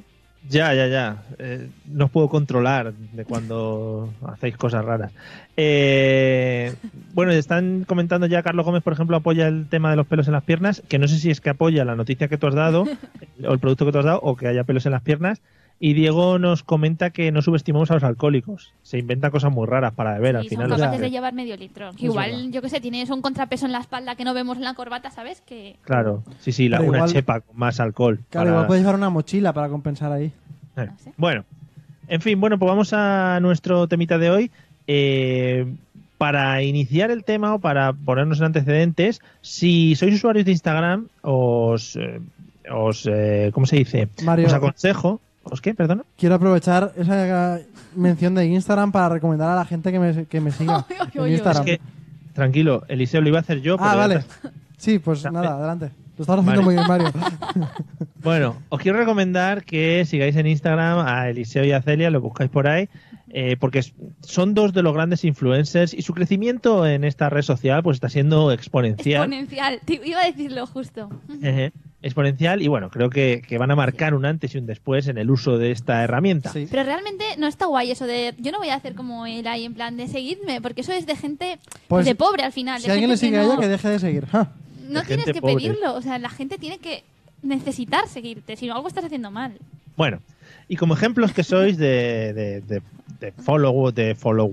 Ya, 0.48 0.72
ya, 0.72 0.86
ya. 0.86 1.22
Eh, 1.38 1.68
no 1.86 2.06
os 2.06 2.10
puedo 2.10 2.28
controlar 2.28 2.94
de 2.94 3.24
cuando 3.24 4.12
hacéis 4.26 4.56
cosas 4.56 4.84
raras. 4.84 5.12
Eh, 5.56 6.74
bueno, 7.12 7.32
están 7.32 7.84
comentando 7.84 8.26
ya, 8.26 8.42
Carlos 8.42 8.64
Gómez, 8.64 8.82
por 8.82 8.94
ejemplo, 8.94 9.16
apoya 9.16 9.48
el 9.48 9.68
tema 9.68 9.90
de 9.90 9.96
los 9.96 10.06
pelos 10.06 10.26
en 10.28 10.32
las 10.32 10.44
piernas, 10.44 10.82
que 10.88 10.98
no 10.98 11.08
sé 11.08 11.18
si 11.18 11.30
es 11.30 11.40
que 11.42 11.50
apoya 11.50 11.84
la 11.84 11.94
noticia 11.94 12.28
que 12.28 12.38
tú 12.38 12.46
has 12.46 12.54
dado, 12.54 12.84
o 13.46 13.52
el 13.52 13.58
producto 13.58 13.84
que 13.84 13.92
tú 13.92 13.98
has 13.98 14.04
dado, 14.06 14.20
o 14.22 14.34
que 14.36 14.48
haya 14.48 14.64
pelos 14.64 14.86
en 14.86 14.92
las 14.92 15.02
piernas. 15.02 15.42
Y 15.82 15.94
Diego 15.94 16.38
nos 16.38 16.62
comenta 16.62 17.08
que 17.08 17.32
no 17.32 17.40
subestimamos 17.40 17.90
a 17.90 17.94
los 17.94 18.04
alcohólicos. 18.04 18.74
Se 18.82 18.98
inventan 18.98 19.30
cosas 19.30 19.50
muy 19.50 19.66
raras 19.66 19.94
para 19.94 20.12
beber 20.12 20.36
al 20.36 20.46
final. 20.46 20.66
son 20.66 20.72
o 20.72 20.76
sea 20.76 20.86
capaces 20.88 21.00
de 21.00 21.10
llevar 21.10 21.32
medio 21.32 21.56
litro. 21.56 21.88
Es 21.88 22.02
Igual, 22.02 22.30
verdad. 22.32 22.46
yo 22.50 22.60
qué 22.62 22.68
sé, 22.68 22.80
tienes 22.82 23.08
un 23.08 23.22
contrapeso 23.22 23.64
en 23.64 23.72
la 23.72 23.78
espalda 23.80 24.14
que 24.14 24.24
no 24.24 24.34
vemos 24.34 24.58
en 24.58 24.64
la 24.64 24.74
corbata, 24.74 25.10
¿sabes? 25.10 25.40
Que 25.40 25.76
Claro, 25.82 26.22
sí, 26.38 26.52
sí, 26.52 26.68
la- 26.68 26.80
una 26.82 26.98
igual- 26.98 27.10
chepa 27.12 27.40
con 27.40 27.56
más 27.56 27.80
alcohol. 27.80 28.20
Claro, 28.28 28.44
para- 28.44 28.50
igual 28.50 28.66
puedes 28.66 28.82
llevar 28.82 28.96
una 28.96 29.08
mochila 29.08 29.54
para 29.54 29.70
compensar 29.70 30.12
ahí. 30.12 30.26
Eh, 30.76 30.86
No 30.86 30.98
sé. 30.98 31.12
Bueno, 31.16 31.44
en 32.08 32.20
fin, 32.20 32.38
bueno, 32.38 32.58
pues 32.58 32.68
vamos 32.68 32.92
a 32.92 33.38
nuestro 33.40 33.88
temita 33.88 34.18
de 34.18 34.30
hoy. 34.30 34.50
Eh, 34.86 35.64
para 36.18 36.62
iniciar 36.62 37.10
el 37.10 37.24
tema 37.24 37.54
o 37.54 37.58
para 37.58 37.94
ponernos 37.94 38.38
en 38.40 38.44
antecedentes, 38.44 39.22
si 39.40 39.94
sois 39.96 40.14
usuarios 40.14 40.44
de 40.44 40.50
Instagram, 40.52 41.08
os, 41.22 41.96
eh, 41.96 42.20
os 42.70 43.08
eh, 43.10 43.50
¿cómo 43.54 43.64
se 43.64 43.76
dice? 43.76 44.08
Mario. 44.24 44.46
Os 44.46 44.52
aconsejo. 44.52 45.22
¿Os 45.50 45.60
qué? 45.60 45.74
Perdona. 45.74 46.04
Quiero 46.16 46.34
aprovechar 46.36 46.92
esa 46.96 47.60
mención 47.94 48.34
de 48.34 48.46
Instagram 48.46 48.92
para 48.92 49.08
recomendar 49.08 49.50
a 49.50 49.56
la 49.56 49.64
gente 49.64 49.90
que 49.92 49.98
me, 49.98 50.26
que 50.26 50.40
me 50.40 50.52
siga 50.52 50.86
en 51.14 51.28
Instagram. 51.32 51.66
Es 51.68 51.78
que, 51.78 51.80
tranquilo, 52.32 52.84
Eliseo 52.88 53.20
lo 53.20 53.28
iba 53.28 53.38
a 53.38 53.42
hacer 53.42 53.60
yo. 53.60 53.76
ah, 53.78 53.88
pero 53.90 53.98
vale. 53.98 54.24
Sí, 54.76 54.98
pues 54.98 55.24
nada, 55.30 55.56
adelante. 55.56 55.90
Lo 56.16 56.22
estás 56.22 56.38
haciendo 56.38 56.62
Vale. 56.62 56.64
muy 56.64 56.74
bien, 56.74 56.86
Mario. 56.86 57.12
Bueno, 58.22 58.56
os 58.68 58.78
quiero 58.80 58.98
recomendar 58.98 59.64
que 59.64 60.04
sigáis 60.04 60.36
en 60.36 60.46
Instagram 60.46 60.98
a 61.06 61.30
Eliseo 61.30 61.64
y 61.64 61.72
a 61.72 61.80
Celia, 61.80 62.10
lo 62.10 62.20
buscáis 62.20 62.50
por 62.50 62.68
ahí, 62.68 62.90
eh, 63.30 63.56
porque 63.58 63.82
son 64.20 64.52
dos 64.52 64.74
de 64.74 64.82
los 64.82 64.92
grandes 64.92 65.24
influencers 65.24 65.94
y 65.94 66.02
su 66.02 66.12
crecimiento 66.12 66.86
en 66.86 67.04
esta 67.04 67.30
red 67.30 67.40
social 67.40 67.82
pues 67.82 67.94
está 67.96 68.10
siendo 68.10 68.52
exponencial. 68.52 69.22
exponencial. 69.22 69.80
Te 69.86 70.00
iba 70.04 70.20
a 70.20 70.26
decirlo 70.26 70.66
justo. 70.66 71.08
Exponencial 72.02 72.62
y 72.62 72.68
bueno, 72.68 72.88
creo 72.90 73.10
que, 73.10 73.42
que 73.46 73.58
van 73.58 73.70
a 73.70 73.76
marcar 73.76 74.14
un 74.14 74.24
antes 74.24 74.54
y 74.54 74.58
un 74.58 74.64
después 74.66 75.06
en 75.08 75.18
el 75.18 75.30
uso 75.30 75.58
de 75.58 75.70
esta 75.70 76.02
herramienta. 76.02 76.50
Sí. 76.50 76.66
Pero 76.70 76.82
realmente 76.84 77.24
no 77.36 77.46
está 77.46 77.66
guay 77.66 77.90
eso 77.90 78.06
de. 78.06 78.34
Yo 78.38 78.52
no 78.52 78.58
voy 78.58 78.70
a 78.70 78.74
hacer 78.76 78.94
como 78.94 79.26
él 79.26 79.46
ahí 79.46 79.64
en 79.66 79.74
plan 79.74 79.96
de 79.98 80.08
seguidme, 80.08 80.60
porque 80.62 80.80
eso 80.80 80.92
es 80.92 81.04
de 81.04 81.14
gente 81.16 81.58
Pues, 81.88 82.06
de 82.06 82.14
pobre 82.14 82.42
al 82.42 82.52
final. 82.52 82.80
Si 82.80 82.86
de 82.86 82.92
alguien 82.92 83.10
le 83.10 83.16
sigue 83.18 83.32
que 83.32 83.38
a 83.38 83.42
ella, 83.44 83.54
no, 83.54 83.60
que 83.60 83.68
deje 83.68 83.88
de 83.88 83.98
seguir. 83.98 84.26
Ja. 84.26 84.50
no 84.88 85.00
de 85.00 85.06
tienes 85.06 85.26
que 85.26 85.40
pobre. 85.42 85.56
pedirlo. 85.56 85.94
O 85.94 86.00
sea, 86.00 86.18
la 86.18 86.30
gente 86.30 86.56
tiene 86.56 86.78
que 86.78 87.02
necesitar 87.42 88.08
seguirte. 88.08 88.56
Si 88.56 88.66
no, 88.66 88.74
algo 88.76 88.88
estás 88.88 89.04
haciendo 89.04 89.30
mal. 89.30 89.52
Bueno, 89.96 90.20
y 90.68 90.76
como 90.76 90.94
ejemplos 90.94 91.32
que 91.32 91.42
sois 91.44 91.76
de, 91.76 92.32
de, 92.32 92.60
de, 92.62 92.82
de 93.20 93.32
follow, 93.32 93.90
de 93.92 94.14
follow, 94.14 94.50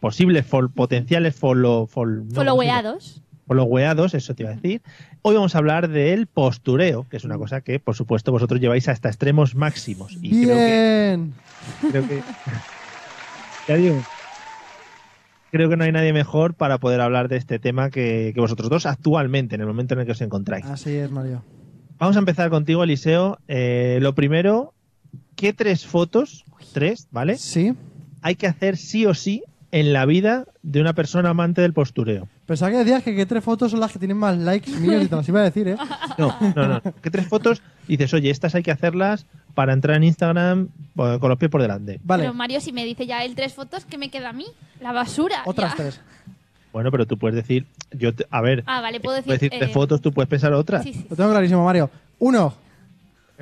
posibles 0.00 0.46
fol- 0.50 0.72
potenciales 0.72 1.34
follow, 1.36 1.86
fol- 1.86 2.24
no, 2.28 2.34
Followeados. 2.36 3.20
followeados, 3.46 4.14
eso 4.14 4.34
te 4.34 4.44
iba 4.44 4.52
a 4.52 4.54
decir. 4.54 4.80
Hoy 5.22 5.34
vamos 5.34 5.54
a 5.54 5.58
hablar 5.58 5.88
del 5.88 6.26
postureo, 6.26 7.06
que 7.10 7.18
es 7.18 7.24
una 7.24 7.36
cosa 7.36 7.60
que, 7.60 7.78
por 7.78 7.94
supuesto, 7.94 8.32
vosotros 8.32 8.58
lleváis 8.58 8.88
hasta 8.88 9.08
extremos 9.08 9.54
máximos. 9.54 10.16
Y 10.22 10.44
creo 10.44 10.56
que, 10.56 10.64
Bien. 10.64 11.34
creo 11.90 12.08
que, 12.08 12.22
ya 13.68 13.76
digo, 13.76 14.02
creo 15.52 15.68
que 15.68 15.76
no 15.76 15.84
hay 15.84 15.92
nadie 15.92 16.14
mejor 16.14 16.54
para 16.54 16.78
poder 16.78 17.02
hablar 17.02 17.28
de 17.28 17.36
este 17.36 17.58
tema 17.58 17.90
que, 17.90 18.32
que 18.34 18.40
vosotros 18.40 18.70
dos 18.70 18.86
actualmente, 18.86 19.56
en 19.56 19.60
el 19.60 19.66
momento 19.66 19.92
en 19.92 20.00
el 20.00 20.06
que 20.06 20.12
os 20.12 20.20
encontráis. 20.22 20.64
Así 20.64 20.96
es, 20.96 21.10
Mario. 21.10 21.42
Vamos 21.98 22.16
a 22.16 22.20
empezar 22.20 22.48
contigo, 22.48 22.82
Eliseo. 22.82 23.38
Eh, 23.46 23.98
lo 24.00 24.14
primero, 24.14 24.72
¿qué 25.36 25.52
tres 25.52 25.84
fotos, 25.84 26.46
tres, 26.72 27.08
¿vale? 27.10 27.36
Sí. 27.36 27.74
Hay 28.22 28.36
que 28.36 28.46
hacer 28.46 28.78
sí 28.78 29.04
o 29.04 29.12
sí 29.12 29.42
en 29.72 29.92
la 29.92 30.04
vida 30.04 30.46
de 30.62 30.80
una 30.80 30.94
persona 30.94 31.30
amante 31.30 31.60
del 31.62 31.72
postureo. 31.72 32.26
Pensaba 32.46 32.72
que 32.72 32.78
decías 32.78 33.02
que, 33.04 33.14
que 33.14 33.24
tres 33.26 33.44
fotos 33.44 33.70
son 33.70 33.80
las 33.80 33.92
que 33.92 33.98
tienen 34.00 34.16
más 34.16 34.36
likes 34.36 34.70
míos 34.72 35.04
y 35.04 35.06
te 35.08 35.14
las 35.16 35.28
iba 35.28 35.40
a 35.40 35.44
decir, 35.44 35.68
¿eh? 35.68 35.76
No, 36.18 36.34
no, 36.56 36.66
no. 36.68 36.82
¿Qué 37.00 37.10
tres 37.10 37.28
fotos? 37.28 37.62
Dices, 37.86 38.12
oye, 38.14 38.30
estas 38.30 38.54
hay 38.56 38.62
que 38.64 38.72
hacerlas 38.72 39.26
para 39.54 39.72
entrar 39.72 39.96
en 39.96 40.04
Instagram 40.04 40.68
eh, 40.98 41.18
con 41.20 41.28
los 41.28 41.38
pies 41.38 41.50
por 41.50 41.62
delante. 41.62 42.00
Vale, 42.02 42.24
Pero 42.24 42.34
Mario, 42.34 42.60
si 42.60 42.72
me 42.72 42.84
dice 42.84 43.06
ya 43.06 43.24
él 43.24 43.34
tres 43.36 43.54
fotos, 43.54 43.84
¿qué 43.84 43.96
me 43.98 44.08
queda 44.10 44.30
a 44.30 44.32
mí? 44.32 44.46
La 44.80 44.92
basura. 44.92 45.42
otras 45.44 45.70
ya. 45.72 45.76
tres. 45.76 46.00
Bueno, 46.72 46.90
pero 46.90 47.06
tú 47.06 47.16
puedes 47.18 47.34
decir, 47.36 47.66
yo, 47.92 48.14
te- 48.14 48.26
a 48.30 48.40
ver, 48.40 48.62
Ah, 48.66 48.80
vale, 48.80 49.00
puedo 49.00 49.16
decir. 49.16 49.26
puedes 49.26 49.40
decir 49.40 49.58
tres 49.58 49.70
eh, 49.70 49.74
fotos, 49.74 50.00
tú 50.00 50.12
puedes 50.12 50.28
pensar 50.28 50.52
otras. 50.52 50.82
Sí, 50.84 50.92
sí. 50.92 51.06
Lo 51.10 51.16
tengo 51.16 51.30
clarísimo, 51.30 51.64
Mario. 51.64 51.90
Uno, 52.20 52.54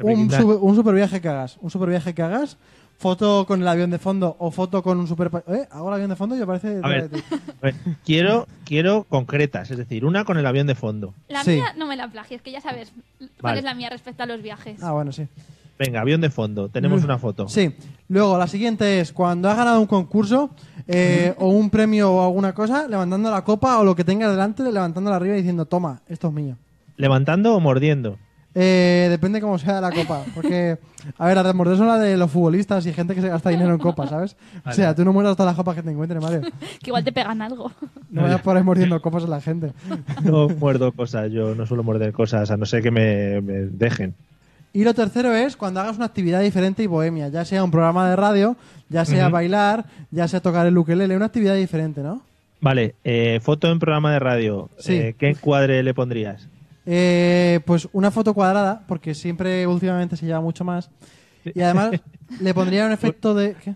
un, 0.00 0.30
super, 0.30 0.56
un 0.60 0.74
super 0.76 0.94
viaje 0.94 1.20
que 1.20 1.28
hagas. 1.28 1.58
Un 1.60 1.70
super 1.70 1.88
viaje 1.88 2.14
que 2.14 2.22
hagas. 2.22 2.56
Foto 2.98 3.46
con 3.46 3.62
el 3.62 3.68
avión 3.68 3.90
de 3.90 3.98
fondo 3.98 4.34
o 4.40 4.50
foto 4.50 4.82
con 4.82 4.98
un 4.98 5.06
super... 5.06 5.30
¿Eh? 5.46 5.68
¿Hago 5.70 5.86
el 5.88 5.94
avión 5.94 6.10
de 6.10 6.16
fondo? 6.16 6.34
Yo 6.36 6.46
parece... 6.48 6.80
A 6.82 6.88
ver, 6.88 7.08
a 7.12 7.62
ver, 7.62 7.74
quiero, 8.04 8.48
quiero 8.64 9.04
concretas, 9.04 9.70
es 9.70 9.78
decir, 9.78 10.04
una 10.04 10.24
con 10.24 10.36
el 10.36 10.44
avión 10.44 10.66
de 10.66 10.74
fondo. 10.74 11.14
La 11.28 11.44
Sí. 11.44 11.52
mía 11.52 11.74
no 11.76 11.86
me 11.86 11.94
la 11.94 12.08
plagies, 12.08 12.42
que 12.42 12.50
ya 12.50 12.60
sabes 12.60 12.92
cuál 13.18 13.30
Vale. 13.40 13.58
es 13.60 13.64
la 13.64 13.74
mía 13.74 13.88
respecto 13.88 14.24
a 14.24 14.26
los 14.26 14.42
viajes. 14.42 14.82
Ah, 14.82 14.90
bueno, 14.90 15.12
sí. 15.12 15.28
Venga, 15.78 16.00
avión 16.00 16.20
de 16.20 16.28
fondo, 16.30 16.68
tenemos 16.70 17.04
una 17.04 17.18
foto. 17.18 17.46
Sí. 17.48 17.72
Luego, 18.08 18.36
la 18.36 18.48
siguiente 18.48 18.98
es 18.98 19.12
cuando 19.12 19.48
has 19.48 19.56
ganado 19.56 19.80
un 19.80 19.86
concurso 19.86 20.50
eh, 20.88 21.34
o 21.38 21.50
un 21.50 21.70
premio 21.70 22.10
o 22.12 22.24
alguna 22.24 22.52
cosa, 22.52 22.88
levantando 22.88 23.30
la 23.30 23.44
copa 23.44 23.78
o 23.78 23.84
lo 23.84 23.94
que 23.94 24.02
tengas 24.02 24.32
delante, 24.32 24.64
levantándola 24.64 25.14
arriba 25.14 25.34
y 25.34 25.38
diciendo, 25.38 25.66
toma, 25.66 26.00
esto 26.08 26.26
es 26.26 26.34
mío. 26.34 26.56
¿Levantando 26.96 27.54
o 27.54 27.60
mordiendo? 27.60 28.18
Eh, 28.60 29.06
depende 29.08 29.40
cómo 29.40 29.56
sea 29.56 29.80
la 29.80 29.92
copa. 29.92 30.24
Porque, 30.34 30.78
a 31.16 31.26
ver, 31.26 31.36
las 31.36 31.44
de 31.46 31.52
morder 31.52 31.76
son 31.76 31.86
las 31.86 32.00
de 32.00 32.16
los 32.16 32.28
futbolistas 32.28 32.84
y 32.86 32.92
gente 32.92 33.14
que 33.14 33.20
se 33.20 33.28
gasta 33.28 33.50
dinero 33.50 33.70
en 33.70 33.78
copas, 33.78 34.10
¿sabes? 34.10 34.36
O 34.66 34.72
sea, 34.72 34.96
tú 34.96 35.04
no 35.04 35.12
mueras 35.12 35.36
todas 35.36 35.50
las 35.50 35.56
copas 35.56 35.76
que 35.76 35.82
te 35.84 35.90
encuentres, 35.90 36.20
Mario. 36.20 36.40
Que 36.82 36.90
igual 36.90 37.04
te 37.04 37.12
pegan 37.12 37.40
algo. 37.40 37.70
No 38.10 38.22
vayas 38.22 38.40
por 38.40 38.56
ahí 38.56 38.64
mordiendo 38.64 39.00
copas 39.00 39.24
a 39.24 39.28
la 39.28 39.40
gente. 39.40 39.72
No 40.24 40.48
muerdo 40.48 40.90
cosas, 40.90 41.30
yo 41.30 41.54
no 41.54 41.66
suelo 41.66 41.84
morder 41.84 42.12
cosas, 42.12 42.50
a 42.50 42.56
no 42.56 42.66
ser 42.66 42.82
que 42.82 42.90
me, 42.90 43.40
me 43.40 43.52
dejen. 43.66 44.14
Y 44.72 44.82
lo 44.82 44.92
tercero 44.92 45.32
es 45.34 45.56
cuando 45.56 45.80
hagas 45.80 45.96
una 45.96 46.06
actividad 46.06 46.40
diferente 46.40 46.82
y 46.82 46.86
bohemia, 46.88 47.28
ya 47.28 47.44
sea 47.44 47.62
un 47.62 47.70
programa 47.70 48.10
de 48.10 48.16
radio, 48.16 48.56
ya 48.88 49.04
sea 49.04 49.28
bailar, 49.28 49.86
ya 50.10 50.26
sea 50.26 50.40
tocar 50.40 50.66
el 50.66 50.76
ukelele, 50.76 51.16
una 51.16 51.26
actividad 51.26 51.54
diferente, 51.54 52.02
¿no? 52.02 52.22
Vale, 52.60 52.96
eh, 53.04 53.38
foto 53.40 53.70
en 53.70 53.78
programa 53.78 54.12
de 54.12 54.18
radio. 54.18 54.68
Sí. 54.78 54.94
Eh, 54.94 55.14
¿Qué 55.16 55.28
encuadre 55.28 55.82
le 55.82 55.94
pondrías? 55.94 56.48
Eh, 56.90 57.60
pues 57.66 57.86
una 57.92 58.10
foto 58.10 58.32
cuadrada, 58.32 58.84
porque 58.88 59.14
siempre 59.14 59.66
últimamente 59.66 60.16
se 60.16 60.24
lleva 60.24 60.40
mucho 60.40 60.64
más. 60.64 60.90
Y 61.44 61.60
además 61.60 61.90
le 62.40 62.54
pondría 62.54 62.86
un 62.86 62.92
efecto 62.92 63.34
de... 63.34 63.54
¿qué? 63.62 63.74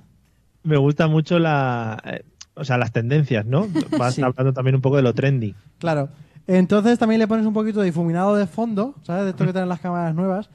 Me 0.62 0.78
gusta 0.78 1.08
mucho 1.08 1.38
la, 1.38 2.00
eh, 2.06 2.24
o 2.54 2.64
sea, 2.64 2.78
las 2.78 2.90
tendencias, 2.92 3.44
¿no? 3.44 3.66
Vas 3.98 4.14
Sí. 4.14 4.22
hablando 4.22 4.54
también 4.54 4.76
un 4.76 4.80
poco 4.80 4.96
de 4.96 5.02
lo 5.02 5.12
trendy. 5.12 5.54
Claro. 5.78 6.08
Entonces 6.46 6.98
también 6.98 7.18
le 7.18 7.28
pones 7.28 7.44
un 7.44 7.52
poquito 7.52 7.80
de 7.80 7.86
difuminado 7.86 8.34
de 8.34 8.46
fondo, 8.46 8.94
¿sabes? 9.02 9.24
De 9.24 9.30
esto 9.30 9.44
que 9.44 9.52
tienen 9.52 9.68
las 9.68 9.80
cámaras 9.80 10.14
nuevas. 10.14 10.48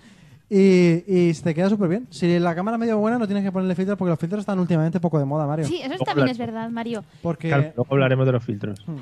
Y, 0.50 1.04
y 1.08 1.34
se 1.34 1.44
te 1.44 1.54
queda 1.54 1.70
súper 1.70 1.90
bien. 1.90 2.08
Si 2.10 2.40
la 2.40 2.56
cámara 2.56 2.76
es 2.78 2.80
medio 2.80 2.98
buena, 2.98 3.20
no 3.20 3.28
tienes 3.28 3.44
que 3.44 3.52
ponerle 3.52 3.76
filtros 3.76 3.98
porque 3.98 4.10
los 4.12 4.20
filtros 4.20 4.40
están 4.40 4.58
últimamente 4.60 5.00
poco 5.00 5.20
de 5.20 5.26
moda, 5.26 5.46
Mario. 5.46 5.66
Sí, 5.68 5.82
eso 5.84 6.04
también 6.06 6.30
es 6.30 6.38
verdad, 6.38 6.70
Mario. 6.70 7.04
Porque... 7.22 7.50
Claro, 7.50 7.74
luego 7.76 7.88
hablaremos 7.94 8.26
de 8.26 8.32
los 8.32 8.44
filtros. 8.44 8.84
Hmm. 8.88 8.98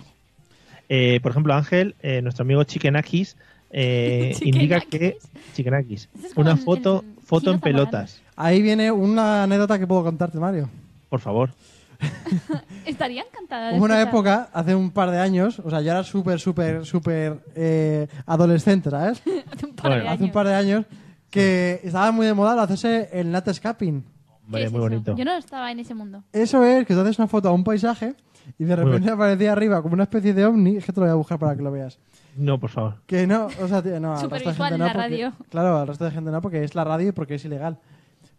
Eh, 0.90 1.20
por 1.22 1.32
ejemplo, 1.32 1.54
Ángel, 1.54 1.96
eh, 2.02 2.22
nuestro 2.22 2.44
amigo 2.44 2.64
Chikenakis, 2.64 3.38
eh, 3.72 4.36
indica 4.42 4.80
que 4.82 5.18
es 5.58 6.34
como 6.34 6.48
una 6.48 6.58
foto, 6.58 7.04
el 7.18 7.24
foto 7.24 7.52
en 7.52 7.60
pelotas, 7.60 8.22
Ahí 8.38 8.62
viene 8.62 8.92
una 8.92 9.44
anécdota 9.44 9.80
que 9.80 9.88
puedo 9.88 10.04
contarte, 10.04 10.38
Mario. 10.40 10.70
por 11.10 11.22
favor. 11.22 11.52
Estaría 12.86 13.24
encantada. 13.24 13.72
de 13.72 13.78
Hubo 13.78 13.86
una 13.86 14.02
época, 14.02 14.50
hace 14.54 14.76
un 14.76 14.92
par 14.92 15.10
de 15.12 15.20
años, 15.20 15.60
o 15.60 15.70
sea, 15.70 15.82
yo 15.82 15.92
era 15.92 16.04
súper, 16.04 16.40
súper, 16.40 16.86
súper 16.86 17.40
eh, 17.56 18.08
adolescente, 18.26 18.90
¿sabes? 18.90 19.22
Hace 19.52 19.66
un 19.66 19.74
par 19.76 19.92
de 19.92 19.98
Bueno, 20.00 20.10
Hace 20.12 20.18
un 20.18 20.24
años. 20.24 20.34
par 20.34 20.48
de 20.48 20.54
años 20.54 20.86
que 21.30 21.80
estaba 21.84 22.12
muy 22.12 22.26
de 22.26 22.34
moda 22.34 22.62
hacerse 22.62 23.10
el 23.14 23.32
natscaping. 23.32 24.02
¿Qué 24.02 24.46
Hombre, 24.46 24.64
es 24.66 24.72
muy 24.72 24.80
eso? 24.80 24.90
bonito. 24.90 25.16
Yo 25.16 25.26
no 25.26 25.38
estaba 25.38 25.72
en 25.72 25.80
ese 25.80 25.94
mundo. 25.94 26.24
Eso 26.32 26.64
es 26.64 26.86
que 26.86 26.94
tú 26.94 27.00
haces 27.00 27.18
una 27.18 27.28
foto 27.28 27.50
a 27.50 27.52
un 27.54 27.64
paisaje 27.64 28.14
y 28.60 28.64
de 28.66 28.76
repente 28.76 29.10
aparecía 29.12 29.52
arriba 29.52 29.82
como 29.82 29.94
una 29.94 30.04
especie 30.04 30.34
de 30.34 30.46
ovni. 30.46 30.78
Es 30.78 30.86
que 30.86 30.94
te 30.94 31.00
lo 31.00 31.06
voy 31.06 31.12
a 31.12 31.16
buscar 31.16 31.40
para 31.40 31.56
que 31.56 31.62
lo 31.62 31.72
veas. 31.72 32.00
No, 32.38 32.60
por 32.60 32.70
favor. 32.70 32.96
Que 33.06 33.26
no, 33.28 33.48
o 33.62 33.68
sea, 33.68 33.82
tío, 33.82 34.00
no, 34.00 34.14
al 34.18 34.30
resto 34.30 34.36
de 34.36 34.40
Supervisual 34.40 34.70
gente 34.70 34.76
en 34.76 34.80
no. 34.80 34.86
la 34.86 34.94
porque- 34.94 35.08
radio. 35.10 35.34
Claro, 35.50 35.78
al 35.78 35.88
resto 35.88 36.06
de 36.06 36.12
gente 36.12 36.32
no, 36.32 36.42
porque 36.42 36.64
es 36.64 36.76
la 36.76 36.84
radio 36.84 37.10
y 37.10 37.12
porque 37.12 37.36
es 37.36 37.46
ilegal. 37.46 37.80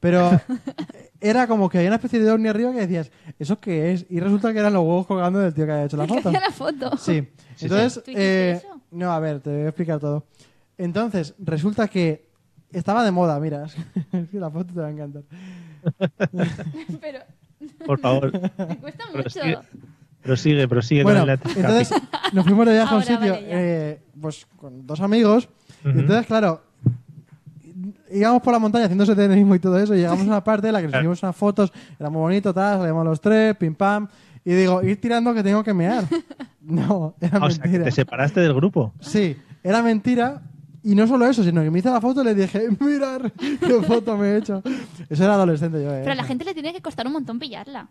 Pero 0.00 0.30
era 1.20 1.46
como 1.46 1.68
que 1.70 1.78
había 1.78 1.88
una 1.90 1.96
especie 1.96 2.20
de 2.20 2.30
ovni 2.30 2.48
arriba 2.48 2.72
que 2.72 2.80
decías, 2.86 3.10
¿eso 3.38 3.58
qué 3.58 3.92
es? 3.92 4.06
Y 4.10 4.20
resulta 4.20 4.52
que 4.52 4.58
eran 4.58 4.72
los 4.74 4.82
huevos 4.82 5.06
colgando 5.06 5.38
del 5.38 5.54
tío 5.54 5.64
que 5.64 5.72
había 5.72 5.84
hecho 5.84 5.96
la 5.96 6.04
El 6.04 6.10
que 6.10 6.16
foto. 6.16 6.28
hacía 6.28 6.40
la 6.40 6.50
foto. 6.50 6.96
Sí. 6.98 7.26
Sí, 7.56 7.64
Entonces, 7.66 7.92
sí. 7.94 8.00
¿Tú 8.04 8.10
hiciste 8.10 8.22
eh, 8.50 8.52
eso? 8.52 8.80
no, 8.90 9.10
a 9.12 9.18
ver, 9.20 9.40
te 9.40 9.50
voy 9.50 9.60
a 9.62 9.68
explicar 9.68 9.98
todo. 9.98 10.26
Entonces, 10.76 11.34
resulta 11.38 11.88
que 11.88 12.28
estaba 12.70 13.02
de 13.02 13.10
moda, 13.12 13.40
mira, 13.40 13.64
es 14.12 14.28
que 14.28 14.38
la 14.38 14.50
foto 14.50 14.74
te 14.74 14.80
va 14.80 14.88
a 14.88 14.90
encantar. 14.90 15.22
Pero 17.00 17.20
Por 17.86 17.98
favor. 18.00 18.32
me 18.68 18.76
cuesta 18.78 19.04
Pero 19.12 19.24
mucho. 19.24 19.60
Prosigue, 20.26 20.68
prosigue 20.68 21.02
Bueno, 21.02 21.20
con 21.20 21.26
la 21.28 21.34
entonces 21.34 21.90
nos 22.32 22.44
fuimos 22.44 22.66
de 22.66 22.72
viaje 22.72 22.94
a 22.94 22.96
un 22.96 23.02
sitio 23.02 23.32
vale, 23.32 23.46
eh, 23.48 24.00
pues 24.20 24.46
con 24.56 24.86
dos 24.86 25.00
amigos. 25.00 25.48
y 25.84 25.88
entonces, 25.88 26.26
claro, 26.26 26.62
íbamos 28.10 28.42
por 28.42 28.52
la 28.52 28.58
montaña 28.58 28.84
haciendo 28.86 29.06
senderismo 29.06 29.54
y 29.54 29.58
todo 29.58 29.78
eso. 29.78 29.94
Y 29.94 29.98
llegamos 29.98 30.22
a 30.22 30.28
una 30.28 30.44
parte 30.44 30.66
en 30.68 30.72
la 30.72 30.80
que 30.80 30.88
nos 30.88 30.96
hicimos 31.00 31.22
unas 31.22 31.36
fotos. 31.36 31.72
Era 31.98 32.10
muy 32.10 32.20
bonito, 32.20 32.52
tal. 32.52 32.78
Salíamos 32.78 33.04
los 33.04 33.20
tres, 33.20 33.56
pim 33.56 33.74
pam. 33.74 34.08
Y 34.44 34.52
digo, 34.52 34.82
ir 34.82 35.00
tirando 35.00 35.34
que 35.34 35.42
tengo 35.42 35.62
que 35.62 35.74
mear. 35.74 36.04
No, 36.68 37.14
era 37.20 37.38
O 37.38 37.48
sea, 37.48 37.62
que 37.62 37.68
mentira. 37.68 37.84
te 37.84 37.92
separaste 37.92 38.40
del 38.40 38.52
grupo. 38.52 38.92
Sí, 38.98 39.36
era 39.62 39.84
mentira. 39.84 40.42
Y 40.82 40.96
no 40.96 41.06
solo 41.06 41.24
eso, 41.26 41.44
sino 41.44 41.62
que 41.62 41.70
me 41.70 41.78
hice 41.78 41.90
la 41.90 42.00
foto 42.00 42.22
y 42.22 42.24
le 42.24 42.34
dije, 42.34 42.68
mirar 42.80 43.32
qué 43.32 43.82
foto 43.86 44.16
me 44.16 44.30
he 44.30 44.38
hecho. 44.38 44.64
Eso 45.08 45.22
era 45.22 45.34
adolescente 45.34 45.80
yo, 45.80 45.94
¿eh? 45.94 46.00
Pero 46.00 46.10
a 46.10 46.16
la 46.16 46.24
gente 46.24 46.44
le 46.44 46.54
tiene 46.54 46.72
que 46.72 46.80
costar 46.80 47.06
un 47.06 47.12
montón 47.12 47.38
pillarla. 47.38 47.88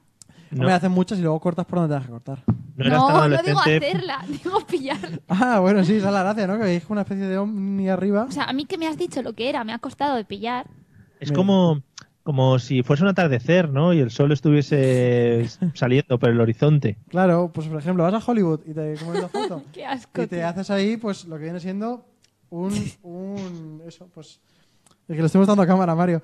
No, 0.55 0.67
Me 0.67 0.73
hacen 0.73 0.91
muchas 0.91 1.19
y 1.19 1.21
luego 1.21 1.39
cortas 1.39 1.65
por 1.65 1.79
donde 1.79 1.93
tengas 1.93 2.05
que 2.07 2.11
cortar. 2.11 2.43
no 2.75 2.85
eras 2.85 2.99
tan 3.05 3.13
No, 3.13 3.27
no 3.29 3.43
digo 3.43 3.59
adolescente. 3.59 3.87
hacerla, 3.87 4.25
digo 4.27 4.59
pillarla. 4.67 5.19
Ah, 5.27 5.59
bueno, 5.59 5.83
sí, 5.83 5.95
esa 5.95 6.07
es 6.07 6.13
la 6.13 6.23
gracia, 6.23 6.47
¿no? 6.47 6.57
Que 6.57 6.63
veis 6.63 6.83
una 6.89 7.01
especie 7.01 7.25
de 7.27 7.37
ovni 7.37 7.89
arriba. 7.89 8.23
O 8.27 8.31
sea, 8.31 8.45
a 8.45 8.53
mí 8.53 8.65
que 8.65 8.77
me 8.77 8.87
has 8.87 8.97
dicho 8.97 9.21
lo 9.21 9.33
que 9.33 9.49
era, 9.49 9.63
me 9.63 9.73
ha 9.73 9.79
costado 9.79 10.15
de 10.15 10.25
pillar. 10.25 10.67
Es 11.19 11.31
como, 11.31 11.81
como 12.23 12.59
si 12.59 12.83
fuese 12.83 13.03
un 13.03 13.09
atardecer, 13.09 13.69
¿no? 13.69 13.93
Y 13.93 13.99
el 13.99 14.11
sol 14.11 14.31
estuviese 14.31 15.47
saliendo 15.73 16.17
por 16.19 16.29
el 16.29 16.39
horizonte. 16.39 16.97
Claro, 17.09 17.51
pues 17.53 17.67
por 17.67 17.79
ejemplo, 17.79 18.03
vas 18.03 18.13
a 18.13 18.31
Hollywood 18.31 18.61
y 18.65 18.73
te 18.73 18.95
comes 18.95 19.21
la 19.21 19.27
foto. 19.29 19.63
Qué 19.73 19.85
asco. 19.85 20.21
y 20.23 20.27
te 20.27 20.37
tío. 20.37 20.47
haces 20.47 20.69
ahí, 20.71 20.97
pues 20.97 21.25
lo 21.25 21.37
que 21.37 21.43
viene 21.43 21.59
siendo 21.59 22.05
un. 22.49 22.73
un 23.03 23.81
eso, 23.87 24.07
pues. 24.13 24.39
Es 25.07 25.15
que 25.15 25.21
le 25.21 25.27
estoy 25.27 25.37
mostrando 25.39 25.61
a 25.61 25.67
cámara, 25.67 25.93
Mario. 25.93 26.19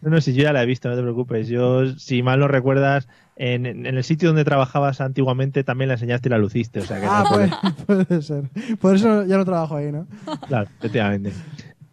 No, 0.00 0.10
no, 0.10 0.20
si 0.20 0.34
yo 0.34 0.42
ya 0.42 0.52
la 0.52 0.62
he 0.64 0.66
visto, 0.66 0.88
no 0.88 0.96
te 0.96 1.02
preocupes. 1.02 1.46
Yo, 1.46 1.86
si 1.98 2.20
mal 2.22 2.40
no 2.40 2.48
recuerdas, 2.48 3.06
en, 3.40 3.64
en 3.66 3.86
el 3.86 4.04
sitio 4.04 4.28
donde 4.28 4.44
trabajabas 4.44 5.00
antiguamente 5.00 5.64
también 5.64 5.88
la 5.88 5.94
enseñaste 5.94 6.28
y 6.28 6.30
la 6.30 6.38
luciste. 6.38 6.80
O 6.80 6.84
sea 6.84 7.00
que 7.00 7.06
Ah, 7.08 7.24
no 7.24 7.36
pues, 7.36 7.74
puede 7.86 8.22
ser. 8.22 8.44
Por 8.80 8.96
eso 8.96 9.24
ya 9.24 9.36
no 9.38 9.44
trabajo 9.44 9.76
ahí, 9.76 9.90
¿no? 9.92 10.06
Claro, 10.46 10.68
efectivamente. 10.78 11.32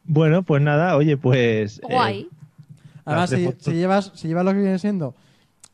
Bueno, 0.04 0.44
pues 0.44 0.62
nada, 0.62 0.96
oye, 0.98 1.16
pues. 1.18 1.78
eh, 1.80 1.82
Guay. 1.90 2.30
Además, 3.06 3.30
Las 3.32 3.40
si, 3.40 3.46
de 3.46 3.52
fotos. 3.52 3.64
si 3.64 3.74
llevas, 3.74 4.12
si 4.16 4.28
llevas 4.28 4.46
lo 4.46 4.52
que 4.54 4.60
viene 4.60 4.80
siendo, 4.80 5.14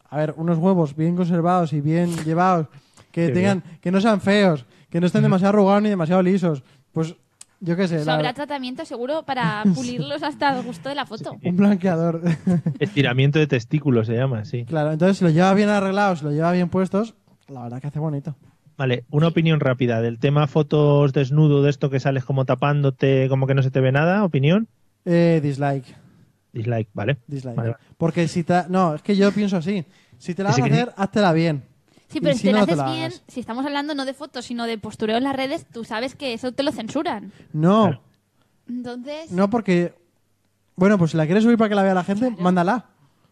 a 0.09 0.17
ver, 0.17 0.34
unos 0.38 0.57
huevos 0.57 0.95
bien 0.95 1.15
conservados 1.15 1.72
y 1.74 1.80
bien 1.82 2.13
llevados, 2.26 2.67
que 3.11 3.28
Qué 3.28 3.34
tengan, 3.34 3.63
que 3.82 3.91
no 3.91 4.01
sean 4.01 4.19
feos, 4.19 4.65
que 4.89 4.99
no 4.99 5.07
estén 5.07 5.22
demasiado 5.24 5.49
arrugados 5.49 5.82
ni 5.84 5.89
demasiado 5.89 6.22
lisos, 6.22 6.61
pues 6.91 7.15
yo 7.62 7.78
qué 7.78 7.88
sé, 7.88 8.03
la- 8.03 8.16
habrá 8.16 8.34
tratamiento 8.34 8.84
seguro 8.84 9.24
para 9.24 9.64
pulirlos 9.76 10.22
hasta 10.24 10.57
el 10.57 10.64
gusto 10.64 10.89
de 10.89 10.95
la 10.95 11.05
foto. 11.05 11.38
un 11.41 11.55
blanqueador. 11.55 12.22
estiramiento 12.80 13.39
de 13.39 13.47
testículos 13.47 14.07
se 14.07 14.16
llama, 14.16 14.43
sí. 14.43 14.66
claro, 14.66 14.91
entonces 14.91 15.18
si 15.20 15.24
lo 15.24 15.30
lleva 15.30 15.53
bien 15.53 15.70
arreglados, 15.70 16.20
si 16.20 16.26
lo 16.26 16.32
lleva 16.32 16.51
bien 16.51 16.68
puestos, 16.70 17.16
la 17.47 17.64
verdad 17.64 17.80
que 17.82 17.88
hace 17.88 17.99
bonito. 17.99 18.36
Vale, 18.78 19.05
una 19.12 19.28
opinión 19.28 19.59
rápida 19.59 20.01
del 20.01 20.18
tema 20.20 20.47
fotos 20.47 21.14
desnudo, 21.14 21.62
de 21.62 21.70
esto 21.70 21.89
que 21.89 21.99
sales 21.99 22.26
como 22.26 22.45
tapándote, 22.45 23.28
como 23.30 23.45
que 23.45 23.53
no 23.53 23.62
se 23.62 23.70
te 23.72 23.80
ve 23.80 23.91
nada, 23.91 24.24
opinión. 24.24 24.68
Eh, 25.05 25.39
dislike, 25.43 25.86
Dislike, 26.53 26.89
vale. 26.93 27.18
dislike. 27.28 27.55
Vale, 27.55 27.70
vale. 27.72 27.84
Porque 27.97 28.28
si 28.28 28.43
te... 28.43 28.64
No, 28.70 28.95
es 28.95 29.01
que 29.01 29.16
yo 29.16 29.32
pienso 29.32 29.57
así. 29.57 29.86
Si 30.18 30.34
te 30.36 30.43
la 30.43 30.49
vas 30.49 30.59
a 30.59 30.64
que 30.64 30.72
hacer, 30.74 30.91
háztela 30.97 31.32
bien. 31.34 31.64
Sí, 32.12 32.20
pero 32.22 32.34
si 32.34 32.39
si 32.41 32.47
te 32.47 32.53
no, 32.53 32.59
lo 32.59 32.66
te 32.66 32.72
haces 32.74 32.86
lo 32.86 32.91
bien, 32.91 33.05
hagas. 33.05 33.24
si 33.28 33.39
estamos 33.39 33.66
hablando 33.66 33.95
no 33.95 34.05
de 34.05 34.14
fotos, 34.14 34.45
sino 34.45 34.66
de 34.66 34.78
postureo 34.78 35.18
en 35.18 35.24
las 35.24 35.36
redes, 35.36 35.66
tú 35.72 35.84
sabes 35.84 36.16
que 36.16 36.34
eso 36.34 36.51
te 36.51 36.64
lo 36.64 36.72
censuran. 36.72 37.32
No. 37.53 38.01
Entonces, 38.68 39.32
no 39.32 39.49
porque... 39.49 39.93
Bueno, 40.76 40.97
pues 40.97 41.12
si 41.12 41.18
la 41.18 41.26
quieres 41.26 41.43
subir 41.43 41.57
para 41.57 41.70
que 41.70 41.76
la 41.76 41.84
vea 41.84 41.93
la 41.93 42.03
gente, 42.03 42.32
mándala. 42.32 42.86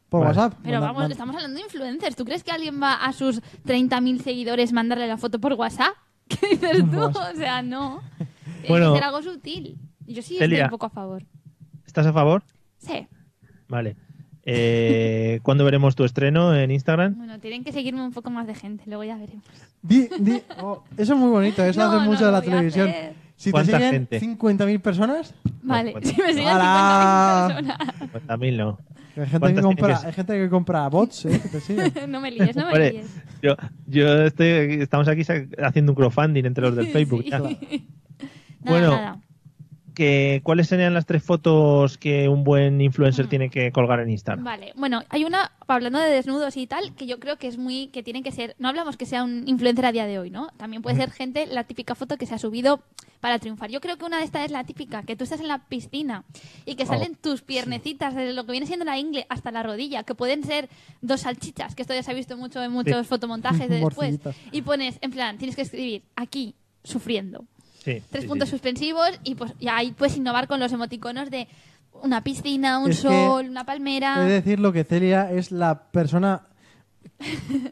Por 0.09 0.21
Vale. 0.21 0.29
WhatsApp. 0.37 0.59
pero 0.63 0.73
Manda- 0.75 0.87
vamos, 0.87 0.99
manda- 1.01 1.13
estamos 1.13 1.35
hablando 1.35 1.57
de 1.57 1.63
influencers. 1.65 2.15
¿Tú 2.15 2.25
crees 2.25 2.43
que 2.43 2.51
alguien 2.51 2.81
va 2.81 2.93
a 2.95 3.13
sus 3.13 3.41
30.000 3.65 4.21
seguidores 4.21 4.73
mandarle 4.73 5.07
la 5.07 5.17
foto 5.17 5.39
por 5.39 5.53
WhatsApp? 5.53 5.93
¿Qué 6.27 6.47
dices 6.51 6.83
tú? 6.91 6.99
O 7.01 7.35
sea, 7.35 7.61
no. 7.61 8.01
Tiene 8.17 8.67
Bueno. 8.69 8.91
que 8.93 8.99
ser 8.99 9.03
algo 9.05 9.21
sutil. 9.21 9.77
Yo 10.07 10.21
sí 10.21 10.37
Celia. 10.37 10.57
estoy 10.57 10.63
un 10.65 10.69
poco 10.71 10.85
a 10.87 10.89
favor. 10.89 11.23
¿Estás 11.85 12.05
a 12.07 12.13
favor? 12.13 12.43
Sí. 12.79 13.07
Vale. 13.67 13.95
Eh, 14.51 15.39
¿Cuándo 15.43 15.63
veremos 15.63 15.95
tu 15.95 16.03
estreno 16.03 16.55
en 16.55 16.71
Instagram? 16.71 17.15
Bueno, 17.17 17.39
tienen 17.39 17.63
que 17.63 17.71
seguirme 17.71 18.01
un 18.03 18.11
poco 18.11 18.29
más 18.31 18.47
de 18.47 18.55
gente, 18.55 18.83
luego 18.87 19.03
ya 19.03 19.15
veremos. 19.17 19.43
Di- 19.81 20.09
di- 20.19 20.41
oh, 20.61 20.83
eso 20.97 21.13
es 21.13 21.19
muy 21.19 21.29
bonito, 21.29 21.63
eso 21.63 21.79
No, 21.79 21.85
hace 21.87 21.95
no 21.97 22.05
mucho 22.11 22.25
de 22.25 22.31
la 22.31 22.41
televisión. 22.41 22.89
Si 23.35 23.49
te 23.49 23.51
¿Cuánta 23.51 23.77
siguen 23.77 23.91
gente? 24.09 24.19
50.000 24.19 24.81
personas, 24.81 25.33
Vale, 25.61 25.91
bueno. 25.91 26.07
si 26.13 26.19
me 26.21 26.29
siguen 26.33 26.47
¡Hala! 26.49 27.47
50.000 27.49 28.11
personas. 28.11 28.39
50.000 28.39 28.57
no. 28.57 28.77
hay 28.79 29.13
gente, 29.15 29.31
que 29.31 29.39
¿Cuántas 29.39 29.63
compra, 29.63 29.85
tienen 29.87 30.01
que 30.01 30.07
hay 30.07 30.13
gente 30.13 30.33
que 30.39 30.49
compra 30.49 30.89
bots, 30.89 31.25
¿eh? 31.25 31.39
que 31.43 31.49
te 31.49 31.59
siguen. 31.61 31.93
no 32.11 32.19
me 32.19 32.31
líes, 32.31 32.55
no 32.55 32.65
me 32.71 32.91
líes. 32.91 33.05
yo, 33.41 33.55
yo 33.87 34.23
estoy, 34.23 34.47
estamos 34.81 35.07
aquí 35.07 35.21
haciendo 35.61 35.91
un 35.91 35.95
crowdfunding 35.95 36.45
entre 36.45 36.63
los 36.65 36.75
del 36.75 36.87
Facebook. 36.87 37.23
Sí. 37.23 37.29
ya. 37.29 37.39
Nada, 37.39 37.51
Bueno, 38.61 38.89
nada. 38.91 39.19
Que, 39.99 40.39
¿Cuáles 40.45 40.69
serían 40.69 40.93
las 40.93 41.05
tres 41.05 41.21
fotos 41.21 41.97
que 41.97 42.29
un 42.29 42.45
buen 42.45 42.79
influencer 42.79 43.27
tiene 43.27 43.49
que 43.49 43.73
colgar 43.73 43.99
en 43.99 44.09
Instagram? 44.09 44.45
Vale, 44.45 44.71
bueno, 44.77 45.03
hay 45.09 45.25
una, 45.25 45.51
hablando 45.67 45.99
de 45.99 46.09
desnudos 46.09 46.55
y 46.55 46.67
tal, 46.67 46.95
que 46.95 47.05
yo 47.05 47.19
creo 47.19 47.35
que 47.35 47.47
es 47.47 47.57
muy, 47.57 47.87
que 47.87 48.01
tiene 48.01 48.23
que 48.23 48.31
ser, 48.31 48.55
no 48.59 48.69
hablamos 48.69 48.95
que 48.95 49.05
sea 49.05 49.25
un 49.25 49.43
influencer 49.45 49.85
a 49.85 49.91
día 49.91 50.05
de 50.05 50.17
hoy, 50.17 50.29
¿no? 50.29 50.51
También 50.55 50.81
puede 50.81 50.95
ser 50.95 51.11
gente, 51.11 51.47
la 51.47 51.65
típica 51.65 51.95
foto 51.95 52.15
que 52.15 52.25
se 52.25 52.33
ha 52.33 52.37
subido 52.37 52.81
para 53.19 53.39
triunfar. 53.39 53.71
Yo 53.71 53.81
creo 53.81 53.97
que 53.97 54.05
una 54.05 54.19
de 54.19 54.23
estas 54.23 54.45
es 54.45 54.51
la 54.51 54.63
típica, 54.63 55.03
que 55.03 55.17
tú 55.17 55.25
estás 55.25 55.41
en 55.41 55.49
la 55.49 55.67
piscina 55.67 56.23
y 56.63 56.75
que 56.75 56.85
salen 56.85 57.15
tus 57.15 57.41
piernecitas, 57.41 58.15
desde 58.15 58.31
lo 58.31 58.45
que 58.45 58.53
viene 58.53 58.67
siendo 58.67 58.85
la 58.85 58.97
ingle 58.97 59.25
hasta 59.27 59.51
la 59.51 59.63
rodilla, 59.63 60.03
que 60.03 60.15
pueden 60.15 60.45
ser 60.45 60.69
dos 61.01 61.19
salchichas, 61.19 61.75
que 61.75 61.81
esto 61.81 61.93
ya 61.93 62.03
se 62.03 62.11
ha 62.11 62.13
visto 62.13 62.37
mucho 62.37 62.63
en 62.63 62.71
muchos 62.71 63.05
fotomontajes 63.05 63.67
de 63.67 63.79
después. 63.83 64.17
Y 64.53 64.61
pones, 64.61 64.97
en 65.01 65.11
plan, 65.11 65.37
tienes 65.37 65.57
que 65.57 65.63
escribir 65.63 66.03
aquí, 66.15 66.55
sufriendo. 66.85 67.43
Sí, 67.83 68.01
Tres 68.09 68.23
sí, 68.23 68.27
puntos 68.27 68.47
sí, 68.49 68.51
sí. 68.51 68.57
suspensivos 68.57 69.09
y 69.23 69.35
pues 69.35 69.53
ya 69.59 69.77
ahí 69.77 69.91
puedes 69.91 70.15
innovar 70.17 70.47
con 70.47 70.59
los 70.59 70.71
emoticonos 70.71 71.29
de 71.29 71.47
una 72.03 72.23
piscina, 72.23 72.79
un 72.79 72.91
Es 72.91 72.99
sol, 72.99 73.47
una 73.49 73.61
He 73.61 73.65
palmera. 73.65 74.19
de 74.19 74.31
decirlo 74.31 74.71
que 74.71 74.83
Celia 74.83 75.31
es 75.31 75.51
la 75.51 75.83
persona 75.91 76.43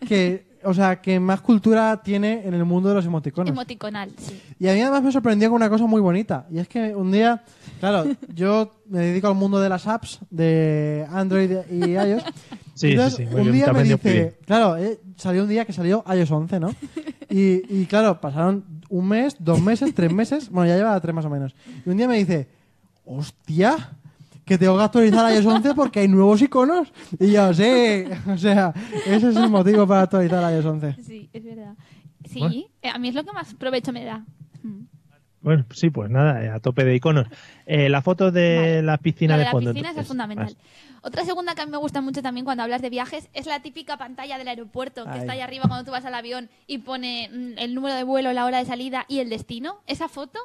que, 0.07 0.47
o 0.63 0.73
sea, 0.73 1.01
que 1.01 1.19
más 1.19 1.41
cultura 1.41 2.01
tiene 2.03 2.45
en 2.45 2.53
el 2.53 2.65
mundo 2.65 2.89
de 2.89 2.95
los 2.95 3.05
emoticonos. 3.05 3.51
Emoticonal, 3.51 4.11
sí. 4.17 4.41
Y 4.59 4.67
a 4.67 4.73
mí 4.73 4.81
además 4.81 5.03
me 5.03 5.11
sorprendió 5.11 5.49
con 5.49 5.57
una 5.57 5.69
cosa 5.69 5.85
muy 5.85 6.01
bonita. 6.01 6.45
Y 6.51 6.59
es 6.59 6.67
que 6.67 6.95
un 6.95 7.11
día, 7.11 7.43
claro, 7.79 8.05
yo 8.33 8.81
me 8.89 8.99
dedico 8.99 9.27
al 9.27 9.35
mundo 9.35 9.59
de 9.59 9.69
las 9.69 9.87
apps 9.87 10.19
de 10.29 11.05
Android 11.11 11.51
y 11.71 11.91
iOS. 11.93 12.23
Sí, 12.77 12.91
Entonces, 12.91 13.15
sí, 13.17 13.23
sí, 13.25 13.29
muy 13.35 13.41
un 13.47 13.51
día 13.53 13.73
me 13.73 13.81
dice, 13.81 14.37
claro, 14.45 14.77
eh, 14.77 14.99
salió 15.15 15.41
un 15.41 15.49
día 15.49 15.65
que 15.65 15.73
salió 15.73 16.03
iOS 16.13 16.29
11, 16.29 16.59
¿no? 16.59 16.75
Y, 17.29 17.63
y 17.81 17.87
claro, 17.87 18.21
pasaron 18.21 18.63
un 18.89 19.07
mes, 19.07 19.35
dos 19.39 19.61
meses, 19.61 19.93
tres 19.93 20.11
meses, 20.11 20.49
bueno, 20.49 20.69
ya 20.69 20.77
lleva 20.77 20.99
tres 20.99 21.13
más 21.15 21.25
o 21.25 21.29
menos. 21.29 21.55
Y 21.85 21.89
un 21.89 21.97
día 21.97 22.07
me 22.07 22.17
dice, 22.17 22.47
hostia, 23.05 23.91
que 24.45 24.57
tengo 24.57 24.77
que 24.77 24.83
actualizar 24.83 25.33
iOS 25.33 25.45
11 25.45 25.75
porque 25.75 25.99
hay 26.01 26.07
nuevos 26.07 26.41
iconos. 26.41 26.91
Y 27.19 27.31
yo, 27.31 27.53
sí, 27.53 27.63
o 28.29 28.37
sea, 28.37 28.73
ese 29.05 29.29
es 29.29 29.35
el 29.35 29.49
motivo 29.49 29.85
para 29.85 30.03
actualizar 30.03 30.53
iOS 30.53 30.65
11. 30.65 30.95
Sí, 31.03 31.29
es 31.33 31.43
verdad. 31.43 31.75
Sí, 32.29 32.39
Bueno. 32.39 32.55
eh, 32.81 32.89
a 32.89 32.97
mí 32.97 33.09
es 33.09 33.15
lo 33.15 33.23
que 33.23 33.31
más 33.31 33.53
provecho 33.53 33.91
me 33.93 34.03
da. 34.05 34.25
Bueno, 35.41 35.65
sí, 35.71 35.89
pues 35.91 36.09
nada, 36.09 36.43
eh, 36.43 36.49
a 36.49 36.59
tope 36.59 36.83
de 36.83 36.95
iconos. 36.95 37.27
Eh, 37.65 37.89
la 37.89 38.01
foto 38.01 38.31
de 38.31 38.55
Vale. 38.57 38.81
la 38.83 38.97
piscina 38.97 39.35
de 39.35 39.39
de 39.39 39.45
la 39.45 39.51
fondo. 39.51 39.71
piscina 39.71 39.89
esa 39.91 40.01
entonces, 40.01 40.03
es 40.03 40.07
fundamental. 40.07 40.45
más. 40.45 41.03
Otra 41.03 41.23
segunda 41.25 41.53
que 41.55 41.61
a 41.61 41.65
mí 41.65 41.71
me 41.71 41.77
gusta 41.77 42.01
mucho 42.01 42.21
también 42.21 42.43
cuando 42.43 42.63
hablas 42.63 42.81
de 42.81 42.89
viajes 42.89 43.29
es 43.33 43.45
la 43.45 43.61
típica 43.61 43.97
pantalla 43.97 44.37
del 44.39 44.47
aeropuerto 44.47 45.03
que 45.05 45.11
Ay. 45.11 45.19
está 45.19 45.33
ahí 45.33 45.41
arriba 45.41 45.65
cuando 45.67 45.85
tú 45.85 45.91
vas 45.91 46.03
al 46.05 46.15
avión 46.15 46.49
y 46.65 46.79
pone 46.79 47.29
mm, 47.31 47.59
el 47.59 47.75
número 47.75 47.95
de 47.95 48.03
vuelo, 48.03 48.33
la 48.33 48.45
hora 48.45 48.57
de 48.57 48.65
salida 48.65 49.05
y 49.07 49.19
el 49.19 49.29
destino. 49.29 49.77
Esa 49.85 50.09
foto 50.09 50.39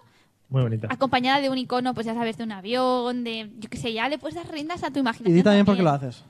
Muy 0.51 0.63
bonita. 0.63 0.89
acompañada 0.91 1.41
de 1.41 1.49
un 1.49 1.57
icono, 1.59 1.95
pues 1.95 2.07
ya 2.07 2.15
sabes, 2.15 2.37
de 2.37 2.45
un 2.45 2.53
avión, 2.53 3.25
de 3.25 3.51
yo 3.59 3.71
qué 3.71 3.79
sé, 3.79 3.93
ya 3.95 4.09
le 4.11 4.19
puedes 4.19 4.37
dar 4.37 4.49
riendas 4.53 4.85
a 4.85 4.91
tu 4.91 4.99
Y 4.99 5.01
imaginación. 5.01 5.35
di 5.37 5.43
también 5.43 5.65
por 5.65 5.75
qué 5.77 5.83
lo 5.83 5.91
haces. 5.91 6.23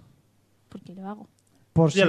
Porque 0.69 0.95
lo 0.95 1.07
hago. 1.07 1.29
Por 1.73 1.91
si, 1.91 2.03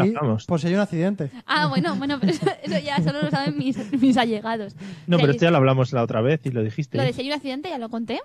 por 0.48 0.60
si 0.60 0.68
hay 0.68 0.74
un 0.74 0.82
accidente. 0.82 1.30
Ah, 1.46 1.68
bueno, 1.68 1.96
bueno, 1.96 2.20
pero 2.20 2.34
eso, 2.34 2.46
eso 2.64 2.80
ya 2.80 3.02
solo 3.02 3.22
lo 3.22 3.30
saben 3.30 3.58
mis, 3.58 3.78
mis 3.94 4.18
allegados. 4.18 4.76
No, 5.08 5.18
pero 5.18 5.32
esto 5.32 5.46
ya 5.46 5.52
lo 5.52 5.58
hablamos 5.58 5.94
la 5.94 6.04
otra 6.04 6.22
vez 6.22 6.42
y 6.46 6.50
lo 6.50 6.64
dijiste. 6.64 6.98
Lo 6.98 7.04
de 7.04 7.14
si 7.14 7.22
hay 7.22 7.28
un 7.28 7.34
accidente 7.34 7.70
ya 7.70 7.78
lo 7.78 7.90
conté. 7.90 8.20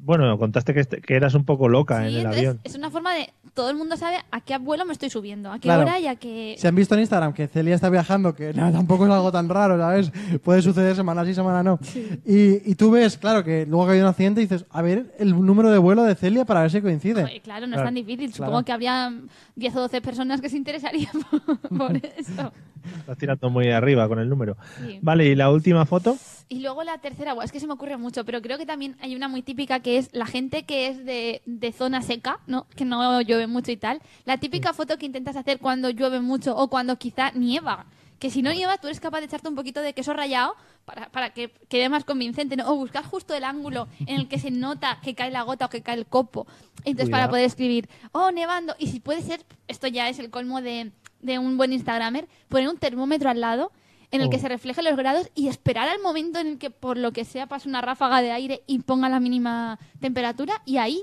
Bueno, 0.00 0.38
contaste 0.38 0.72
que, 0.74 0.80
este- 0.80 1.00
que 1.00 1.14
eras 1.16 1.34
un 1.34 1.44
poco 1.44 1.68
loca 1.68 2.00
Sí, 2.08 2.14
en 2.14 2.20
el 2.20 2.26
avión. 2.26 2.60
es 2.64 2.74
una 2.74 2.90
forma 2.90 3.12
de 3.14 3.30
todo 3.54 3.68
el 3.70 3.76
mundo 3.76 3.96
sabe 3.96 4.16
a 4.30 4.40
qué 4.40 4.56
vuelo 4.58 4.84
me 4.86 4.92
estoy 4.92 5.10
subiendo, 5.10 5.50
a 5.50 5.56
qué 5.56 5.62
Claro. 5.62 5.82
hora 5.82 5.98
y 5.98 6.06
a 6.06 6.16
qué 6.16 6.54
Si 6.58 6.66
han 6.66 6.74
visto 6.74 6.94
en 6.94 7.00
Instagram 7.00 7.32
que 7.32 7.48
Celia 7.48 7.74
está 7.74 7.90
viajando, 7.90 8.34
que 8.34 8.54
no, 8.54 8.70
tampoco 8.72 9.04
es 9.06 9.12
algo 9.12 9.32
tan 9.32 9.48
raro, 9.48 9.76
¿sabes? 9.76 10.12
Puede 10.44 10.62
suceder 10.62 10.94
semana 10.96 11.24
sí, 11.24 11.34
semana 11.34 11.62
no. 11.62 11.78
Y, 12.24 12.70
y 12.70 12.74
tú 12.76 12.90
ves, 12.90 13.18
claro, 13.18 13.42
que 13.44 13.66
luego 13.66 13.86
que 13.86 13.92
hay 13.94 14.00
un 14.00 14.06
accidente 14.06 14.40
y 14.40 14.44
dices, 14.44 14.64
a 14.70 14.80
ver 14.82 15.14
el 15.18 15.30
número 15.44 15.70
de 15.70 15.78
vuelo 15.78 16.04
de 16.04 16.14
Celia 16.14 16.44
para 16.44 16.62
ver 16.62 16.70
si 16.70 16.80
coincide. 16.80 17.22
Joder, 17.22 17.40
claro, 17.42 17.66
no 17.66 17.72
Claro. 17.72 17.82
es 17.82 17.86
tan 17.88 17.94
difícil. 17.94 18.30
Claro. 18.32 18.50
Supongo 18.52 18.64
que 18.64 18.72
habría 18.72 19.12
10 19.56 19.76
o 19.76 19.80
12 19.80 20.00
personas 20.00 20.40
que 20.40 20.48
se 20.48 20.56
interesarían 20.56 21.10
por, 21.30 21.58
por 21.76 21.96
eso. 22.16 22.52
Estás 22.98 23.18
tirando 23.18 23.50
muy 23.50 23.70
arriba 23.70 24.08
con 24.08 24.18
el 24.18 24.28
número. 24.28 24.56
Sí. 24.84 24.98
Vale, 25.02 25.26
y 25.26 25.34
la 25.34 25.50
última 25.50 25.86
foto. 25.86 26.16
Y 26.48 26.60
luego 26.60 26.82
la 26.82 26.98
tercera, 26.98 27.34
es 27.42 27.52
que 27.52 27.60
se 27.60 27.66
me 27.66 27.74
ocurre 27.74 27.96
mucho, 27.96 28.24
pero 28.24 28.40
creo 28.40 28.58
que 28.58 28.66
también 28.66 28.96
hay 29.00 29.14
una 29.14 29.28
muy 29.28 29.42
típica 29.42 29.80
que 29.80 29.98
es 29.98 30.08
la 30.12 30.26
gente 30.26 30.64
que 30.64 30.88
es 30.88 31.04
de, 31.04 31.42
de 31.44 31.72
zona 31.72 32.02
seca, 32.02 32.40
¿no? 32.46 32.66
Que 32.74 32.84
no 32.84 33.20
llueve 33.20 33.46
mucho 33.46 33.70
y 33.70 33.76
tal. 33.76 34.00
La 34.24 34.38
típica 34.38 34.72
foto 34.72 34.96
que 34.98 35.06
intentas 35.06 35.36
hacer 35.36 35.58
cuando 35.58 35.90
llueve 35.90 36.20
mucho 36.20 36.56
o 36.56 36.68
cuando 36.68 36.96
quizá 36.96 37.32
nieva. 37.32 37.86
que 38.18 38.30
si 38.30 38.42
no 38.42 38.52
lleva, 38.52 38.78
tú 38.78 38.88
eres 38.88 39.00
capaz 39.00 39.20
de 39.20 39.26
echarte 39.26 39.48
un 39.48 39.54
poquito 39.54 39.80
de 39.80 39.92
queso 39.92 40.12
rallado 40.12 40.54
para, 40.84 41.08
para 41.10 41.30
que 41.30 41.50
quede 41.68 41.88
más 41.88 42.04
convincente, 42.04 42.56
¿no? 42.56 42.68
O 42.70 42.76
buscar 42.76 43.04
justo 43.04 43.34
el 43.34 43.44
ángulo 43.44 43.88
en 44.00 44.20
el 44.20 44.28
que 44.28 44.38
se 44.38 44.50
nota 44.50 44.98
que 45.02 45.14
cae 45.14 45.30
la 45.30 45.42
gota 45.42 45.66
o 45.66 45.68
que 45.68 45.82
cae 45.82 45.96
el 45.96 46.06
copo. 46.06 46.46
Entonces, 46.84 47.10
para 47.10 47.28
poder 47.28 47.44
escribir, 47.44 47.88
oh, 48.12 48.30
nevando. 48.30 48.74
Y 48.78 48.88
si 48.88 49.00
puede 49.00 49.22
ser, 49.22 49.44
esto 49.68 49.86
ya 49.86 50.08
es 50.08 50.18
el 50.18 50.30
colmo 50.30 50.62
de, 50.62 50.92
de 51.20 51.38
un 51.38 51.56
buen 51.56 51.72
Instagramer, 51.72 52.28
poner 52.48 52.68
un 52.68 52.76
termómetro 52.78 53.30
al 53.30 53.40
lado 53.40 53.72
en 54.10 54.20
el 54.22 54.30
que 54.30 54.36
Oh. 54.36 54.40
se 54.40 54.48
reflejen 54.48 54.84
los 54.84 54.96
grados 54.96 55.30
y 55.34 55.48
esperar 55.48 55.88
al 55.88 56.00
momento 56.00 56.38
en 56.38 56.46
el 56.46 56.58
que, 56.58 56.70
por 56.70 56.96
lo 56.96 57.12
que 57.12 57.24
sea, 57.24 57.46
pase 57.46 57.68
una 57.68 57.80
ráfaga 57.82 58.22
de 58.22 58.32
aire 58.32 58.62
y 58.66 58.78
ponga 58.80 59.08
la 59.08 59.20
mínima 59.20 59.78
temperatura 60.00 60.62
y 60.64 60.78
ahí 60.78 61.02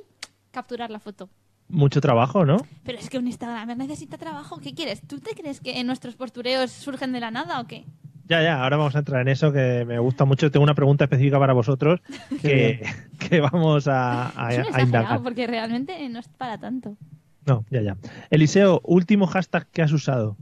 capturar 0.51 0.89
la 0.89 0.99
foto. 0.99 1.29
Mucho 1.67 1.99
trabajo, 2.01 2.45
¿no? 2.45 2.57
Pero 2.83 2.97
es 2.99 3.09
que 3.09 3.17
un 3.17 3.27
Instagramer 3.27 3.75
necesita 3.77 4.17
trabajo. 4.17 4.59
¿Qué 4.59 4.73
quieres? 4.73 5.01
¿Tú 5.07 5.19
te 5.19 5.35
crees 5.35 5.59
que 5.61 5.83
nuestros 5.83 6.15
postureos 6.15 6.71
surgen 6.71 7.11
de 7.11 7.19
la 7.19 7.31
nada 7.31 7.59
o 7.59 7.65
qué? 7.67 7.85
Ya, 8.27 8.41
ya, 8.41 8.63
ahora 8.63 8.77
vamos 8.77 8.95
a 8.95 8.99
entrar 8.99 9.21
en 9.21 9.27
eso 9.27 9.51
que 9.51 9.83
me 9.85 9.99
gusta 9.99 10.25
mucho. 10.25 10.49
Tengo 10.49 10.63
una 10.63 10.73
pregunta 10.73 11.03
específica 11.03 11.37
para 11.37 11.53
vosotros 11.53 12.01
que, 12.41 12.81
que 13.29 13.39
vamos 13.39 13.87
a, 13.87 14.31
a, 14.35 14.53
es 14.53 14.67
un 14.67 14.75
a 14.75 14.81
indagar. 14.81 15.21
porque 15.21 15.45
realmente 15.45 16.07
no 16.09 16.19
es 16.19 16.27
para 16.29 16.57
tanto. 16.57 16.97
No, 17.45 17.65
ya, 17.69 17.81
ya. 17.81 17.97
Eliseo, 18.29 18.81
último 18.83 19.27
hashtag 19.27 19.67
que 19.71 19.81
has 19.81 19.91
usado. 19.91 20.37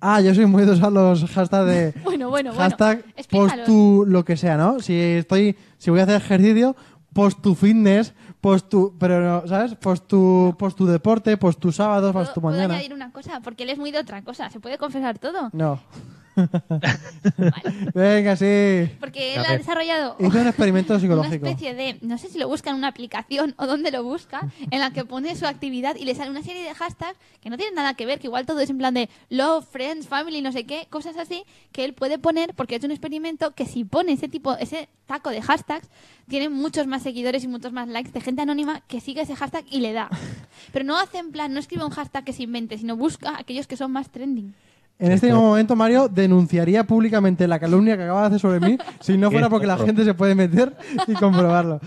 Ah, 0.00 0.20
yo 0.20 0.34
soy 0.34 0.44
muy 0.44 0.64
de 0.66 0.72
usar 0.72 0.92
los 0.92 1.24
hashtags 1.24 1.66
de 1.66 1.94
Bueno, 2.04 2.28
bueno, 2.28 2.52
hashtag 2.52 3.02
bueno. 3.04 3.24
post 3.30 3.64
tu 3.64 4.04
lo 4.06 4.24
que 4.24 4.36
sea, 4.36 4.56
¿no? 4.58 4.80
Si 4.80 4.92
estoy, 4.94 5.56
si 5.78 5.90
voy 5.90 6.00
a 6.00 6.02
hacer 6.02 6.16
ejercicio, 6.16 6.76
post 7.14 7.40
tu 7.40 7.54
fitness, 7.54 8.12
post 8.42 8.68
tu, 8.68 8.94
pero 8.98 9.22
no, 9.22 9.48
¿sabes? 9.48 9.74
Post 9.76 10.06
tu, 10.06 10.54
post 10.58 10.76
tu 10.76 10.84
deporte, 10.84 11.38
post 11.38 11.58
tu 11.58 11.72
sábado, 11.72 12.12
¿Puedo, 12.12 12.24
post 12.24 12.34
tu 12.34 12.42
puedo 12.42 12.54
mañana. 12.54 12.74
añadir 12.74 12.92
una 12.92 13.12
cosa? 13.12 13.40
Porque 13.40 13.62
él 13.62 13.70
es 13.70 13.78
muy 13.78 13.92
de 13.92 14.00
otra 14.00 14.20
cosa. 14.22 14.50
¿Se 14.50 14.60
puede 14.60 14.76
confesar 14.76 15.18
todo? 15.18 15.48
No. 15.54 15.80
Vale. 17.38 17.90
Venga, 17.94 18.36
sí. 18.36 18.90
Porque 19.00 19.34
él 19.34 19.44
ha 19.46 19.56
desarrollado 19.56 20.16
Hice 20.18 20.40
un 20.40 20.46
experimento 20.46 20.92
una 20.94 21.00
psicológico. 21.00 21.46
especie 21.46 21.74
de, 21.74 21.98
no 22.02 22.18
sé 22.18 22.28
si 22.28 22.38
lo 22.38 22.48
busca 22.48 22.70
en 22.70 22.76
una 22.76 22.88
aplicación 22.88 23.54
o 23.56 23.66
dónde 23.66 23.90
lo 23.90 24.02
busca, 24.02 24.48
en 24.70 24.80
la 24.80 24.92
que 24.92 25.04
pone 25.04 25.34
su 25.36 25.46
actividad 25.46 25.96
y 25.96 26.04
le 26.04 26.14
sale 26.14 26.30
una 26.30 26.42
serie 26.42 26.62
de 26.62 26.74
hashtags 26.74 27.18
que 27.40 27.50
no 27.50 27.56
tienen 27.56 27.74
nada 27.74 27.94
que 27.94 28.06
ver, 28.06 28.18
que 28.18 28.26
igual 28.26 28.46
todo 28.46 28.60
es 28.60 28.70
en 28.70 28.78
plan 28.78 28.94
de 28.94 29.08
love, 29.30 29.66
friends, 29.70 30.08
family, 30.08 30.40
no 30.40 30.52
sé 30.52 30.64
qué, 30.64 30.86
cosas 30.90 31.16
así, 31.16 31.44
que 31.72 31.84
él 31.84 31.94
puede 31.94 32.18
poner 32.18 32.54
porque 32.54 32.74
ha 32.74 32.78
hecho 32.78 32.86
un 32.86 32.92
experimento 32.92 33.54
que 33.54 33.66
si 33.66 33.84
pone 33.84 34.12
ese 34.12 34.28
tipo, 34.28 34.54
ese 34.56 34.88
taco 35.06 35.30
de 35.30 35.42
hashtags, 35.42 35.88
tiene 36.28 36.48
muchos 36.48 36.86
más 36.86 37.02
seguidores 37.02 37.44
y 37.44 37.48
muchos 37.48 37.72
más 37.72 37.88
likes 37.88 38.10
de 38.10 38.20
gente 38.20 38.42
anónima 38.42 38.80
que 38.88 39.00
sigue 39.00 39.22
ese 39.22 39.36
hashtag 39.36 39.64
y 39.70 39.80
le 39.80 39.92
da. 39.92 40.08
Pero 40.72 40.84
no 40.84 40.98
hace 40.98 41.18
en 41.18 41.30
plan, 41.30 41.52
no 41.52 41.60
escribe 41.60 41.84
un 41.84 41.90
hashtag 41.90 42.24
que 42.24 42.32
se 42.32 42.42
invente, 42.42 42.78
sino 42.78 42.96
busca 42.96 43.38
aquellos 43.38 43.66
que 43.66 43.76
son 43.76 43.92
más 43.92 44.10
trending. 44.10 44.54
En 44.98 45.10
este 45.12 45.26
mismo 45.26 45.42
momento, 45.42 45.74
Mario 45.74 46.08
denunciaría 46.08 46.84
públicamente 46.84 47.48
la 47.48 47.58
calumnia 47.58 47.96
que 47.96 48.04
acaba 48.04 48.20
de 48.22 48.26
hacer 48.28 48.40
sobre 48.40 48.60
mí 48.60 48.78
si 49.00 49.18
no 49.18 49.30
fuera 49.30 49.50
porque 49.50 49.66
la 49.66 49.76
gente 49.76 50.04
se 50.04 50.14
puede 50.14 50.34
meter 50.34 50.76
y 51.08 51.14
comprobarlo. 51.14 51.80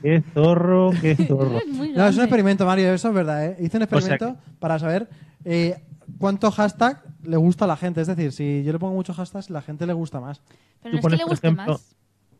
Qué 0.00 0.22
zorro, 0.32 0.90
qué 1.00 1.16
zorro. 1.28 1.60
No, 1.94 2.06
es 2.06 2.16
un 2.16 2.22
experimento, 2.22 2.64
Mario, 2.64 2.94
eso 2.94 3.08
es 3.08 3.14
verdad, 3.14 3.46
¿eh? 3.46 3.56
Hice 3.60 3.76
un 3.76 3.82
O 3.82 3.86
sea 3.86 3.98
experimento 3.98 4.36
para 4.60 4.78
saber 4.78 5.08
eh, 5.44 5.76
cuánto 6.18 6.50
hashtag 6.50 7.02
le 7.24 7.36
gusta 7.36 7.64
a 7.64 7.68
la 7.68 7.76
gente. 7.76 8.00
Es 8.00 8.06
decir, 8.06 8.32
si 8.32 8.62
yo 8.64 8.72
le 8.72 8.78
pongo 8.78 8.94
muchos 8.94 9.16
hashtags, 9.16 9.50
la 9.50 9.60
gente 9.62 9.86
le 9.86 9.92
gusta 9.92 10.20
más. 10.20 10.40
Pero 10.82 10.82
Tú 10.82 10.88
no 10.90 10.96
es 10.96 11.00
que 11.00 11.02
pones, 11.02 11.18
le 11.18 11.24
por 11.24 11.30
guste 11.30 11.46
ejemplo, 11.48 11.72
más. 11.72 11.96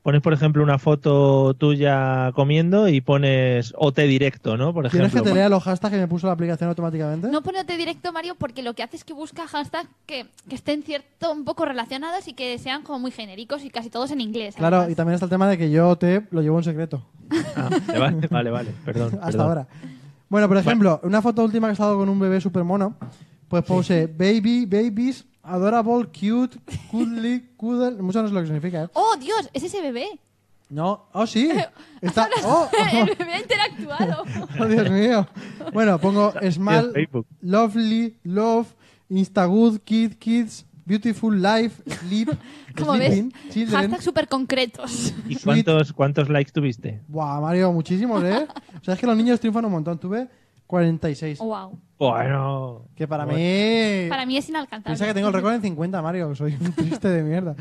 Pones, 0.07 0.23
por 0.23 0.33
ejemplo, 0.33 0.63
una 0.63 0.79
foto 0.79 1.55
tuya 1.55 2.31
comiendo 2.37 2.87
y 2.87 3.01
pones 3.01 3.75
OT 3.77 3.99
directo, 4.03 4.57
¿no? 4.57 4.73
Por 4.73 4.89
¿Quieres 4.89 5.09
ejemplo. 5.09 5.25
que 5.25 5.31
te 5.31 5.35
lea 5.35 5.49
los 5.49 5.65
hashtags 5.65 5.93
que 5.93 6.01
me 6.01 6.07
puso 6.07 6.29
la 6.29 6.35
aplicación 6.35 6.69
automáticamente? 6.69 7.27
No 7.27 7.43
ponerte 7.43 7.77
directo, 7.77 8.13
Mario, 8.13 8.37
porque 8.39 8.63
lo 8.63 8.75
que 8.75 8.85
hace 8.85 8.95
es 8.99 9.03
que 9.03 9.13
busca 9.13 9.49
hashtags 9.49 9.89
que, 10.07 10.27
que 10.49 10.55
estén 10.55 10.85
cierto 10.85 11.33
un 11.33 11.45
poco 11.45 11.65
relacionados 11.65 12.29
y 12.29 12.35
que 12.35 12.57
sean 12.59 12.85
como 12.85 13.01
muy 13.01 13.11
genéricos 13.11 13.65
y 13.65 13.71
casi 13.71 13.91
todos 13.91 14.13
en 14.13 14.21
inglés. 14.21 14.55
Claro, 14.55 14.77
además. 14.77 14.93
y 14.93 14.95
también 14.95 15.15
está 15.15 15.27
el 15.27 15.31
tema 15.31 15.49
de 15.49 15.59
que 15.59 15.73
yo 15.73 15.97
te 15.97 16.23
lo 16.31 16.41
llevo 16.41 16.59
en 16.59 16.63
secreto. 16.63 17.03
Ah, 17.57 17.69
vale, 17.99 18.29
vale, 18.31 18.51
vale, 18.51 18.71
perdón. 18.85 19.15
Hasta 19.15 19.27
perdón. 19.27 19.41
ahora. 19.49 19.67
Bueno, 20.29 20.47
por 20.47 20.57
ejemplo, 20.57 21.01
una 21.03 21.21
foto 21.21 21.43
última 21.43 21.67
que 21.67 21.71
he 21.71 21.73
estado 21.73 21.97
con 21.99 22.09
un 22.09 22.21
bebé 22.21 22.41
super 22.41 22.63
mono, 22.63 22.95
pues 23.49 23.65
puse 23.65 24.07
baby, 24.07 24.67
babies, 24.67 25.27
adorable, 25.47 26.09
cute, 26.09 26.59
cuddly, 26.91 27.51
cuddle. 27.57 28.03
Mucho 28.03 28.23
no 28.23 28.29
sé 28.29 28.35
lo 28.35 28.41
que 28.41 28.47
significa, 28.47 28.85
¿eh? 28.85 28.89
¡Oh, 28.95 29.17
Dios! 29.19 29.49
¡Es 29.53 29.63
ese 29.63 29.81
bebé! 29.81 30.21
No, 30.69 31.07
oh 31.13 31.27
sí. 31.27 31.51
Está, 32.01 32.29
oh, 32.45 32.69
El 32.93 33.15
bebé 33.15 33.35
ha 33.35 33.41
interactuado. 33.41 34.25
oh, 34.61 34.67
Dios 34.67 34.91
mío. 34.91 35.27
Bueno, 35.73 35.99
pongo 35.99 36.33
small, 36.51 36.93
Facebook. 36.93 37.27
lovely, 37.41 38.17
love, 38.25 38.67
instagood, 39.09 39.79
kid, 39.85 40.15
kids, 40.15 40.67
beautiful 40.85 41.35
life, 41.41 41.83
sleep, 42.01 42.31
Como 42.77 42.97
sleeping, 42.97 43.33
ves, 43.33 43.55
children. 43.55 43.83
hashtags 43.83 44.05
súper 44.05 44.29
concretos. 44.29 45.15
¿Y 45.29 45.37
cuántos, 45.37 45.93
cuántos 45.93 46.29
likes 46.29 46.51
tuviste? 46.53 47.01
Buah, 47.07 47.41
Mario, 47.41 47.73
muchísimos, 47.73 48.23
¿eh? 48.25 48.47
O 48.81 48.85
sea, 48.85 48.95
es 48.95 49.01
que 49.01 49.07
los 49.07 49.17
niños 49.17 49.39
triunfan 49.39 49.65
un 49.65 49.73
montón. 49.73 49.99
Tuve 49.99 50.29
46. 50.67 51.39
¡Wow! 51.39 51.79
Bueno. 51.99 52.85
Que 52.95 53.09
para 53.09 53.25
Bueno, 53.25 53.39
mí... 53.39 54.09
Para 54.09 54.27
mí 54.27 54.37
es 54.37 54.49
inalcanzable. 54.49 54.85
Piensa 54.97 55.07
que 55.07 55.15
tengo 55.15 55.29
el 55.29 55.35
récord 55.35 55.55
en 55.55 55.63
50, 55.63 56.03
Mario. 56.03 56.35
Soy 56.35 56.55
un 56.61 56.73
triste 56.73 57.09
de 57.09 57.23
mierda. 57.23 57.55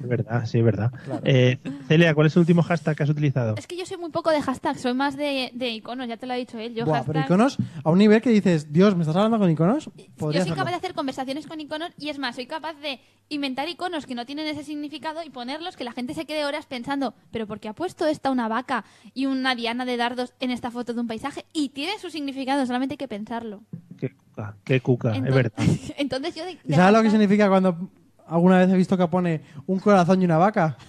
Es 0.00 0.08
verdad, 0.08 0.46
sí, 0.46 0.58
es 0.58 0.64
verdad. 0.64 0.92
Eh, 1.24 1.58
Celia, 1.88 2.14
¿cuál 2.14 2.28
es 2.28 2.36
el 2.36 2.40
último 2.40 2.62
hashtag 2.62 2.96
que 2.96 3.02
has 3.02 3.10
utilizado? 3.10 3.54
Es 3.56 3.66
que 3.66 3.76
yo 3.76 3.84
soy 3.86 3.96
muy 3.98 4.10
poco 4.10 4.30
de 4.30 4.40
hashtags, 4.42 4.80
soy 4.80 4.94
más 4.94 5.16
de, 5.16 5.50
de 5.54 5.70
iconos, 5.70 6.08
ya 6.08 6.16
te 6.16 6.26
lo 6.26 6.32
ha 6.32 6.36
dicho 6.36 6.58
él. 6.58 6.74
Yo, 6.74 6.84
Buah, 6.86 7.02
pero 7.04 7.20
iconos 7.20 7.56
a 7.84 7.90
un 7.90 7.98
nivel 7.98 8.20
que 8.22 8.30
dices, 8.30 8.72
Dios, 8.72 8.94
¿me 8.94 9.02
estás 9.02 9.16
hablando 9.16 9.38
con 9.38 9.50
iconos? 9.50 9.86
Yo 9.96 10.04
soy 10.18 10.36
hacerlo. 10.36 10.56
capaz 10.56 10.70
de 10.70 10.76
hacer 10.76 10.94
conversaciones 10.94 11.46
con 11.46 11.60
iconos 11.60 11.90
y 11.98 12.08
es 12.08 12.18
más, 12.18 12.36
soy 12.36 12.46
capaz 12.46 12.74
de 12.74 13.00
inventar 13.28 13.68
iconos 13.68 14.06
que 14.06 14.14
no 14.14 14.26
tienen 14.26 14.46
ese 14.46 14.64
significado 14.64 15.22
y 15.24 15.30
ponerlos 15.30 15.76
que 15.76 15.84
la 15.84 15.92
gente 15.92 16.14
se 16.14 16.26
quede 16.26 16.44
horas 16.44 16.66
pensando, 16.66 17.14
pero 17.30 17.46
¿por 17.46 17.60
qué 17.60 17.68
ha 17.68 17.74
puesto 17.74 18.06
esta 18.06 18.30
una 18.30 18.48
vaca 18.48 18.84
y 19.14 19.26
una 19.26 19.54
diana 19.54 19.84
de 19.84 19.96
dardos 19.96 20.34
en 20.40 20.50
esta 20.50 20.70
foto 20.70 20.94
de 20.94 21.00
un 21.00 21.06
paisaje? 21.06 21.44
Y 21.52 21.68
tiene 21.70 21.98
su 21.98 22.10
significado, 22.10 22.66
solamente 22.66 22.94
hay 22.94 22.98
que 22.98 23.08
pensarlo. 23.08 23.62
Qué 23.98 24.14
cuca, 24.14 24.56
qué 24.64 24.80
cuca, 24.80 25.10
es 25.10 25.16
Entonces, 25.18 25.34
verdad. 25.34 25.64
entonces 25.98 26.34
yo 26.34 26.44
de, 26.44 26.52
¿Y 26.52 26.58
de 26.64 26.74
sabes 26.74 26.92
lo 26.96 27.02
que 27.02 27.10
significa 27.10 27.48
cuando 27.48 27.90
alguna 28.26 28.58
vez 28.58 28.70
he 28.70 28.76
visto 28.76 28.96
que 28.96 29.06
pone 29.08 29.40
un 29.66 29.78
corazón 29.80 30.20
y 30.22 30.24
una 30.24 30.38
vaca? 30.38 30.76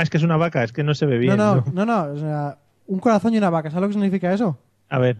Ah, 0.00 0.04
es 0.04 0.10
que 0.10 0.16
es 0.16 0.22
una 0.22 0.36
vaca, 0.36 0.62
es 0.62 0.70
que 0.70 0.84
no 0.84 0.94
se 0.94 1.06
ve 1.06 1.18
bien. 1.18 1.36
no, 1.36 1.56
no, 1.56 1.64
¿no? 1.72 1.84
no, 1.84 2.06
no. 2.06 2.12
O 2.12 2.16
sea, 2.20 2.58
un 2.86 3.00
corazón 3.00 3.34
y 3.34 3.38
una 3.38 3.50
vaca. 3.50 3.68
¿Sabes 3.68 3.82
lo 3.82 3.88
que 3.88 3.94
significa 3.94 4.32
eso? 4.32 4.56
A 4.88 5.00
ver. 5.00 5.16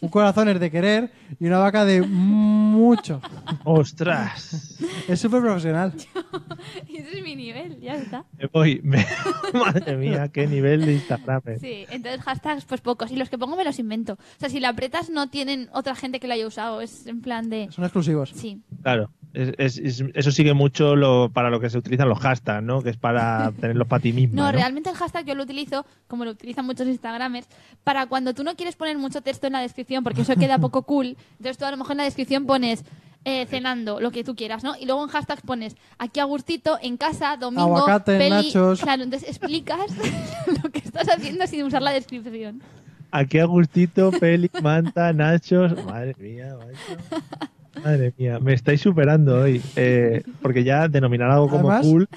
Un 0.00 0.08
corazón 0.08 0.48
es 0.48 0.58
de 0.60 0.70
querer 0.70 1.12
y 1.38 1.46
una 1.46 1.58
vaca 1.58 1.84
de 1.84 2.00
mucho. 2.02 3.20
¡Ostras! 3.64 4.78
Es 5.08 5.20
súper 5.20 5.40
profesional. 5.42 5.92
Ese 6.88 7.18
es 7.18 7.22
mi 7.24 7.36
nivel, 7.36 7.80
ya 7.80 7.94
está. 7.96 8.24
Me 8.38 8.46
voy. 8.46 8.80
me- 8.82 9.04
Madre 9.54 9.96
mía, 9.96 10.28
qué 10.32 10.46
nivel 10.46 10.84
de 10.86 10.94
Instagram. 10.94 11.42
eh. 11.46 11.58
Sí, 11.60 11.86
entonces 11.90 12.22
hashtags 12.22 12.64
pues 12.64 12.80
pocos. 12.80 13.10
Y 13.10 13.16
los 13.16 13.28
que 13.28 13.38
pongo 13.38 13.56
me 13.56 13.64
los 13.64 13.78
invento. 13.78 14.14
O 14.14 14.18
sea, 14.40 14.48
si 14.48 14.60
la 14.60 14.70
apretas 14.70 15.10
no 15.10 15.28
tienen 15.28 15.68
otra 15.72 15.94
gente 15.94 16.20
que 16.20 16.26
lo 16.28 16.34
haya 16.34 16.46
usado. 16.46 16.80
Es 16.80 17.06
en 17.06 17.20
plan 17.20 17.50
de... 17.50 17.68
Son 17.70 17.84
exclusivos. 17.84 18.30
Sí. 18.34 18.60
Claro. 18.82 19.10
Es- 19.32 19.52
es- 19.58 19.78
es- 19.78 20.04
eso 20.14 20.32
sigue 20.32 20.54
mucho 20.54 20.96
lo, 20.96 21.30
para 21.32 21.50
lo 21.50 21.60
que 21.60 21.70
se 21.70 21.78
utilizan 21.78 22.08
los 22.08 22.18
hashtags, 22.18 22.64
¿no? 22.64 22.82
Que 22.82 22.90
es 22.90 22.96
para 22.96 23.52
tenerlos 23.60 23.86
para 23.86 24.02
ti 24.02 24.12
mismo. 24.12 24.34
No, 24.36 24.46
¿no? 24.46 24.52
realmente 24.52 24.90
el 24.90 24.96
hashtag 24.96 25.24
yo 25.26 25.34
lo 25.36 25.44
utilizo, 25.44 25.86
como 26.08 26.24
lo 26.24 26.32
utilizan 26.32 26.66
muchos 26.66 26.88
Instagramers, 26.88 27.46
para 27.84 28.06
cuando 28.06 28.34
tú 28.34 28.42
no 28.42 28.56
quieres 28.56 28.74
poner 28.76 28.98
mucho 28.98 29.20
texto 29.20 29.46
en 29.46 29.52
la 29.52 29.60
descripción, 29.90 30.04
porque 30.04 30.22
eso 30.22 30.34
queda 30.36 30.58
poco 30.58 30.82
cool. 30.82 31.16
Entonces 31.32 31.58
tú 31.58 31.64
a 31.64 31.70
lo 31.70 31.76
mejor 31.76 31.92
en 31.92 31.98
la 31.98 32.04
descripción 32.04 32.46
pones 32.46 32.84
eh, 33.24 33.46
cenando, 33.46 34.00
lo 34.00 34.10
que 34.10 34.24
tú 34.24 34.34
quieras, 34.34 34.62
¿no? 34.62 34.74
Y 34.76 34.86
luego 34.86 35.02
en 35.02 35.10
hashtags 35.10 35.42
pones 35.42 35.76
aquí 35.98 36.20
a 36.20 36.24
gustito, 36.24 36.78
en 36.80 36.96
casa, 36.96 37.36
domingo, 37.36 37.76
Aguacate, 37.76 38.16
peli... 38.18 38.30
nachos. 38.30 38.80
Claro, 38.80 39.02
entonces 39.02 39.28
explicas 39.28 39.90
lo 40.62 40.70
que 40.70 40.78
estás 40.78 41.08
haciendo 41.08 41.46
sin 41.46 41.64
usar 41.64 41.82
la 41.82 41.92
descripción. 41.92 42.62
Aquí 43.10 43.38
a 43.38 43.44
gustito, 43.44 44.12
peli, 44.12 44.48
manta, 44.62 45.12
nachos. 45.12 45.72
Madre 45.84 46.14
mía, 46.18 46.56
macho. 46.56 47.50
Madre 47.84 48.12
mía, 48.18 48.38
me 48.40 48.52
estáis 48.54 48.80
superando 48.80 49.40
hoy. 49.42 49.60
Eh, 49.76 50.22
porque 50.42 50.64
ya 50.64 50.88
denominar 50.88 51.30
algo 51.30 51.48
como 51.48 51.70
Además, 51.70 51.86
cool. 51.86 52.08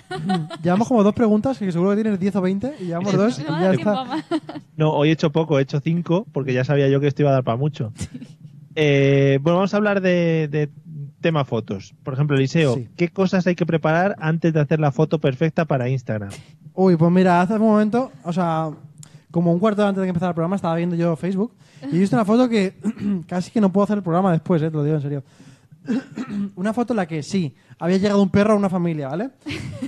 Llevamos 0.63 0.87
como 0.87 1.03
dos 1.03 1.13
preguntas, 1.13 1.57
que 1.57 1.71
seguro 1.71 1.91
que 1.95 2.01
tienes 2.01 2.19
10 2.19 2.35
o 2.35 2.41
20, 2.41 2.73
y 2.79 2.85
llevamos 2.85 3.13
dos 3.15 3.39
y 3.39 3.43
ya 3.43 3.71
está. 3.73 4.23
No, 4.77 4.91
hoy 4.93 5.09
he 5.09 5.11
hecho 5.13 5.31
poco, 5.31 5.59
he 5.59 5.61
hecho 5.63 5.79
cinco, 5.79 6.25
porque 6.31 6.53
ya 6.53 6.63
sabía 6.63 6.87
yo 6.89 6.99
que 6.99 7.07
esto 7.07 7.21
iba 7.21 7.31
a 7.31 7.33
dar 7.35 7.43
para 7.43 7.57
mucho. 7.57 7.91
Eh, 8.75 9.39
bueno, 9.41 9.57
vamos 9.57 9.73
a 9.73 9.77
hablar 9.77 10.01
de, 10.01 10.47
de 10.49 10.69
tema 11.21 11.45
fotos. 11.45 11.93
Por 12.03 12.13
ejemplo, 12.15 12.35
Eliseo, 12.35 12.75
Sí. 12.75 12.89
¿qué 12.97 13.09
cosas 13.09 13.45
hay 13.47 13.55
que 13.55 13.65
preparar 13.65 14.15
antes 14.19 14.53
de 14.53 14.59
hacer 14.59 14.79
la 14.79 14.91
foto 14.91 15.19
perfecta 15.19 15.65
para 15.65 15.89
Instagram? 15.89 16.29
Uy, 16.73 16.95
pues 16.95 17.11
mira, 17.11 17.39
hace 17.41 17.53
un 17.53 17.61
momento, 17.61 18.11
o 18.23 18.33
sea, 18.33 18.71
como 19.31 19.53
un 19.53 19.59
cuarto 19.59 19.85
antes 19.85 20.01
de 20.01 20.05
que 20.05 20.09
empezara 20.09 20.31
el 20.31 20.35
programa, 20.35 20.55
estaba 20.55 20.75
viendo 20.75 20.95
yo 20.95 21.15
Facebook 21.15 21.53
y 21.91 21.95
he 21.95 21.99
visto 21.99 22.15
una 22.15 22.25
foto 22.25 22.49
que 22.49 22.73
casi 23.27 23.51
que 23.51 23.61
no 23.61 23.71
puedo 23.71 23.83
hacer 23.83 23.97
el 23.97 24.03
programa 24.03 24.31
después, 24.31 24.61
eh, 24.61 24.69
te 24.71 24.75
lo 24.77 24.83
digo 24.83 24.95
en 24.95 25.01
serio. 25.01 25.23
una 26.55 26.73
foto 26.73 26.93
en 26.93 26.97
la 26.97 27.05
que 27.07 27.23
sí, 27.23 27.55
había 27.79 27.97
llegado 27.97 28.21
un 28.21 28.29
perro 28.29 28.53
a 28.53 28.57
una 28.57 28.69
familia, 28.69 29.09
¿vale? 29.09 29.31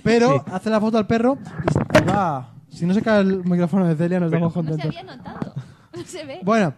Pero 0.04 0.44
hace 0.52 0.70
la 0.70 0.80
foto 0.80 0.98
al 0.98 1.08
perro 1.08 1.38
y 2.02 2.06
va. 2.06 2.52
Si 2.70 2.86
no 2.86 2.94
se 2.94 3.02
cae 3.02 3.22
el 3.22 3.44
micrófono 3.46 3.88
de 3.88 3.96
Celia, 3.96 4.20
nos 4.20 4.32
damos 4.32 4.54
No 4.56 4.62
se 4.62 4.68
contentos. 4.70 4.98
había 4.98 5.16
notado. 5.16 5.54
No 5.96 6.04
se 6.04 6.26
ve. 6.26 6.40
Bueno, 6.44 6.74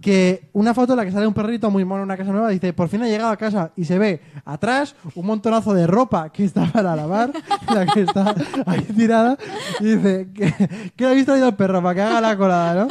que 0.00 0.48
una 0.52 0.72
foto 0.72 0.92
en 0.92 0.98
la 0.98 1.04
que 1.04 1.10
sale 1.10 1.26
un 1.26 1.34
perrito 1.34 1.68
muy 1.68 1.84
mono 1.84 2.02
en 2.02 2.04
una 2.04 2.16
casa 2.16 2.30
nueva 2.30 2.48
dice, 2.48 2.72
por 2.72 2.88
fin 2.88 3.02
ha 3.02 3.08
llegado 3.08 3.30
a 3.30 3.36
casa 3.36 3.72
y 3.76 3.84
se 3.84 3.98
ve 3.98 4.20
atrás 4.44 4.94
un 5.16 5.26
montonazo 5.26 5.74
de 5.74 5.86
ropa 5.86 6.30
que 6.30 6.44
está 6.44 6.66
para 6.66 6.94
lavar, 6.94 7.32
la 7.74 7.86
que 7.86 8.02
está 8.02 8.34
ahí 8.66 8.82
tirada, 8.82 9.36
y 9.80 9.84
dice, 9.96 10.28
que, 10.32 10.52
que 10.94 11.04
le 11.04 11.10
habéis 11.10 11.26
traído 11.26 11.46
al 11.46 11.56
perro 11.56 11.82
para 11.82 11.94
que 11.96 12.02
haga 12.02 12.20
la 12.20 12.36
colada, 12.36 12.84
¿no? 12.84 12.88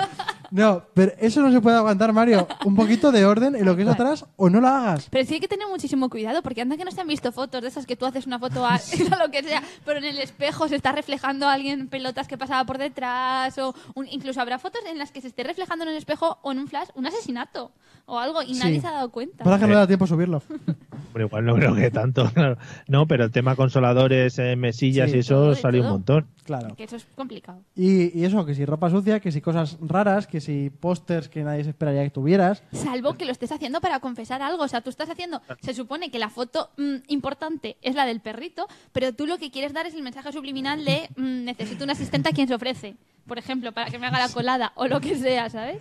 No, 0.51 0.83
pero 0.93 1.13
eso 1.17 1.41
no 1.41 1.49
se 1.51 1.61
puede 1.61 1.77
aguantar, 1.77 2.11
Mario. 2.11 2.45
Un 2.65 2.75
poquito 2.75 3.11
de 3.13 3.25
orden 3.25 3.55
en 3.55 3.63
lo 3.65 3.75
que 3.75 3.83
es 3.83 3.87
atrás 3.87 4.25
o 4.35 4.49
no 4.49 4.59
lo 4.59 4.67
hagas. 4.67 5.07
Pero 5.09 5.25
sí 5.25 5.35
hay 5.35 5.39
que 5.39 5.47
tener 5.47 5.67
muchísimo 5.69 6.09
cuidado, 6.09 6.41
porque 6.43 6.61
anda 6.61 6.75
que 6.75 6.83
no 6.83 6.91
se 6.91 6.99
han 6.99 7.07
visto 7.07 7.31
fotos 7.31 7.61
de 7.61 7.69
esas 7.69 7.85
que 7.85 7.95
tú 7.95 8.05
haces 8.05 8.27
una 8.27 8.37
foto 8.37 8.65
a, 8.65 8.75
a 9.11 9.25
lo 9.25 9.31
que 9.31 9.43
sea, 9.43 9.63
pero 9.85 9.99
en 9.99 10.05
el 10.05 10.19
espejo 10.19 10.67
se 10.67 10.75
está 10.75 10.91
reflejando 10.91 11.47
a 11.47 11.53
alguien 11.53 11.79
en 11.79 11.87
pelotas 11.87 12.27
que 12.27 12.37
pasaba 12.37 12.65
por 12.65 12.77
detrás, 12.77 13.57
o 13.59 13.73
un- 13.95 14.07
incluso 14.09 14.41
habrá 14.41 14.59
fotos 14.59 14.81
en 14.91 14.97
las 14.97 15.11
que 15.11 15.21
se 15.21 15.27
esté 15.29 15.43
reflejando 15.43 15.83
en 15.85 15.91
el 15.91 15.97
espejo 15.97 16.37
o 16.41 16.51
en 16.51 16.59
un 16.59 16.67
flash 16.67 16.89
un 16.95 17.05
asesinato 17.07 17.71
o 18.05 18.19
algo 18.19 18.41
y 18.41 18.53
nadie 18.55 18.75
Sí. 18.75 18.81
se 18.81 18.87
ha 18.87 18.91
dado 18.91 19.09
cuenta. 19.11 19.43
Para 19.45 19.57
que 19.57 19.63
no 19.63 19.69
le 19.69 19.75
da 19.75 19.87
tiempo 19.87 20.03
a 20.03 20.07
subirlo. 20.07 20.43
Hombre, 21.07 21.25
igual 21.25 21.45
no 21.45 21.55
creo 21.55 21.73
que 21.75 21.91
tanto, 21.91 22.29
claro. 22.33 22.57
No, 22.87 23.07
pero 23.07 23.23
el 23.23 23.31
tema 23.31 23.55
consoladores, 23.55 24.37
eh, 24.39 24.55
mesillas 24.57 25.11
Sí. 25.11 25.17
y 25.17 25.19
eso 25.21 25.35
Todo 25.35 25.55
salió 25.55 25.83
un 25.83 25.89
montón. 25.89 26.27
Claro. 26.43 26.75
Que 26.75 26.83
eso 26.85 26.95
es 26.95 27.05
complicado. 27.15 27.61
Y, 27.75 28.17
y 28.17 28.25
eso, 28.25 28.45
que 28.45 28.55
si 28.55 28.65
ropa 28.65 28.89
sucia, 28.89 29.19
que 29.19 29.31
si 29.31 29.41
cosas 29.41 29.77
raras, 29.81 30.27
que 30.27 30.41
si 30.41 30.69
pósters 30.69 31.29
que 31.29 31.43
nadie 31.43 31.63
se 31.63 31.69
esperaría 31.69 32.03
que 32.03 32.09
tuvieras. 32.09 32.63
Salvo 32.71 33.13
que 33.13 33.25
lo 33.25 33.31
estés 33.31 33.51
haciendo 33.51 33.81
para 33.81 33.99
confesar 33.99 34.41
algo. 34.41 34.63
O 34.63 34.67
sea, 34.67 34.81
tú 34.81 34.89
estás 34.89 35.09
haciendo. 35.09 35.41
Se 35.61 35.73
supone 35.73 36.09
que 36.09 36.19
la 36.19 36.29
foto 36.29 36.69
mm, 36.77 36.95
importante 37.07 37.77
es 37.81 37.95
la 37.95 38.05
del 38.05 38.21
perrito, 38.21 38.67
pero 38.91 39.13
tú 39.13 39.27
lo 39.27 39.37
que 39.37 39.51
quieres 39.51 39.73
dar 39.73 39.85
es 39.85 39.93
el 39.93 40.01
mensaje 40.01 40.31
subliminal 40.31 40.83
de 40.83 41.09
mm, 41.15 41.45
necesito 41.45 41.83
un 41.83 41.91
asistente 41.91 42.29
a 42.29 42.31
quien 42.33 42.47
se 42.47 42.55
ofrece. 42.55 42.95
Por 43.27 43.37
ejemplo, 43.37 43.71
para 43.71 43.89
que 43.89 43.99
me 43.99 44.07
haga 44.07 44.19
la 44.19 44.29
colada 44.29 44.73
o 44.75 44.87
lo 44.87 44.99
que 44.99 45.15
sea, 45.15 45.49
¿sabes? 45.49 45.77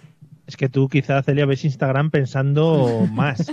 Es 0.50 0.56
que 0.56 0.68
tú 0.68 0.88
quizás, 0.88 1.24
Celia, 1.24 1.46
ves 1.46 1.64
Instagram 1.64 2.10
pensando 2.10 3.06
más. 3.12 3.52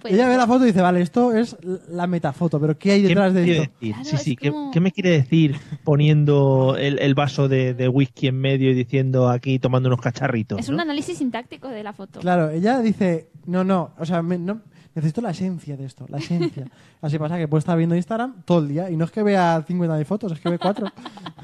Pues, 0.00 0.12
Ella 0.14 0.28
ve 0.28 0.36
la 0.36 0.46
foto 0.46 0.64
y 0.64 0.68
dice, 0.68 0.82
vale, 0.82 1.00
esto 1.00 1.32
es 1.34 1.56
la 1.88 2.06
metafoto, 2.06 2.60
pero 2.60 2.78
¿qué 2.78 2.92
hay 2.92 3.02
¿Qué 3.02 3.08
detrás 3.08 3.32
de 3.32 3.40
esto? 3.40 3.72
decir? 3.80 3.92
Claro, 3.94 4.04
sí, 4.04 4.14
es 4.16 4.22
sí, 4.22 4.36
¿qué, 4.36 4.50
como- 4.52 4.70
qué 4.70 4.80
me 4.80 4.92
quiere 4.92 5.10
decir 5.10 5.56
poniendo 5.82 6.76
el, 6.78 6.98
el 6.98 7.14
vaso 7.14 7.48
de, 7.48 7.72
de 7.72 7.88
whisky 7.88 8.26
en 8.28 8.38
medio 8.38 8.70
y 8.70 8.74
diciendo 8.74 9.30
aquí 9.30 9.58
tomando 9.58 9.88
unos 9.88 10.00
cacharritos? 10.02 10.60
es 10.60 10.68
¿no? 10.68 10.74
un 10.74 10.80
análisis 10.82 11.16
sintáctico 11.18 11.68
de 11.68 11.82
la 11.82 11.92
foto. 11.94 12.20
Claro, 12.20 12.50
ella 12.50 12.80
dice, 12.80 13.30
no, 13.46 13.64
no, 13.64 13.92
o 13.98 14.04
sea, 14.04 14.20
me- 14.22 14.36
no, 14.38 14.60
necesito 14.94 15.22
la 15.22 15.30
esencia 15.30 15.76
de 15.76 15.86
esto, 15.86 16.04
la 16.10 16.18
esencia. 16.18 16.66
Así 17.00 17.18
pasa 17.18 17.38
que 17.38 17.48
puede 17.48 17.60
estar 17.60 17.76
viendo 17.78 17.96
Instagram 17.96 18.42
todo 18.44 18.58
el 18.58 18.68
día 18.68 18.90
y 18.90 18.96
no 18.96 19.06
es 19.06 19.10
que 19.10 19.22
vea 19.22 19.64
50 19.66 19.96
de 19.96 20.04
fotos, 20.04 20.32
es 20.32 20.40
que 20.40 20.50
ve 20.50 20.58
cuatro. 20.58 20.86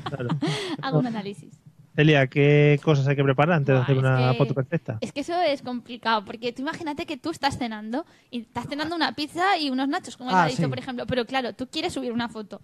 Claro. 0.05 0.29
Hago 0.83 0.99
un 0.99 1.07
análisis. 1.07 1.51
Celia, 1.95 2.27
¿qué 2.27 2.81
cosas 2.83 3.07
hay 3.07 3.17
que 3.17 3.23
preparar 3.25 3.57
antes 3.57 3.75
de 3.75 3.81
hacer 3.83 3.99
una 3.99 4.33
que- 4.33 4.39
foto 4.39 4.55
perfecta? 4.55 4.99
Es 5.03 5.13
que 5.13 5.21
eso 5.21 5.39
es 5.41 5.61
complicado, 5.63 6.25
porque 6.25 6.53
tú 6.53 6.63
imagínate 6.63 7.05
que 7.05 7.17
tú 7.19 7.31
estás 7.31 7.59
cenando 7.59 8.07
y 8.31 8.41
estás 8.41 8.67
cenando 8.67 8.97
una 8.97 9.15
pizza 9.15 9.59
y 9.59 9.69
unos 9.71 9.89
nachos, 9.89 10.17
como 10.17 10.31
Ah, 10.31 10.45
ha 10.45 10.47
dicho, 10.47 10.63
sí. 10.63 10.69
por 10.69 10.79
ejemplo. 10.79 11.07
Pero 11.07 11.27
claro, 11.27 11.53
tú 11.55 11.69
quieres 11.69 11.93
subir 11.93 12.13
una 12.13 12.29
foto. 12.29 12.61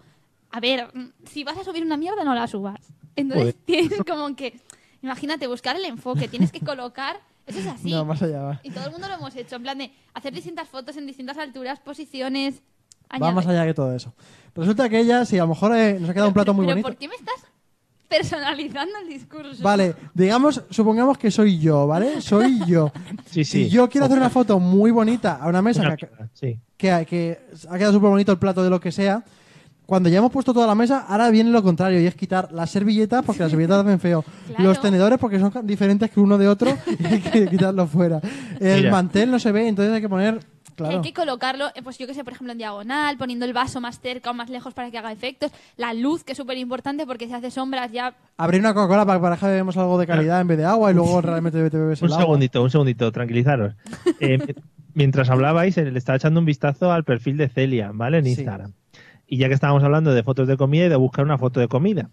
A 0.51 0.59
ver, 0.59 0.89
mm, 0.93 1.09
si 1.25 1.43
vas 1.43 1.57
a 1.57 1.63
subir 1.63 1.83
una 1.83 1.95
mierda, 1.97 2.23
no 2.23 2.33
la 2.33 2.47
subas. 2.47 2.79
Entonces 3.15 3.55
tienes 3.65 4.01
como 4.07 4.35
que, 4.35 4.59
imagínate, 5.03 5.45
buscar 5.45 5.75
el 5.75 5.85
enfoque, 5.85 6.27
tienes 6.27 6.51
que 6.51 6.61
colocar. 6.61 7.17
Eso 7.45 7.59
es 7.59 7.67
así. 7.75 7.91
No, 7.91 8.03
más 8.05 8.21
allá 8.23 8.41
va. 8.41 8.59
Y 8.63 8.71
todo 8.71 8.85
el 8.85 8.91
mundo 8.91 9.07
lo 9.07 9.13
hemos 9.13 9.35
hecho, 9.35 9.57
en 9.57 9.61
plan 9.61 9.77
de 9.77 9.91
hacer 10.15 10.33
distintas 10.33 10.67
fotos 10.67 10.97
en 10.97 11.05
distintas 11.05 11.37
alturas, 11.37 11.79
posiciones. 11.79 12.63
Va 13.11 13.15
añade. 13.17 13.33
más 13.33 13.47
allá 13.47 13.65
que 13.65 13.73
todo 13.75 13.93
eso. 13.95 14.13
Resulta 14.55 14.89
que 14.89 14.99
ella, 14.99 15.23
si 15.25 15.37
a 15.37 15.41
lo 15.43 15.49
mejor 15.49 15.75
eh, 15.75 15.99
nos 15.99 16.09
ha 16.09 16.13
quedado 16.13 16.27
un 16.29 16.33
plato 16.33 16.53
muy 16.53 16.65
pero 16.65 16.75
bonito. 16.75 16.87
¿por 16.89 16.97
qué 16.97 17.07
me 17.07 17.15
estás 17.15 17.35
personalizando 18.09 18.97
el 19.01 19.07
discurso? 19.07 19.63
Vale, 19.63 19.95
digamos, 20.13 20.63
supongamos 20.69 21.17
que 21.17 21.31
soy 21.31 21.59
yo, 21.59 21.87
¿vale? 21.87 22.21
Soy 22.21 22.59
yo. 22.67 22.91
Sí, 23.29 23.45
sí. 23.45 23.65
Si 23.65 23.69
yo 23.69 23.87
quiero 23.87 24.05
hacer 24.05 24.17
una 24.17 24.31
foto 24.31 24.59
muy 24.59 24.89
bonita 24.89 25.35
a 25.35 25.47
una 25.47 25.61
mesa 25.61 25.81
Una 25.81 25.95
que, 25.95 26.07
mierda, 26.07 26.29
sí. 26.33 26.59
que, 26.75 27.05
que 27.07 27.39
ha 27.69 27.77
quedado 27.77 27.93
súper 27.93 28.09
bonito 28.09 28.31
el 28.31 28.39
plato 28.39 28.63
de 28.63 28.71
lo 28.71 28.79
que 28.79 28.91
sea, 28.91 29.23
cuando 29.89 30.07
ya 30.07 30.19
hemos 30.19 30.31
puesto 30.31 30.53
toda 30.53 30.67
la 30.67 30.75
mesa, 30.75 31.05
ahora 31.07 31.29
viene 31.31 31.49
lo 31.49 31.63
contrario 31.63 31.99
y 31.99 32.05
es 32.05 32.13
quitar 32.15 32.51
las 32.51 32.69
servilletas 32.69 33.25
porque 33.25 33.41
las 33.41 33.49
servilletas 33.49 33.83
hacen 33.83 33.99
feo. 33.99 34.23
Claro. 34.47 34.63
Los 34.63 34.79
tenedores 34.79 35.17
porque 35.17 35.39
son 35.39 35.51
diferentes 35.63 36.11
que 36.11 36.19
uno 36.19 36.37
de 36.37 36.47
otro 36.47 36.77
y 36.99 37.05
hay 37.05 37.19
que 37.19 37.47
quitarlo 37.47 37.87
fuera. 37.87 38.21
El 38.59 38.77
Mira. 38.81 38.91
mantel 38.91 39.31
no 39.31 39.39
se 39.39 39.51
ve, 39.51 39.67
entonces 39.67 39.93
hay 39.93 40.01
que 40.01 40.07
poner... 40.09 40.39
Claro. 40.75 40.95
Hay 40.97 41.01
que 41.01 41.11
colocarlo, 41.13 41.65
eh, 41.75 41.81
pues 41.83 41.97
yo 41.97 42.07
que 42.07 42.13
sé, 42.13 42.23
por 42.23 42.31
ejemplo, 42.31 42.53
en 42.53 42.57
diagonal, 42.57 43.17
poniendo 43.17 43.43
el 43.43 43.51
vaso 43.51 43.81
más 43.81 43.99
cerca 43.99 44.31
o 44.31 44.33
más 44.33 44.49
lejos 44.49 44.73
para 44.73 44.89
que 44.89 44.97
haga 44.97 45.11
efectos. 45.11 45.51
La 45.75 45.93
luz, 45.93 46.23
que 46.23 46.31
es 46.31 46.37
súper 46.37 46.57
importante 46.57 47.05
porque 47.05 47.27
si 47.27 47.33
hace 47.33 47.51
sombras 47.51 47.91
ya... 47.91 48.13
Abrir 48.37 48.61
una 48.61 48.73
Coca-Cola 48.73 49.05
para 49.05 49.17
que 49.19 49.21
para 49.21 49.35
que 49.37 49.45
bebemos 49.47 49.75
algo 49.75 49.97
de 49.97 50.07
calidad 50.07 50.39
en 50.39 50.47
vez 50.47 50.57
de 50.57 50.63
agua 50.63 50.89
y 50.91 50.93
luego 50.93 51.19
realmente 51.19 51.69
te 51.69 51.77
bebes 51.77 52.01
Un 52.01 52.07
el 52.07 52.13
agua. 52.13 52.23
segundito, 52.23 52.63
un 52.63 52.69
segundito, 52.69 53.11
tranquilizaros. 53.11 53.73
Eh, 54.21 54.37
mi- 54.37 54.53
mientras 54.93 55.29
hablabais, 55.29 55.77
eh, 55.77 55.91
le 55.91 55.99
estaba 55.99 56.15
echando 56.15 56.39
un 56.39 56.45
vistazo 56.45 56.91
al 56.93 57.03
perfil 57.03 57.35
de 57.35 57.49
Celia, 57.49 57.91
¿vale? 57.93 58.19
En 58.19 58.25
Sí. 58.25 58.35
Y 59.31 59.37
ya 59.37 59.47
que 59.47 59.53
estábamos 59.53 59.83
hablando 59.83 60.13
de 60.13 60.23
fotos 60.23 60.47
de 60.47 60.57
comida 60.57 60.85
y 60.85 60.89
de 60.89 60.95
buscar 60.95 61.23
una 61.23 61.37
foto 61.37 61.59
de 61.59 61.67
comida. 61.67 62.09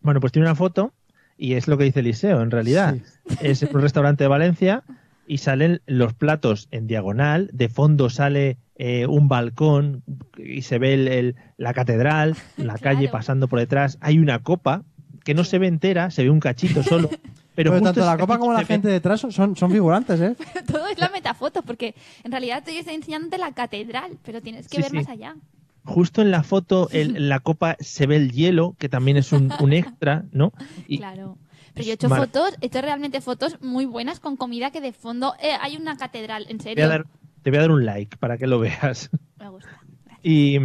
Bueno, 0.00 0.20
pues 0.20 0.32
tiene 0.32 0.46
una 0.46 0.54
foto 0.54 0.92
y 1.36 1.54
es 1.54 1.66
lo 1.66 1.76
que 1.76 1.84
dice 1.84 2.00
Eliseo, 2.00 2.40
en 2.40 2.50
realidad. 2.50 2.96
Es 3.40 3.62
un 3.62 3.80
restaurante 3.80 4.22
de 4.24 4.28
Valencia 4.28 4.84
y 5.26 5.38
salen 5.38 5.80
los 5.86 6.14
platos 6.14 6.68
en 6.70 6.86
diagonal, 6.86 7.50
de 7.52 7.68
fondo 7.68 8.10
sale 8.10 8.58
eh, 8.76 9.06
un 9.06 9.28
balcón 9.28 10.02
y 10.36 10.62
se 10.62 10.78
ve 10.78 10.94
el- 10.94 11.08
el- 11.08 11.36
la 11.56 11.72
catedral, 11.74 12.36
la 12.56 12.74
Claro. 12.74 12.80
calle 12.96 13.08
pasando 13.08 13.48
por 13.48 13.58
detrás. 13.60 13.98
Hay 14.00 14.18
una 14.18 14.40
copa 14.40 14.82
que 15.24 15.32
no 15.34 15.42
se 15.44 15.58
ve 15.58 15.66
entera, 15.68 16.10
se 16.10 16.22
ve 16.24 16.30
un 16.30 16.40
cachito 16.40 16.82
solo. 16.82 17.08
Pero, 17.54 17.70
tanto 17.80 18.04
la 18.04 18.18
copa 18.18 18.36
como 18.38 18.52
la 18.52 18.58
ve- 18.60 18.64
gente 18.66 18.88
detrás 18.88 19.20
son, 19.20 19.54
son 19.56 19.70
figurantes, 19.70 20.20
¿eh? 20.20 20.34
Todo 20.66 20.88
es 20.88 20.98
la 20.98 21.08
metafoto, 21.08 21.62
porque 21.62 21.94
en 22.24 22.32
realidad 22.32 22.58
estoy 22.66 22.76
enseñándote 22.94 23.38
la 23.38 23.52
catedral, 23.52 24.18
pero 24.24 24.42
tienes 24.42 24.66
que 24.68 24.76
Sí, 24.76 24.82
ver 24.82 24.90
sí. 24.90 24.96
más 24.96 25.08
allá. 25.08 25.36
Justo 25.84 26.22
en 26.22 26.30
la 26.30 26.42
foto, 26.42 26.88
el- 26.92 27.16
en 27.16 27.28
la 27.28 27.40
copa 27.40 27.76
se 27.80 28.06
ve 28.06 28.16
el 28.16 28.32
hielo, 28.32 28.74
que 28.78 28.88
también 28.88 29.16
es 29.16 29.32
un, 29.32 29.52
un 29.60 29.72
extra, 29.72 30.24
¿no? 30.32 30.52
Y 30.88 30.98
Claro. 30.98 31.38
Pero 31.74 31.86
yo 31.86 31.90
he 31.90 31.94
hecho 31.94 32.08
Mar- 32.08 32.20
fotos, 32.20 32.54
he 32.60 32.66
hecho 32.66 32.80
realmente 32.82 33.20
fotos 33.20 33.58
muy 33.60 33.84
buenas 33.84 34.20
con 34.20 34.36
comida 34.36 34.70
que 34.70 34.80
de 34.80 34.92
fondo 34.92 35.34
eh, 35.42 35.50
hay 35.60 35.76
una 35.76 35.96
catedral, 35.96 36.46
en 36.48 36.58
te 36.58 36.64
voy, 36.64 36.74
serio. 36.74 36.84
a 36.84 36.88
dar, 36.88 37.04
te 37.42 37.50
voy 37.50 37.58
a 37.58 37.62
dar 37.62 37.70
un 37.72 37.84
like 37.84 38.16
para 38.16 38.38
que 38.38 38.46
lo 38.46 38.60
veas. 38.60 39.10
Me 39.40 39.48
gusta. 39.48 39.70
Gracias. 40.04 40.20
Y, 40.22 40.58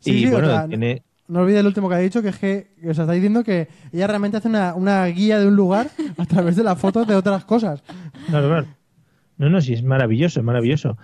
Sí, 0.00 0.10
y 0.12 0.18
sí, 0.20 0.26
o 0.28 0.30
bueno, 0.30 0.46
sea, 0.48 0.68
tiene... 0.68 1.02
No 1.28 1.40
olvides 1.40 1.60
el 1.60 1.66
último 1.66 1.88
que 1.88 1.94
ha 1.94 1.98
dicho, 1.98 2.20
que 2.22 2.28
es 2.28 2.38
que 2.38 2.72
que 2.80 2.90
os 2.90 2.98
está 2.98 3.10
diciendo 3.12 3.42
que 3.42 3.66
ella 3.92 4.06
realmente 4.06 4.36
hace 4.36 4.48
una, 4.48 4.74
una 4.74 5.04
guía 5.06 5.38
de 5.38 5.46
un 5.46 5.56
lugar 5.56 5.88
a 6.18 6.26
través 6.26 6.56
de 6.56 6.62
las 6.62 6.78
fotos 6.78 7.06
de 7.08 7.14
otras 7.14 7.44
cosas. 7.44 7.82
Claro, 8.28 8.48
claro. 8.48 8.66
No, 9.38 9.48
no, 9.48 9.60
sí, 9.60 9.72
es 9.72 9.82
maravilloso, 9.82 10.40
es 10.40 10.44
maravilloso. 10.46 10.96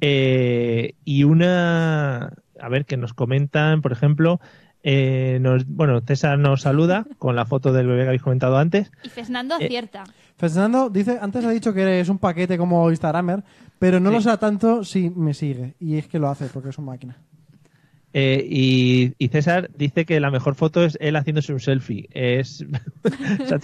Eh, 0.00 0.94
y 1.04 1.22
una... 1.24 2.32
A 2.60 2.68
ver, 2.68 2.84
que 2.86 2.96
nos 2.96 3.12
comentan, 3.14 3.82
por 3.82 3.92
ejemplo... 3.92 4.40
eh, 4.86 5.38
nos, 5.40 5.66
bueno, 5.66 6.00
César 6.02 6.38
nos 6.38 6.60
saluda 6.60 7.06
con 7.18 7.34
la 7.36 7.46
foto 7.46 7.72
del 7.72 7.86
bebé 7.86 8.02
que 8.02 8.08
habéis 8.08 8.22
comentado 8.22 8.58
antes. 8.58 8.92
Y 9.02 9.08
Fernando 9.08 9.54
Eh, 9.58 9.64
acierta. 9.64 10.04
Fernando 10.36 10.90
dice, 10.90 11.18
antes 11.22 11.44
ha 11.44 11.50
dicho 11.50 11.72
que 11.72 11.82
eres 11.82 12.08
un 12.10 12.18
paquete 12.18 12.58
como 12.58 12.90
Instagramer, 12.90 13.42
pero 13.78 13.98
no 13.98 14.10
Sí. 14.10 14.16
lo 14.16 14.20
sea 14.20 14.36
tanto 14.36 14.84
si 14.84 15.08
me 15.10 15.32
sigue. 15.32 15.74
Y 15.80 15.96
es 15.96 16.06
que 16.06 16.18
lo 16.18 16.28
hace 16.28 16.46
porque 16.52 16.68
es 16.68 16.78
una 16.78 16.88
máquina. 16.92 17.16
Eh, 18.16 18.46
y, 18.48 19.12
y 19.18 19.28
César 19.28 19.70
dice 19.76 20.04
que 20.04 20.20
la 20.20 20.30
mejor 20.30 20.54
foto 20.54 20.84
es 20.84 20.96
él 21.00 21.16
haciéndose 21.16 21.52
un 21.52 21.58
selfie. 21.58 22.08
Es, 22.12 22.58
se, 23.48 23.54
ha, 23.54 23.58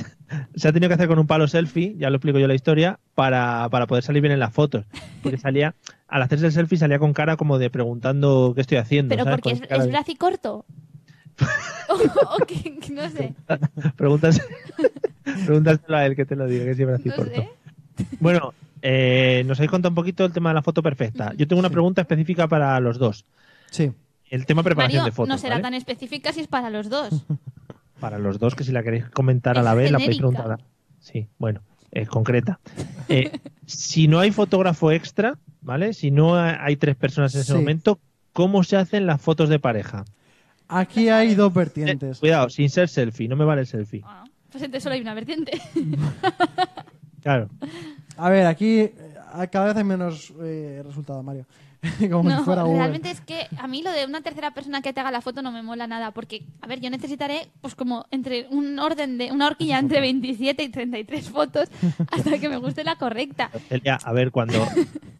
se 0.56 0.68
ha 0.68 0.72
tenido 0.72 0.88
que 0.88 0.94
hacer 0.94 1.06
con 1.06 1.20
un 1.20 1.28
palo 1.28 1.46
selfie, 1.46 1.94
ya 1.96 2.10
lo 2.10 2.16
explico 2.16 2.40
yo 2.40 2.48
la 2.48 2.54
historia, 2.56 2.98
para, 3.14 3.68
para 3.70 3.86
poder 3.86 4.02
salir 4.02 4.22
bien 4.22 4.32
en 4.32 4.40
las 4.40 4.52
fotos. 4.52 4.86
Porque 5.22 5.38
salía, 5.38 5.74
al 6.08 6.22
hacerse 6.22 6.46
el 6.46 6.52
selfie 6.52 6.78
salía 6.78 6.98
con 6.98 7.12
cara 7.12 7.36
como 7.36 7.58
de 7.58 7.70
preguntando 7.70 8.52
qué 8.54 8.62
estoy 8.62 8.78
haciendo. 8.78 9.10
Pero 9.14 9.22
¿sabes? 9.22 9.40
porque 9.40 9.54
Con 9.54 9.64
es, 9.64 9.70
es 9.78 9.84
de- 9.84 9.90
bracicorto. 9.92 10.64
o, 11.88 11.94
o 12.42 12.44
que, 12.46 12.76
que 12.80 12.92
no 12.92 13.08
sé. 13.08 13.34
Preguntas, 13.96 14.40
pregúntaselo 15.46 15.96
a 15.96 16.06
él 16.06 16.16
que 16.16 16.24
te 16.24 16.34
lo 16.36 16.46
diga, 16.46 16.64
que 16.64 16.70
así 16.92 17.08
No 17.08 17.14
corto. 17.14 17.34
sé. 17.34 17.48
Bueno, 18.18 18.52
eh, 18.82 19.44
nos 19.46 19.58
habéis 19.58 19.70
contado 19.70 19.90
un 19.90 19.94
poquito 19.94 20.24
el 20.24 20.32
tema 20.32 20.50
de 20.50 20.54
la 20.54 20.62
foto 20.62 20.82
perfecta. 20.82 21.32
Yo 21.36 21.46
tengo 21.46 21.60
una 21.60 21.70
pregunta 21.70 22.00
específica 22.02 22.48
para 22.48 22.78
los 22.80 22.98
dos. 22.98 23.24
Sí. 23.70 23.92
El 24.30 24.46
tema 24.46 24.62
preparación 24.62 25.00
Mario, 25.00 25.10
de 25.10 25.14
fotos. 25.14 25.28
no 25.28 25.36
será 25.38 25.56
¿vale? 25.56 25.62
tan 25.64 25.74
específica 25.74 26.32
si 26.32 26.40
es 26.40 26.46
para 26.46 26.70
los 26.70 26.88
dos. 26.88 27.24
Para 28.00 28.18
los 28.18 28.38
dos, 28.38 28.54
que 28.54 28.64
si 28.64 28.72
la 28.72 28.82
queréis 28.82 29.10
comentar 29.10 29.58
a 29.58 29.60
Es 29.60 29.64
la 29.66 29.74
vez, 29.74 29.90
la 29.90 29.98
podéis 29.98 30.16
preguntar. 30.16 30.58
Sí, 31.00 31.28
bueno, 31.38 31.60
es 31.90 32.08
concreta. 32.08 32.58
Eh, 33.10 33.30
si 33.66 34.08
no 34.08 34.20
hay 34.20 34.30
fotógrafo 34.30 34.90
extra, 34.90 35.36
¿vale? 35.60 35.92
Si 35.92 36.10
no 36.10 36.34
ha- 36.34 36.64
hay 36.64 36.76
tres 36.76 36.96
personas 36.96 37.34
en 37.34 37.42
ese 37.42 37.52
Sí. 37.52 37.58
momento, 37.58 38.00
¿cómo 38.32 38.64
se 38.64 38.78
hacen 38.78 39.04
las 39.04 39.20
fotos 39.20 39.50
de 39.50 39.58
pareja? 39.58 40.06
Aquí 40.66 41.10
hay 41.10 41.34
dos 41.34 41.50
Eh, 41.52 41.58
vertientes. 41.58 42.20
cuidado, 42.20 42.48
sin 42.48 42.70
ser 42.70 42.88
selfie, 42.88 43.28
no 43.28 43.36
me 43.36 43.44
vale 43.44 43.60
el 43.62 43.66
selfie. 43.66 44.00
Ah, 44.06 44.24
pues 44.50 44.62
entonces 44.64 44.82
solo 44.82 44.94
hay 44.94 45.02
una 45.02 45.12
vertiente. 45.12 45.60
Claro. 47.22 47.50
A 48.16 48.30
ver, 48.30 48.46
aquí 48.46 48.78
eh, 48.80 48.94
cada 49.52 49.66
vez 49.66 49.76
hay 49.76 49.84
menos 49.84 50.32
eh, 50.42 50.82
resultado, 50.84 51.22
Mario. 51.22 51.44
como 52.10 52.30
si 52.30 52.36
No, 52.36 52.44
fuera 52.44 52.62
Google. 52.62 52.78
realmente 52.78 53.10
es 53.10 53.20
que 53.20 53.46
a 53.58 53.66
mí 53.66 53.82
lo 53.82 53.90
de 53.90 54.04
una 54.04 54.20
tercera 54.20 54.50
persona 54.52 54.82
que 54.82 54.92
te 54.92 55.00
haga 55.00 55.10
la 55.10 55.20
foto 55.20 55.42
no 55.42 55.50
me 55.52 55.62
mola 55.62 55.86
nada, 55.86 56.10
porque, 56.10 56.44
a 56.60 56.66
ver, 56.66 56.80
yo 56.80 56.90
necesitaré, 56.90 57.48
pues 57.60 57.74
como 57.74 58.06
entre 58.10 58.46
un 58.50 58.78
orden 58.78 59.16
de, 59.18 59.32
una 59.32 59.46
horquilla 59.46 59.78
entre 59.78 60.00
27 60.00 60.62
y 60.62 60.68
33 60.68 61.30
fotos 61.30 61.68
hasta 62.10 62.38
que 62.38 62.48
me 62.48 62.56
guste 62.58 62.84
la 62.84 62.96
correcta. 62.96 63.50
Celia, 63.68 63.98
a 64.02 64.12
ver, 64.12 64.30
cuando 64.30 64.58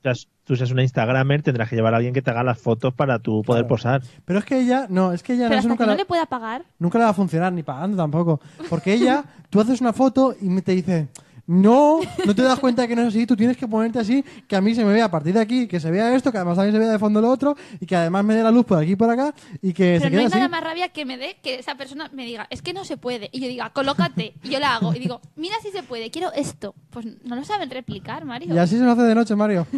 seas- 0.03 0.27
tú 0.45 0.57
seas 0.57 0.71
una 0.71 0.83
Instagramer, 0.83 1.43
tendrás 1.43 1.69
que 1.71 1.77
llevar 1.77 1.95
a 1.95 1.99
alguien 1.99 2.13
que 2.13 2.23
te 2.23 2.31
haga 2.31 2.43
las 2.43 2.59
fotos 2.59 2.93
para 2.93 3.19
tú 3.21 3.43
poder 3.43 3.63
Claro. 3.63 3.69
posar. 3.69 4.03
Pero 4.25 4.39
es 4.41 4.45
que 4.45 4.59
ella, 4.61 4.87
no, 4.91 5.13
es 5.13 5.23
que 5.23 5.35
ella 5.35 5.45
Pero 5.49 5.55
eso 5.55 5.59
hasta 5.61 5.69
nunca 5.71 5.85
que 5.85 5.87
no 5.87 5.93
la- 5.95 5.99
le 5.99 6.05
pueda 6.07 6.27
pagar, 6.27 6.65
nunca 6.79 6.99
le 6.99 7.05
va 7.05 7.11
a 7.11 7.15
funcionar, 7.15 7.53
ni 7.53 7.63
pagando 7.63 7.97
tampoco. 7.97 8.41
Porque 8.69 8.93
ella, 8.93 9.25
tú 9.49 9.61
haces 9.61 9.81
una 9.81 9.93
foto 9.93 10.35
y 10.41 10.47
me 10.49 10.61
te 10.63 10.73
dice, 10.73 11.09
no, 11.51 11.99
no 12.25 12.33
te 12.33 12.43
das 12.43 12.61
cuenta 12.61 12.87
que 12.87 12.95
no 12.95 13.03
es 13.03 13.09
así, 13.09 13.27
tú 13.27 13.35
tienes 13.35 13.57
que 13.57 13.67
ponerte 13.67 13.99
así, 13.99 14.25
que 14.47 14.55
a 14.55 14.61
mí 14.61 14.73
se 14.73 14.85
me 14.85 14.93
vea 14.93 15.07
a 15.07 15.11
partir 15.11 15.35
de 15.35 15.41
aquí, 15.41 15.67
que 15.67 15.81
se 15.81 15.91
vea 15.91 16.15
esto, 16.15 16.31
que 16.31 16.39
además 16.39 16.55
también 16.55 16.73
se 16.73 16.79
vea 16.79 16.93
de 16.93 16.99
fondo 17.01 17.21
lo 17.21 17.29
otro, 17.29 17.57
y 17.81 17.87
que 17.87 17.97
además 17.97 18.25
me 18.25 18.37
dé 18.37 18.45
la 18.45 18.53
luz 18.53 18.65
por 18.65 18.79
aquí 18.79 18.93
y 18.93 18.97
por 18.97 19.11
acá, 19.11 19.35
y 19.61 19.73
que 19.73 19.99
se 19.99 20.03
pero 20.03 20.05
no 20.05 20.11
quede 20.11 20.21
hay 20.21 20.27
así. 20.27 20.37
nada 20.37 20.49
más 20.49 20.63
rabia 20.63 20.91
que 20.91 21.05
me 21.05 21.19
dé 21.19 21.39
que 21.43 21.57
esa 21.57 21.75
persona 21.75 22.09
me 22.13 22.25
diga, 22.25 22.47
es 22.51 22.63
que 22.63 22.73
no 22.73 22.85
se 22.85 22.97
puede. 22.97 23.31
Y 23.33 23.41
yo 23.41 23.49
diga, 23.49 23.71
colócate. 23.71 24.35
Y 24.45 24.51
yo 24.51 24.61
la 24.61 24.77
hago. 24.77 24.95
Y 24.95 25.01
digo, 25.01 25.21
mira 25.35 25.57
si 25.61 25.73
se 25.73 25.83
puede, 25.83 26.13
quiero 26.13 26.33
esto. 26.33 26.73
Pues 26.91 27.07
no 27.25 27.35
lo 27.35 27.45
saben 27.45 27.69
replicar, 27.69 28.25
Mario. 28.25 28.55
Y 28.55 28.59
así 28.59 28.77
se 28.77 28.85
nos 28.85 28.97
hace 28.97 29.09
de 29.09 29.15
noche, 29.17 29.35
Mario. 29.35 29.67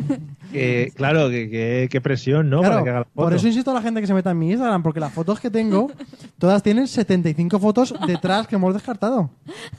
Que, 0.53 0.93
claro, 0.95 1.31
que, 1.31 2.01
presión, 2.03 2.51
¿no? 2.51 2.59
Claro, 2.59 2.75
para 2.75 2.85
que 2.85 2.91
haga 2.91 2.99
la 2.99 3.05
foto. 3.07 3.25
por 3.25 3.33
eso 3.33 3.47
insisto 3.47 3.71
a 3.71 3.75
la 3.75 3.81
gente 3.81 4.03
que 4.03 4.07
se 4.07 4.13
meta 4.13 4.33
en 4.33 4.39
mi 4.39 4.51
Instagram, 4.51 4.83
porque 4.83 5.01
las 5.01 5.11
fotos 5.11 5.41
que 5.41 5.49
tengo, 5.49 5.91
todas 6.39 6.63
tienen 6.63 6.87
75 6.87 7.59
fotos 7.59 7.95
detrás 8.07 8.47
que 8.47 8.57
hemos 8.57 8.75
descartado. 8.75 9.31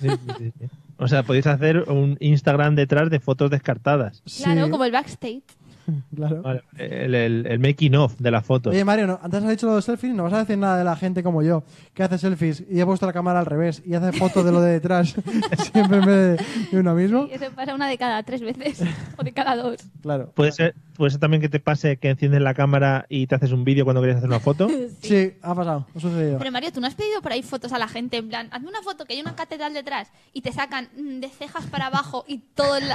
Sí, 0.02 0.10
sí, 0.10 0.52
sí. 0.60 0.68
O 1.04 1.08
sea, 1.10 1.24
podéis 1.24 1.48
hacer 1.48 1.80
un 1.90 2.16
Instagram 2.22 2.76
detrás 2.76 3.10
de 3.10 3.20
fotos 3.20 3.52
descartadas. 3.52 4.22
Claro, 4.42 4.66
Sí, 4.66 4.72
como 4.72 4.86
el 4.86 4.92
backstage. 4.94 5.44
claro. 6.16 6.42
Vale, 6.42 6.64
el, 6.78 7.16
el- 7.16 7.46
el 7.48 7.60
making 7.60 7.96
of 7.96 8.16
de 8.20 8.32
las 8.32 8.46
fotos. 8.46 8.72
Oye, 8.74 8.86
Mario, 8.86 9.08
no, 9.08 9.20
antes 9.22 9.44
has 9.44 9.50
dicho 9.50 9.66
lo 9.68 9.76
de 9.76 9.82
selfies, 9.82 10.14
no 10.14 10.24
vas 10.24 10.34
a 10.34 10.40
decir 10.40 10.58
nada 10.58 10.78
de 10.78 10.84
la 10.84 10.96
gente 10.96 11.24
como 11.24 11.42
yo, 11.44 11.64
que 11.94 12.04
hace 12.04 12.18
selfies 12.18 12.64
y 12.70 12.80
he 12.80 12.86
puesto 12.86 13.06
la 13.06 13.14
cámara 13.14 13.40
al 13.40 13.46
revés 13.46 13.82
y 13.86 13.94
hace 13.94 14.12
fotos 14.14 14.46
de 14.46 14.52
lo 14.52 14.62
de 14.62 14.72
detrás, 14.74 15.16
siempre 15.74 15.98
en 16.00 16.06
vez 16.06 16.40
de, 16.40 16.46
de 16.72 16.80
uno 16.80 16.94
mismo. 16.96 17.28
Y 17.30 17.34
eso 17.34 17.46
pasa 17.56 17.74
una 17.76 17.88
de 17.88 17.98
cada 17.98 18.24
tres 18.24 18.42
veces. 18.42 18.82
o 19.18 19.24
de 19.24 19.32
cada 19.32 19.56
dos. 19.56 19.78
Claro. 20.02 20.32
¿Puede 20.34 20.52
ser, 20.52 20.76
puede 20.96 21.12
ser 21.12 21.20
también 21.20 21.42
que 21.42 21.50
te 21.50 21.60
pase 21.60 21.98
que 21.98 22.10
enciendes 22.10 22.42
la 22.42 22.54
cámara 22.54 23.06
y 23.10 23.28
te 23.28 23.36
haces 23.36 23.52
un 23.52 23.64
vídeo 23.64 23.84
cuando 23.86 24.02
quieres 24.02 24.18
hacer 24.18 24.30
una 24.30 24.40
foto. 24.40 24.68
Sí, 25.02 25.34
ha 25.42 25.54
pasado, 25.56 25.86
ha 25.96 26.00
sucedido. 26.00 26.38
Pero 26.40 26.52
Mario, 26.52 26.72
¿tú 26.72 26.80
no 26.82 26.88
has 26.88 26.96
pedido 26.96 27.22
por 27.22 27.32
ahí 27.32 27.42
fotos 27.44 27.74
a 27.74 27.78
la 27.80 27.88
gente? 27.88 28.18
En 28.18 28.30
plan, 28.30 28.48
hazme 28.52 28.70
una 28.70 28.82
foto 28.82 29.06
que 29.06 29.14
hay 29.14 29.22
una 29.22 29.36
catedral 29.36 29.74
detrás 29.74 30.10
y 30.34 30.42
te 30.42 30.52
sacan 30.52 30.90
mm, 30.98 31.20
de 31.20 31.30
cejas 31.30 31.66
para 31.68 31.88
abajo 31.88 32.24
y 32.28 32.40
todo 32.40 32.78
el, 32.78 32.86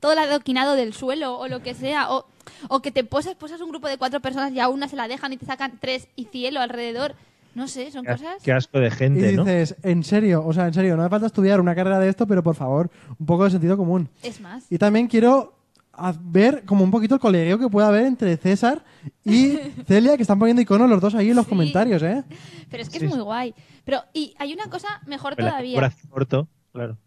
todo 0.00 0.12
el 0.12 0.18
adoquinado 0.18 0.74
del 0.74 0.92
suelo 0.92 1.38
o 1.38 1.48
lo 1.48 1.62
que 1.62 1.74
sea. 1.74 2.10
O, 2.12 2.25
o 2.68 2.80
que 2.80 2.90
te 2.90 3.04
posas, 3.04 3.34
posas 3.34 3.60
un 3.60 3.70
grupo 3.70 3.88
de 3.88 3.98
cuatro 3.98 4.20
personas 4.20 4.52
y 4.52 4.60
a 4.60 4.68
una 4.68 4.88
se 4.88 4.96
la 4.96 5.08
dejan 5.08 5.32
y 5.32 5.36
te 5.36 5.46
sacan 5.46 5.78
tres 5.80 6.08
y 6.16 6.24
cielo 6.26 6.60
alrededor. 6.60 7.14
No 7.54 7.68
sé, 7.68 7.90
son 7.90 8.04
cosas... 8.04 8.42
qué 8.42 8.52
asco 8.52 8.78
de 8.78 8.88
Y 8.88 8.90
gente, 8.90 9.32
¿no? 9.32 9.44
dices, 9.44 9.76
en 9.82 10.04
serio, 10.04 10.44
o 10.46 10.52
sea, 10.52 10.66
en 10.66 10.74
serio, 10.74 10.94
no 10.96 11.02
me 11.04 11.08
falta 11.08 11.26
estudiar 11.26 11.58
una 11.60 11.74
carrera 11.74 11.98
de 11.98 12.08
esto, 12.10 12.26
pero 12.26 12.42
por 12.42 12.54
favor, 12.54 12.90
un 13.18 13.24
poco 13.24 13.44
de 13.44 13.50
sentido 13.50 13.78
común. 13.78 14.10
Es 14.22 14.40
más. 14.42 14.70
Y 14.70 14.76
también 14.76 15.06
quiero 15.08 15.54
a- 15.94 16.12
ver 16.20 16.64
como 16.66 16.84
un 16.84 16.90
poquito 16.90 17.14
el 17.14 17.20
colegueo 17.20 17.58
que 17.58 17.68
pueda 17.70 17.88
haber 17.88 18.04
entre 18.04 18.36
César 18.36 18.84
y 19.24 19.56
Celia, 19.86 20.16
que 20.16 20.22
están 20.22 20.38
poniendo 20.38 20.60
iconos 20.60 20.90
los 20.90 21.00
dos 21.00 21.14
ahí 21.14 21.30
en 21.30 21.36
los 21.36 21.46
Sí. 21.46 21.50
comentarios, 21.50 22.02
¿eh? 22.02 22.24
Pero 22.70 22.82
es 22.82 22.90
que 22.90 22.98
Sí, 22.98 23.06
es 23.06 23.10
muy 23.14 23.22
guay. 23.22 23.54
Pero, 23.86 24.02
y 24.12 24.34
hay 24.38 24.52
una 24.52 24.68
cosa 24.68 24.88
mejor 25.06 25.30
la- 25.40 25.48
todavía. 25.48 25.92
corto, 26.10 26.48
claro. 26.72 26.98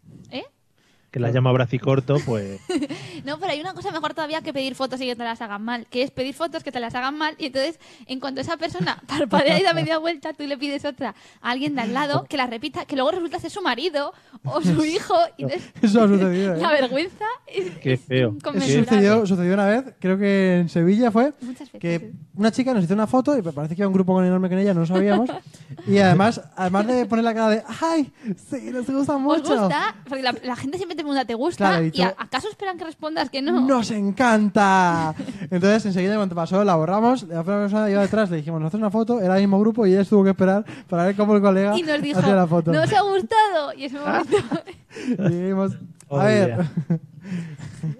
Que 1.10 1.18
la 1.18 1.30
llama 1.32 1.50
bracicorto, 1.50 2.16
pues. 2.24 2.60
No, 3.24 3.38
pero 3.38 3.52
hay 3.52 3.60
una 3.60 3.74
cosa 3.74 3.90
mejor 3.90 4.14
todavía 4.14 4.40
que 4.42 4.52
pedir 4.52 4.74
fotos 4.74 5.00
y 5.00 5.06
que 5.06 5.16
te 5.16 5.24
las 5.24 5.40
hagan 5.42 5.62
mal, 5.62 5.86
que 5.90 6.02
es 6.02 6.10
pedir 6.10 6.34
fotos 6.34 6.62
que 6.62 6.72
te 6.72 6.80
las 6.80 6.94
hagan 6.94 7.18
mal 7.18 7.34
y 7.38 7.46
entonces 7.46 7.78
en 8.06 8.18
cuanto 8.20 8.40
esa 8.40 8.56
persona 8.56 9.02
parpadea 9.06 9.58
y 9.58 9.62
da 9.62 9.74
media 9.74 9.98
vuelta, 9.98 10.32
tú 10.32 10.44
le 10.44 10.56
pides 10.56 10.84
otra 10.84 11.14
a 11.42 11.50
alguien 11.50 11.74
de 11.74 11.82
al 11.82 11.92
lado 11.92 12.24
que 12.28 12.36
la 12.36 12.46
repita, 12.46 12.84
que 12.86 12.94
luego 12.96 13.10
resulta 13.10 13.38
ser 13.40 13.50
su 13.50 13.60
marido 13.60 14.12
o 14.44 14.60
su 14.62 14.84
hijo 14.84 15.14
y 15.36 15.42
entonces 15.44 15.70
Eso 15.82 16.02
ha 16.04 16.08
sucedido, 16.08 16.54
¿eh? 16.54 16.58
la 16.60 16.70
vergüenza 16.70 17.24
es, 17.46 17.70
Qué 17.78 17.94
es 17.94 18.00
feo. 18.00 18.36
Eso 18.54 18.78
sucedió, 18.84 19.26
sucedió 19.26 19.54
una 19.54 19.66
vez, 19.66 19.84
creo 20.00 20.16
que 20.16 20.58
en 20.60 20.68
Sevilla 20.68 21.10
fue, 21.10 21.34
Muchas 21.40 21.70
veces. 21.72 21.80
que 21.80 22.12
una 22.36 22.52
chica 22.52 22.72
nos 22.72 22.84
hizo 22.84 22.94
una 22.94 23.06
foto 23.06 23.36
y 23.36 23.42
parece 23.42 23.74
que 23.76 23.82
era 23.82 23.88
un 23.88 23.94
grupo 23.94 24.14
con 24.14 24.24
enorme 24.24 24.48
con 24.48 24.58
ella, 24.58 24.72
no 24.72 24.80
lo 24.80 24.86
sabíamos. 24.86 25.28
y 25.86 25.98
además, 25.98 26.40
además 26.56 26.86
de 26.86 27.04
poner 27.06 27.24
la 27.24 27.34
cara 27.34 27.48
de 27.50 27.62
¡ay! 27.80 28.12
Sí, 28.48 28.70
nos 28.70 28.86
gusta 28.88 29.16
¿Os 29.16 29.20
mucho. 29.20 29.60
gusta? 29.60 29.96
Porque 30.08 30.22
la, 30.22 30.34
la 30.44 30.56
gente 30.56 30.78
siempre 30.78 30.99
te 31.00 31.04
pregunta, 31.04 31.24
¿te 31.24 31.34
gusta? 31.34 31.68
Claro, 31.68 31.84
y 31.84 31.88
y 31.88 31.90
tú- 31.90 32.02
a- 32.02 32.14
¿acaso 32.18 32.48
esperan 32.48 32.78
que 32.78 32.84
respondas 32.84 33.30
que 33.30 33.42
no? 33.42 33.60
¡Nos 33.66 33.90
encanta! 33.90 35.14
Entonces, 35.50 35.86
enseguida, 35.86 36.16
cuando 36.16 36.34
pasó, 36.34 36.62
la 36.64 36.74
borramos. 36.76 37.22
La 37.24 37.42
persona 37.42 37.90
iba 37.90 38.02
detrás, 38.02 38.30
le 38.30 38.38
dijimos, 38.38 38.60
nos 38.60 38.68
haces 38.68 38.78
una 38.80 38.90
foto. 38.90 39.20
Era 39.20 39.34
el 39.36 39.40
mismo 39.42 39.58
grupo 39.60 39.86
y 39.86 39.92
ella 39.94 40.04
tuvo 40.04 40.24
que 40.24 40.30
esperar 40.30 40.64
para 40.88 41.04
ver 41.04 41.16
cómo 41.16 41.34
el 41.36 41.42
colega 41.42 41.76
Y 41.78 41.82
nos 41.82 42.00
dijo, 42.02 42.18
hacía 42.20 42.34
la 42.34 42.46
foto. 42.46 42.72
¿no 42.72 42.82
os 42.82 42.92
ha 42.92 43.00
gustado? 43.02 43.72
Y 43.76 43.84
ese 43.84 43.98
momento 43.98 44.36
Y 45.18 45.28
dijimos, 45.28 45.72
a 45.74 45.78
Oh, 46.12 46.18
ver, 46.18 46.66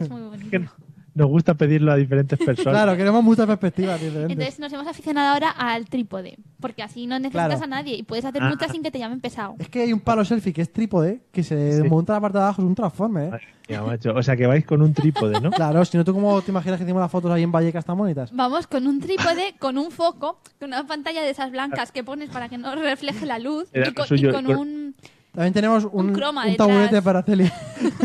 es 0.00 0.10
muy 0.10 0.20
bonito. 0.22 0.72
Nos 1.20 1.28
gusta 1.28 1.54
pedirlo 1.54 1.92
a 1.92 1.96
diferentes 1.96 2.38
personas. 2.44 2.72
claro, 2.82 2.96
queremos 2.96 3.22
muchas 3.22 3.46
perspectivas 3.46 4.00
diferentes. 4.00 4.30
Entonces 4.32 4.58
nos 4.58 4.72
hemos 4.72 4.86
aficionado 4.86 5.34
ahora 5.34 5.50
al 5.50 5.84
trípode, 5.86 6.38
porque 6.60 6.82
así 6.82 7.06
no 7.06 7.18
necesitas 7.18 7.46
Claro. 7.48 7.64
a 7.64 7.66
nadie 7.66 7.94
y 7.96 8.02
puedes 8.02 8.24
hacer 8.24 8.42
Ah. 8.42 8.48
muchas 8.48 8.72
sin 8.72 8.82
que 8.82 8.90
te 8.90 8.98
llamen 8.98 9.20
pesado. 9.20 9.54
Es 9.58 9.68
que 9.68 9.82
hay 9.82 9.92
un 9.92 10.00
palo 10.00 10.24
selfie 10.24 10.52
que 10.52 10.62
es 10.62 10.72
trípode, 10.72 11.20
que 11.32 11.42
se 11.42 11.82
Sí. 11.82 11.88
monta 11.88 12.14
la 12.14 12.20
parte 12.20 12.38
de 12.38 12.44
abajo, 12.44 12.62
es 12.62 12.66
un 12.68 12.74
transforme, 12.74 13.26
¿eh? 13.26 13.30
Mía, 13.68 13.82
macho. 13.82 14.12
O 14.14 14.22
sea, 14.22 14.36
que 14.36 14.46
vais 14.48 14.64
con 14.64 14.82
un 14.82 14.92
trípode, 14.92 15.40
¿no? 15.40 15.50
Claro, 15.52 15.84
si 15.84 15.96
no, 15.96 16.04
¿tú 16.04 16.12
cómo 16.12 16.40
te 16.42 16.50
imaginas 16.50 16.78
que 16.78 16.84
hicimos 16.84 17.00
las 17.00 17.10
fotos 17.10 17.30
ahí 17.30 17.42
en 17.44 17.52
Vallecas 17.52 17.84
tan 17.84 17.96
bonitas? 17.96 18.30
Vamos 18.34 18.66
con 18.66 18.86
un 18.88 18.98
trípode, 19.00 19.54
con 19.60 19.78
un 19.78 19.90
foco, 19.92 20.40
con 20.58 20.68
una 20.70 20.84
pantalla 20.86 21.22
de 21.22 21.30
esas 21.30 21.52
blancas 21.52 21.92
que 21.92 22.02
pones 22.02 22.30
para 22.30 22.48
que 22.48 22.58
no 22.58 22.74
refleje 22.74 23.26
la 23.26 23.38
luz 23.38 23.68
Era 23.72 23.88
y 23.90 23.92
con, 23.94 24.06
suyo, 24.06 24.30
y 24.30 24.32
con 24.32 24.44
con- 24.46 24.56
un... 24.56 24.94
También 25.32 25.52
tenemos 25.52 25.84
un, 25.84 26.06
Un 26.08 26.12
croma 26.12 26.44
un 26.44 26.50
detrás. 26.50 26.68
taburete 26.68 27.02
para 27.02 27.22
Celia. 27.22 27.52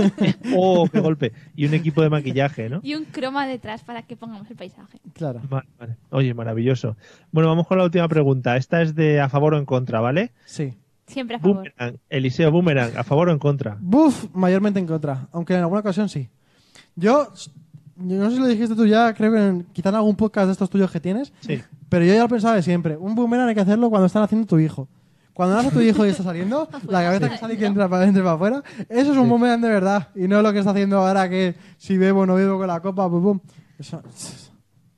¡Oh, 0.55 0.87
qué 0.91 0.99
golpe! 0.99 1.31
Y 1.55 1.65
un 1.65 1.73
equipo 1.73 2.01
de 2.01 2.09
maquillaje, 2.09 2.69
¿no? 2.69 2.79
y 2.83 2.93
un 2.95 3.05
croma 3.05 3.47
detrás 3.47 3.83
para 3.83 4.03
que 4.03 4.15
pongamos 4.15 4.49
el 4.49 4.55
paisaje. 4.55 4.99
Claro. 5.13 5.41
Vale, 5.49 5.67
vale. 5.79 5.95
Oye, 6.11 6.33
maravilloso. 6.33 6.95
Bueno, 7.31 7.49
vamos 7.49 7.67
con 7.67 7.77
la 7.77 7.83
última 7.85 8.07
pregunta. 8.07 8.57
Esta 8.57 8.81
es 8.81 8.93
de 8.95 9.19
a 9.21 9.29
favor 9.29 9.53
o 9.55 9.57
en 9.57 9.65
contra, 9.65 9.99
¿vale? 10.01 10.31
Sí. 10.45 10.73
Siempre 11.07 11.35
a 11.35 11.39
favor. 11.39 11.55
Boomerang, 11.57 11.99
Eliseo 12.09 12.51
Boomerang, 12.51 12.97
¿a 12.97 13.03
favor 13.03 13.29
o 13.29 13.31
en 13.31 13.39
contra? 13.39 13.77
Buf, 13.79 14.25
mayormente 14.33 14.79
en 14.79 14.87
contra, 14.87 15.27
aunque 15.31 15.53
en 15.53 15.59
alguna 15.61 15.81
ocasión 15.81 16.09
sí. 16.09 16.29
Yo, 16.95 17.31
yo 17.97 18.17
no 18.17 18.29
sé 18.29 18.35
si 18.37 18.41
lo 18.41 18.47
dijiste 18.47 18.75
tú 18.75 18.85
ya, 18.87 19.13
creo 19.13 19.31
que 19.31 19.37
en, 19.47 19.63
quizá 19.73 19.89
en 19.89 19.95
algún 19.95 20.15
podcast 20.15 20.47
de 20.47 20.53
estos 20.53 20.69
tuyos 20.69 20.89
que 20.89 20.99
tienes, 20.99 21.31
Sí. 21.41 21.61
pero 21.89 22.05
yo 22.05 22.13
ya 22.13 22.21
lo 22.23 22.27
pensaba 22.29 22.55
de 22.55 22.63
siempre. 22.63 22.97
Un 22.97 23.13
boomerang 23.13 23.47
hay 23.49 23.53
que 23.55 23.61
hacerlo 23.61 23.89
cuando 23.91 24.07
están 24.07 24.23
haciendo 24.23 24.47
tu 24.47 24.57
hijo. 24.57 24.87
Cuando 25.35 25.55
nace 25.57 25.69
tu 25.69 25.81
hijo 25.81 26.03
y 26.05 26.09
está 26.09 26.23
saliendo, 26.23 26.67
la 26.87 27.03
cabeza 27.03 27.29
que 27.29 27.37
sale 27.37 27.53
y 27.53 27.57
que 27.57 27.65
entra 27.67 27.87
para 27.87 28.01
adentro 28.03 28.21
y 28.21 28.23
para 28.23 28.35
afuera, 28.35 28.63
eso 28.89 29.11
es 29.11 29.17
un 29.17 29.29
boomerang 29.29 29.61
de 29.61 29.69
verdad. 29.69 30.07
Y 30.15 30.27
no 30.27 30.41
lo 30.41 30.51
que 30.51 30.59
está 30.59 30.71
haciendo 30.71 30.97
ahora 30.97 31.29
que 31.29 31.55
si 31.77 31.97
bebo 31.97 32.21
o 32.21 32.25
no 32.25 32.35
bebo 32.35 32.57
con 32.57 32.67
la 32.67 32.79
copa, 32.79 33.07
pum, 33.09 33.21
pum. 33.21 33.39
Eso, 33.77 34.01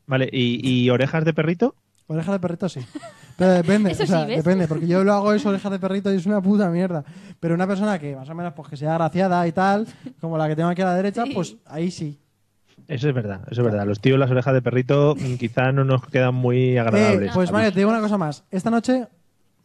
Vale, 0.05 0.29
¿y, 0.31 0.61
y 0.85 0.89
orejas 0.89 1.25
de 1.25 1.33
perrito? 1.33 1.75
orejas 2.09 2.33
de 2.35 2.39
perrito 2.39 2.69
sí. 2.69 2.79
Pero 3.35 3.51
depende, 3.51 3.91
Eso 3.91 4.03
o 4.03 4.05
sea, 4.05 4.23
depende, 4.25 4.65
porque 4.67 4.87
yo 4.87 5.03
lo 5.03 5.11
hago 5.13 5.33
eso, 5.33 5.49
orejas 5.49 5.71
de 5.73 5.79
perrito, 5.79 6.13
y 6.13 6.15
es 6.15 6.25
una 6.25 6.39
puta 6.41 6.69
mierda. 6.69 7.03
Pero 7.41 7.53
una 7.55 7.67
persona 7.67 7.99
que 7.99 8.15
más 8.15 8.29
o 8.29 8.33
menos 8.35 8.53
pues 8.53 8.69
que 8.69 8.77
sea 8.77 8.93
graciada 8.93 9.45
y 9.47 9.51
tal, 9.51 9.85
como 10.21 10.37
la 10.37 10.47
que 10.47 10.55
tengo 10.55 10.69
aquí 10.69 10.81
a 10.81 10.85
la 10.85 10.95
derecha, 10.95 11.25
Sí. 11.25 11.33
pues 11.33 11.57
ahí 11.65 11.91
sí. 11.91 12.17
Eso 12.87 13.09
es 13.09 13.13
verdad, 13.13 13.41
eso 13.51 13.61
es 13.61 13.65
verdad. 13.67 13.85
Los 13.85 13.99
tíos, 13.99 14.17
las 14.17 14.31
orejas 14.31 14.53
de 14.53 14.61
perrito, 14.61 15.15
mm, 15.19 15.35
quizá 15.35 15.73
no 15.73 15.83
nos 15.83 16.05
quedan 16.07 16.35
muy 16.35 16.75
Eh, 16.75 16.79
agradables. 16.79 17.31
pues 17.33 17.51
Mario, 17.51 17.73
te 17.73 17.79
digo 17.79 17.89
una 17.89 17.99
cosa 17.99 18.17
más. 18.17 18.45
Esta 18.49 18.69
noche 18.69 19.07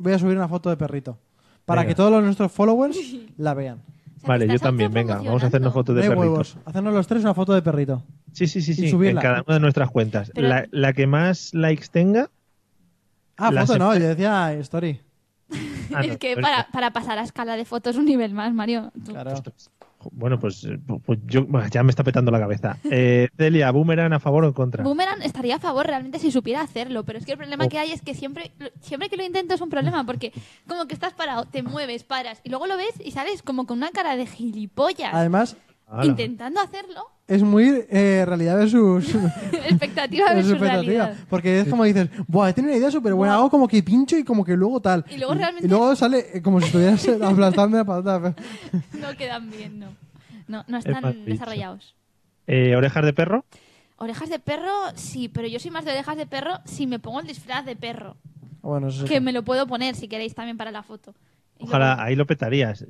voy 0.02 0.12
a 0.12 0.18
subir 0.18 0.36
una 0.36 0.48
foto 0.48 0.68
de 0.70 0.76
perrito. 0.76 1.18
Para 1.64 1.82
Venga. 1.82 1.88
que 1.90 1.94
todos 1.94 2.10
los 2.10 2.24
nuestros 2.24 2.50
followers 2.52 2.98
la 3.36 3.54
vean. 3.54 3.78
O 3.78 4.20
sea, 4.20 4.28
Vale, 4.28 4.46
yo 4.48 4.58
también, 4.58 4.92
venga, 4.92 5.16
vamos 5.16 5.42
a 5.42 5.46
hacernos 5.46 5.72
No 5.74 5.94
de 5.94 6.02
hay 6.02 6.08
perritos. 6.08 6.28
huevos. 6.30 6.56
Hacernos 6.64 6.94
los 6.94 7.06
tres 7.06 7.22
una 7.24 7.34
foto 7.34 7.52
de 7.54 7.62
perrito. 7.62 8.04
Sí, 8.32 8.46
sí, 8.46 8.60
sí, 8.62 8.70
Y 8.72 8.74
sí, 8.74 8.84
en 8.84 8.90
subirla. 8.90 9.20
cada 9.20 9.42
una 9.46 9.54
de 9.54 9.60
nuestras 9.60 9.90
cuentas. 9.90 10.30
Pero- 10.34 10.48
La, 10.48 10.66
la 10.70 10.92
que 10.92 11.06
más 11.06 11.52
likes 11.54 11.86
tenga... 11.90 12.30
Ah, 13.36 13.50
foto 13.52 13.78
no, 13.78 13.94
yo 13.96 14.08
decía 14.08 14.52
story. 14.54 15.00
Ah, 15.94 16.00
es 16.02 16.08
no, 16.12 16.18
que 16.18 16.36
para, 16.36 16.68
para 16.72 16.90
pasar 16.92 17.18
a 17.18 17.22
escala 17.22 17.54
de 17.56 17.66
fotos 17.66 17.96
un 17.96 18.06
nivel 18.06 18.32
más, 18.32 18.54
Mario. 18.54 18.90
Tú- 19.04 19.12
Claro. 19.12 19.34
Bueno, 20.12 20.38
pues, 20.38 20.64
eh, 20.64 20.78
pues 21.04 21.18
yo 21.26 21.46
ya 21.70 21.82
me 21.82 21.90
está 21.90 22.02
petando 22.04 22.30
la 22.30 22.38
cabeza. 22.40 22.76
Eh, 22.90 23.28
Celia, 23.36 23.70
Boomerang, 23.70 24.12
¿a 24.12 24.18
favor 24.20 24.44
o 24.44 24.48
en 24.48 24.52
contra? 24.52 24.82
Boomerang 24.82 25.22
estaría 25.22 25.56
a 25.56 25.58
favor 25.58 25.86
realmente 25.86 26.18
si 26.18 26.30
supiera 26.30 26.60
hacerlo, 26.62 27.04
pero 27.04 27.18
es 27.18 27.24
que 27.26 27.32
el 27.32 27.38
problema 27.38 27.64
Oh. 27.66 27.68
que 27.68 27.78
hay 27.78 27.92
es 27.92 28.02
que 28.02 28.14
siempre, 28.14 28.50
siempre 28.80 29.08
que 29.08 29.16
lo 29.16 29.22
intento 29.24 29.54
es 29.54 29.60
un 29.60 29.70
problema, 29.70 30.04
porque 30.04 30.32
como 30.66 30.86
que 30.86 30.94
estás 30.94 31.12
parado, 31.14 31.44
te 31.44 31.62
mueves, 31.62 32.02
paras, 32.04 32.40
y 32.44 32.50
luego 32.50 32.66
lo 32.66 32.76
ves 32.76 32.94
y 33.04 33.12
sales 33.12 33.42
como 33.42 33.66
con 33.66 33.78
una 33.78 33.90
cara 33.90 34.16
de 34.16 34.26
gilipollas 34.26 35.12
Además, 35.14 35.56
intentando 36.02 36.60
hacerlo. 36.60 37.06
Es 37.28 37.42
muy 37.42 37.84
eh, 37.88 38.24
realidad 38.26 38.56
versus, 38.58 39.14
expectativa 39.68 40.26
versus 40.34 40.50
versus 40.52 40.52
expectativa. 40.52 40.70
realidad. 41.04 41.16
Porque 41.30 41.60
es 41.60 41.68
como 41.68 41.84
dices, 41.84 42.08
Buah, 42.26 42.50
he 42.50 42.52
tenido 42.52 42.72
una 42.72 42.78
idea 42.78 42.90
súper 42.90 43.14
buena, 43.14 43.34
hago 43.34 43.50
como 43.50 43.68
que 43.68 43.82
pincho 43.82 44.16
y 44.18 44.24
como 44.24 44.44
que 44.44 44.56
luego 44.56 44.80
tal. 44.80 45.04
Y 45.10 45.18
luego 45.18 45.34
realmente- 45.34 45.66
y 45.66 45.70
luego 45.70 45.94
sale 45.96 46.26
eh, 46.34 46.42
como 46.42 46.60
si 46.60 46.66
estuvieras 46.66 47.06
aplastando 47.22 47.78
la 47.78 47.84
patata. 47.84 48.34
No 49.00 49.16
quedan 49.16 49.50
bien, 49.50 49.78
no. 49.78 49.86
No, 50.48 50.64
no 50.68 50.76
están 50.78 51.24
desarrollados. 51.24 51.94
Eh, 52.46 52.74
¿Orejas 52.76 53.04
de 53.04 53.12
perro? 53.12 53.44
Orejas 53.96 54.28
de 54.28 54.38
perro, 54.40 54.72
sí, 54.96 55.28
pero 55.28 55.46
yo 55.46 55.58
soy 55.60 55.70
más 55.70 55.84
de 55.84 55.92
orejas 55.92 56.16
de 56.16 56.26
perro 56.26 56.58
si 56.64 56.86
me 56.86 56.98
pongo 56.98 57.20
el 57.20 57.26
disfraz 57.26 57.64
de 57.64 57.76
perro. 57.76 58.16
Bueno, 58.60 58.88
eso 58.88 59.02
sí. 59.02 59.08
Que 59.08 59.20
me 59.20 59.32
lo 59.32 59.44
puedo 59.44 59.66
poner 59.66 59.94
si 59.94 60.08
queréis 60.08 60.34
también 60.34 60.56
para 60.56 60.70
la 60.72 60.82
foto. 60.82 61.14
Y 61.58 61.64
Ojalá 61.64 61.94
luego- 61.94 62.02
ahí 62.02 62.16
lo 62.16 62.26
petarías. 62.26 62.84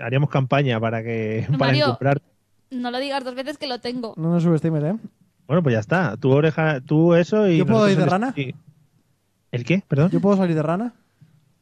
Haríamos 0.00 0.30
campaña 0.30 0.80
para 0.80 1.02
que 1.02 1.46
No, 1.50 1.58
para 1.58 1.72
Mario. 1.72 1.98
No 2.70 2.90
lo 2.90 2.98
digas 2.98 3.24
dos 3.24 3.34
veces 3.34 3.58
que 3.58 3.66
lo 3.66 3.80
tengo. 3.80 4.14
No 4.16 4.30
nos 4.32 4.42
subestimes, 4.42 4.84
¿eh? 4.84 4.96
Bueno, 5.46 5.62
pues 5.62 5.72
ya 5.74 5.80
está. 5.80 6.16
Tu 6.16 6.30
oreja, 6.30 6.80
tú 6.80 7.14
eso 7.14 7.48
y. 7.48 7.58
¿Yo 7.58 7.66
puedo 7.66 7.88
ir 7.88 7.96
de 7.96 8.06
rana? 8.06 8.32
sí. 8.34 8.54
¿El 9.50 9.64
qué? 9.64 9.82
Perdón. 9.88 10.10
¿Yo 10.10 10.20
puedo 10.20 10.36
salir 10.36 10.54
de 10.54 10.62
rana? 10.62 10.92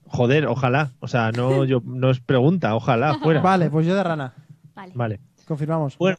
Joder, 0.07 0.47
ojalá. 0.47 0.93
O 1.01 1.09
sea, 1.09 1.31
no, 1.31 1.65
yo, 1.67 1.81
no 1.85 2.11
es 2.11 2.21
pregunta, 2.21 2.75
ojalá 2.75 3.15
fuera. 3.19 3.41
Vale, 3.41 3.71
pues 3.71 3.87
yo 3.87 3.95
de 3.95 4.03
rana. 4.03 4.35
Vale. 4.75 4.93
Vale. 4.95 5.21
Confirmamos. 5.47 5.97
Bueno, 5.99 6.17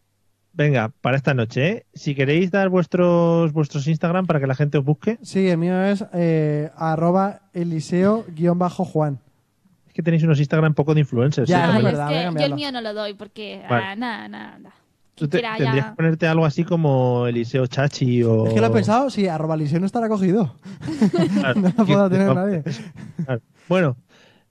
venga, 0.53 0.93
para 1.01 1.17
esta 1.17 1.33
noche, 1.33 1.69
¿eh? 1.69 1.85
Si 1.93 2.15
queréis 2.15 2.51
dar 2.51 2.69
vuestros 2.69 3.51
vuestros 3.51 3.85
Instagram 3.87 4.25
para 4.25 4.39
que 4.39 4.47
la 4.47 4.55
gente 4.55 4.77
os 4.77 4.85
busque, 4.85 5.19
Sí, 5.21 5.49
el 5.49 5.57
mío 5.57 5.83
es 5.83 6.05
eh, 6.13 6.71
arroba 6.77 7.41
eliseo-juan. 7.53 9.19
Que 9.97 10.03
tenéis 10.03 10.23
unos 10.23 10.39
Instagram 10.39 10.73
poco 10.73 10.93
de 10.93 11.01
influencers. 11.01 11.49
Ya, 11.49 11.73
¿eh? 11.73 11.77
es 11.79 11.83
verdad, 11.83 12.13
es 12.13 12.33
que 12.35 12.39
yo 12.39 12.45
el 12.45 12.53
mío 12.53 12.71
no 12.71 12.79
lo 12.81 12.93
doy 12.93 13.13
porque. 13.15 13.61
Vale. 13.69 13.83
ah, 13.85 13.95
nada, 13.95 14.27
nada, 14.29 14.57
nada. 14.59 14.75
Tú 15.15 15.27
te- 15.27 15.39
Quiera 15.39 15.57
ya- 15.57 15.63
tendrías 15.63 15.85
que 15.87 15.95
ponerte 15.95 16.27
algo 16.27 16.45
así 16.45 16.63
como 16.63 17.25
Eliseo 17.27 17.65
Chachi 17.67 18.21
o. 18.23 18.45
Es 18.47 18.53
que 18.53 18.61
lo 18.61 18.67
he 18.67 18.69
pensado, 18.69 19.09
sí, 19.09 19.27
arroba 19.27 19.55
eliseo 19.55 19.79
no 19.79 19.87
estará 19.87 20.07
cogido. 20.07 20.55
Claro. 21.39 21.59
No 21.61 21.73
lo 21.75 21.85
puedo 21.85 22.09
tener 22.09 22.33
nadie. 22.35 22.63
Claro. 23.25 23.41
Bueno, 23.67 23.97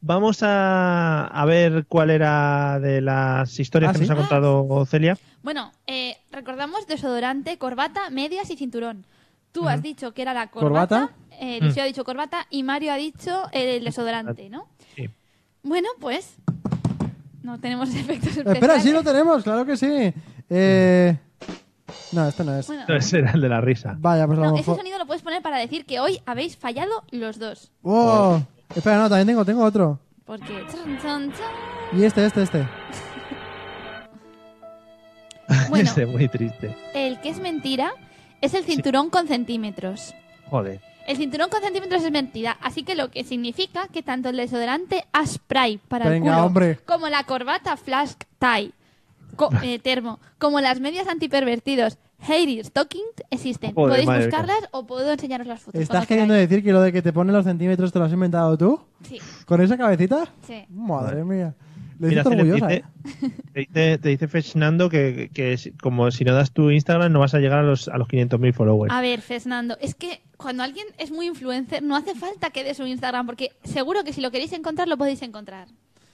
vamos 0.00 0.42
a, 0.42 1.26
a 1.28 1.44
ver 1.44 1.86
cuál 1.86 2.10
era 2.10 2.80
de 2.80 3.00
las 3.00 3.58
historias 3.60 3.90
¿Ah, 3.90 3.92
que 3.92 3.98
sí? 4.00 4.04
nos 4.04 4.10
ha 4.10 4.16
contado 4.20 4.84
Celia. 4.86 5.16
Bueno, 5.44 5.70
eh, 5.86 6.16
recordamos 6.32 6.86
desodorante, 6.88 7.56
corbata, 7.58 8.10
medias 8.10 8.50
y 8.50 8.56
cinturón. 8.56 9.04
Tú 9.52 9.68
has 9.68 9.80
dicho 9.80 10.12
que 10.12 10.20
era 10.22 10.34
la 10.34 10.48
corbata, 10.48 11.00
¿Corbata? 11.06 11.16
eh, 11.40 11.58
Eliseo 11.62 11.84
ha 11.84 11.86
dicho 11.86 12.04
corbata 12.04 12.46
y 12.50 12.62
Mario 12.62 12.92
ha 12.92 12.96
dicho 12.96 13.44
el 13.52 13.84
desodorante, 13.84 14.50
¿no? 14.50 14.66
Bueno, 15.66 15.88
pues 16.00 16.36
no 17.42 17.58
tenemos 17.58 17.88
efectos 17.94 18.28
especiales. 18.28 18.54
Espera, 18.54 18.80
sí 18.80 18.92
lo 18.92 19.02
tenemos, 19.02 19.42
claro 19.42 19.66
que 19.66 19.76
sí. 19.76 20.12
Eh... 20.48 21.18
No, 22.12 22.26
este 22.28 22.44
no 22.44 22.54
es. 22.56 22.66
Bueno, 22.68 22.84
No, 22.88 22.94
ese 22.96 23.18
era 23.18 23.32
el 23.32 23.40
de 23.40 23.48
la 23.48 23.60
risa. 23.60 23.96
Vaya, 23.98 24.26
pues 24.26 24.38
a 24.38 24.42
lo 24.42 24.48
no, 24.48 24.54
ese 24.54 24.62
mejor... 24.62 24.76
sonido 24.76 24.98
lo 24.98 25.06
puedes 25.06 25.22
poner 25.22 25.42
para 25.42 25.58
decir 25.58 25.84
que 25.84 25.98
hoy 25.98 26.20
habéis 26.24 26.56
fallado 26.56 27.04
los 27.10 27.38
dos. 27.38 27.72
¡Oh! 27.82 28.40
Espera, 28.74 28.98
no, 28.98 29.08
también 29.08 29.26
tengo, 29.26 29.44
tengo 29.44 29.64
otro. 29.64 29.98
Porque... 30.24 30.64
chan, 30.70 30.98
chan, 31.02 31.32
chan. 31.32 31.98
Y 31.98 32.04
este, 32.04 32.24
este, 32.24 32.42
este. 32.42 32.68
Bueno, 35.68 35.88
Ese 35.90 36.06
muy 36.06 36.28
triste. 36.28 36.76
el 36.94 37.20
que 37.20 37.28
es 37.28 37.38
mentira 37.40 37.92
es 38.40 38.54
el 38.54 38.64
cinturón 38.64 39.10
con 39.10 39.28
centímetros. 39.28 40.14
Joder. 40.50 40.80
El 41.06 41.16
cinturón 41.16 41.48
con 41.50 41.60
centímetros 41.62 42.02
es 42.04 42.10
mentira, 42.10 42.56
así 42.60 42.82
que 42.82 42.94
lo 42.94 43.10
que 43.10 43.24
significa 43.24 43.88
que 43.88 44.02
tanto 44.02 44.28
el 44.30 44.36
desodorante 44.36 45.04
Aspray 45.12 45.78
para 45.88 46.06
el 46.06 46.10
Venga, 46.12 46.32
culo 46.34 46.46
hombre. 46.46 46.78
como 46.86 47.08
la 47.08 47.24
corbata 47.24 47.76
Flash 47.76 48.12
Tie 48.38 48.72
co- 49.36 49.50
eh, 49.62 49.78
termo, 49.78 50.18
como 50.38 50.60
las 50.60 50.80
medias 50.80 51.06
antipervertidos 51.08 51.98
Hair 52.26 52.64
Stocking 52.64 53.02
existen. 53.30 53.74
Joder, 53.74 54.04
Podéis 54.04 54.24
buscarlas 54.24 54.68
o 54.72 54.86
puedo 54.86 55.12
enseñaros 55.12 55.46
las 55.46 55.60
fotos. 55.60 55.80
¿Estás 55.80 56.06
queriendo 56.06 56.32
queráis. 56.32 56.48
decir 56.48 56.64
que 56.64 56.72
lo 56.72 56.80
de 56.80 56.90
que 56.92 57.02
te 57.02 57.12
ponen 57.12 57.34
los 57.34 57.44
centímetros 57.44 57.92
te 57.92 57.98
lo 57.98 58.06
has 58.06 58.12
inventado 58.12 58.56
tú? 58.56 58.80
Sí, 59.06 59.18
¿Con 59.44 59.60
esa 59.60 59.76
cabecita? 59.76 60.24
sí. 60.46 60.64
Madre 60.70 61.24
mía. 61.24 61.54
Le 61.98 62.08
Mira, 62.08 62.24
siento 62.24 62.30
Celia, 62.30 62.44
te 62.44 62.50
orgullosa, 62.64 62.68
dice, 62.68 63.26
¿eh? 63.26 63.30
te 63.54 63.60
dice, 63.60 63.98
te 63.98 64.08
dice 64.10 64.28
Fernando 64.28 64.90
que, 64.90 65.30
que 65.32 65.56
como 65.80 66.10
si 66.10 66.24
no 66.24 66.34
das 66.34 66.52
tu 66.52 66.70
Instagram 66.70 67.10
no 67.10 67.20
vas 67.20 67.32
a 67.34 67.38
llegar 67.38 67.60
a 67.60 67.62
los, 67.62 67.88
a 67.88 67.96
los 67.96 68.06
500.000 68.08 68.52
followers. 68.52 68.92
A 68.92 69.00
ver, 69.00 69.22
Fernando, 69.22 69.78
es 69.80 69.94
que 69.94 70.20
cuando 70.36 70.62
alguien 70.62 70.86
es 70.98 71.10
muy 71.10 71.26
influencer 71.26 71.82
no 71.82 71.96
hace 71.96 72.14
falta 72.14 72.50
que 72.50 72.62
dé 72.64 72.74
su 72.74 72.86
Instagram 72.86 73.26
porque 73.26 73.52
seguro 73.64 74.04
que 74.04 74.12
si 74.12 74.20
lo 74.20 74.30
queréis 74.30 74.52
encontrar 74.52 74.88
lo 74.88 74.96
podéis 74.96 75.22
encontrar. 75.22 75.68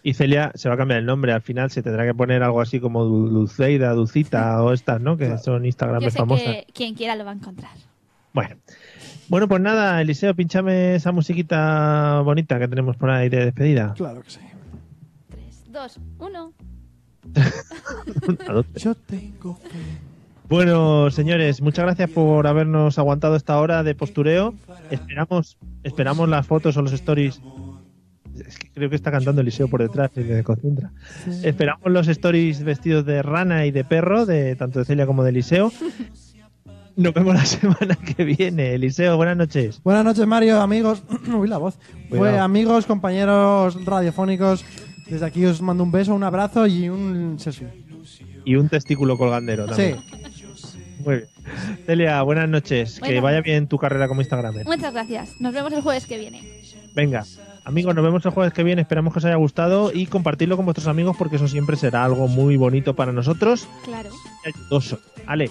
Y 0.04 0.14
Celia 0.14 0.50
se 0.56 0.68
va 0.68 0.74
a 0.74 0.78
cambiar 0.78 0.98
el 1.00 1.06
nombre. 1.06 1.32
Al 1.32 1.42
final 1.42 1.70
se 1.70 1.80
tendrá 1.82 2.04
que 2.04 2.12
poner 2.14 2.42
algo 2.42 2.60
así 2.60 2.80
como 2.80 3.04
Du- 3.04 3.28
Dulceida, 3.28 3.92
Dulcita 3.92 4.62
o 4.64 4.72
estas, 4.72 5.00
¿no? 5.00 5.16
Que 5.16 5.38
son 5.38 5.62
sé 6.10 6.10
famosas. 6.10 6.44
que 6.44 6.66
quien 6.74 6.94
quiera 6.94 7.14
lo 7.14 7.24
va 7.24 7.30
a 7.30 7.34
encontrar. 7.34 7.70
Bueno. 8.32 8.56
Bueno, 9.28 9.46
pues 9.48 9.62
nada, 9.62 10.00
Eliseo, 10.02 10.34
pinchame 10.34 10.96
esa 10.96 11.12
musiquita 11.12 12.20
bonita 12.22 12.58
que 12.58 12.66
tenemos 12.68 12.96
por 12.96 13.10
ahí 13.10 13.28
de 13.28 13.44
despedida. 13.46 13.94
Claro 13.94 14.22
que 14.22 14.30
sí. 14.30 14.40
3, 15.30 15.64
2, 15.72 16.00
1. 16.18 16.52
Yo 18.76 18.94
tengo 18.94 19.54
fe. 19.54 19.68
Bueno, 20.52 21.10
señores, 21.10 21.62
muchas 21.62 21.86
gracias 21.86 22.10
por 22.10 22.46
habernos 22.46 22.98
aguantado 22.98 23.36
esta 23.36 23.58
hora 23.58 23.82
de 23.82 23.94
postureo. 23.94 24.52
Esperamos, 24.90 25.56
esperamos 25.82 26.28
las 26.28 26.46
fotos 26.46 26.76
o 26.76 26.82
los 26.82 26.92
stories. 26.92 27.40
Es 28.36 28.58
que 28.58 28.68
creo 28.70 28.90
que 28.90 28.96
está 28.96 29.10
cantando 29.10 29.40
Eliseo 29.40 29.68
por 29.68 29.80
detrás 29.80 30.10
y 30.14 30.20
me 30.20 30.34
desconcentra. 30.34 30.92
Esperamos 31.42 31.90
los 31.90 32.06
stories 32.06 32.64
vestidos 32.64 33.06
de 33.06 33.22
rana 33.22 33.64
y 33.64 33.70
de 33.70 33.82
perro, 33.82 34.26
de 34.26 34.54
tanto 34.54 34.80
de 34.80 34.84
Celia 34.84 35.06
como 35.06 35.24
de 35.24 35.30
Eliseo. 35.30 35.72
Nos 36.96 37.14
vemos 37.14 37.34
la 37.34 37.46
semana 37.46 37.96
que 37.96 38.22
viene. 38.22 38.74
Eliseo, 38.74 39.16
buenas 39.16 39.38
noches. 39.38 39.80
Buenas 39.82 40.04
noches, 40.04 40.26
Mario, 40.26 40.60
amigos. 40.60 41.02
Uy, 41.34 41.48
la 41.48 41.56
voz. 41.56 41.78
Fue 42.10 42.18
Cuidado. 42.18 42.42
amigos, 42.42 42.84
compañeros 42.84 43.82
radiofónicos. 43.86 44.66
Desde 45.08 45.24
aquí 45.24 45.46
os 45.46 45.62
mando 45.62 45.82
un 45.82 45.92
beso, 45.92 46.14
un 46.14 46.24
abrazo 46.24 46.66
y 46.66 46.90
un. 46.90 47.38
Y 48.44 48.56
un 48.56 48.68
testículo 48.68 49.16
colgandero 49.16 49.64
también. 49.64 49.96
Sí. 49.98 50.22
Muy 51.04 51.16
bien. 51.16 51.28
Celia, 51.86 52.22
buenas 52.22 52.48
noches. 52.48 53.00
Que 53.00 53.20
vaya 53.20 53.40
bien 53.40 53.66
tu 53.66 53.78
carrera 53.78 54.08
como 54.08 54.20
Instagramer. 54.20 54.64
Muchas 54.66 54.92
gracias. 54.92 55.40
Nos 55.40 55.52
vemos 55.54 55.72
el 55.72 55.80
jueves 55.82 56.06
que 56.06 56.18
viene. 56.18 56.62
Venga, 56.94 57.24
amigos, 57.64 57.94
nos 57.94 58.04
vemos 58.04 58.24
el 58.24 58.30
jueves 58.32 58.52
que 58.52 58.62
viene. 58.62 58.82
Esperamos 58.82 59.12
que 59.12 59.18
os 59.18 59.24
haya 59.24 59.36
gustado 59.36 59.90
y 59.92 60.06
compartirlo 60.06 60.56
con 60.56 60.64
vuestros 60.66 60.86
amigos 60.86 61.16
porque 61.18 61.36
eso 61.36 61.48
siempre 61.48 61.76
será 61.76 62.04
algo 62.04 62.28
muy 62.28 62.56
bonito 62.56 62.94
para 62.94 63.12
nosotros 63.12 63.68
Claro. 63.84 64.10
y 64.44 64.48
ayudoso. 64.48 64.98
Ale, 65.26 65.50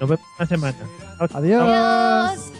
nos 0.00 0.08
vemos 0.10 0.26
una 0.38 0.46
semana. 0.46 0.76
Adiós. 1.18 1.62
Adiós. 1.62 2.59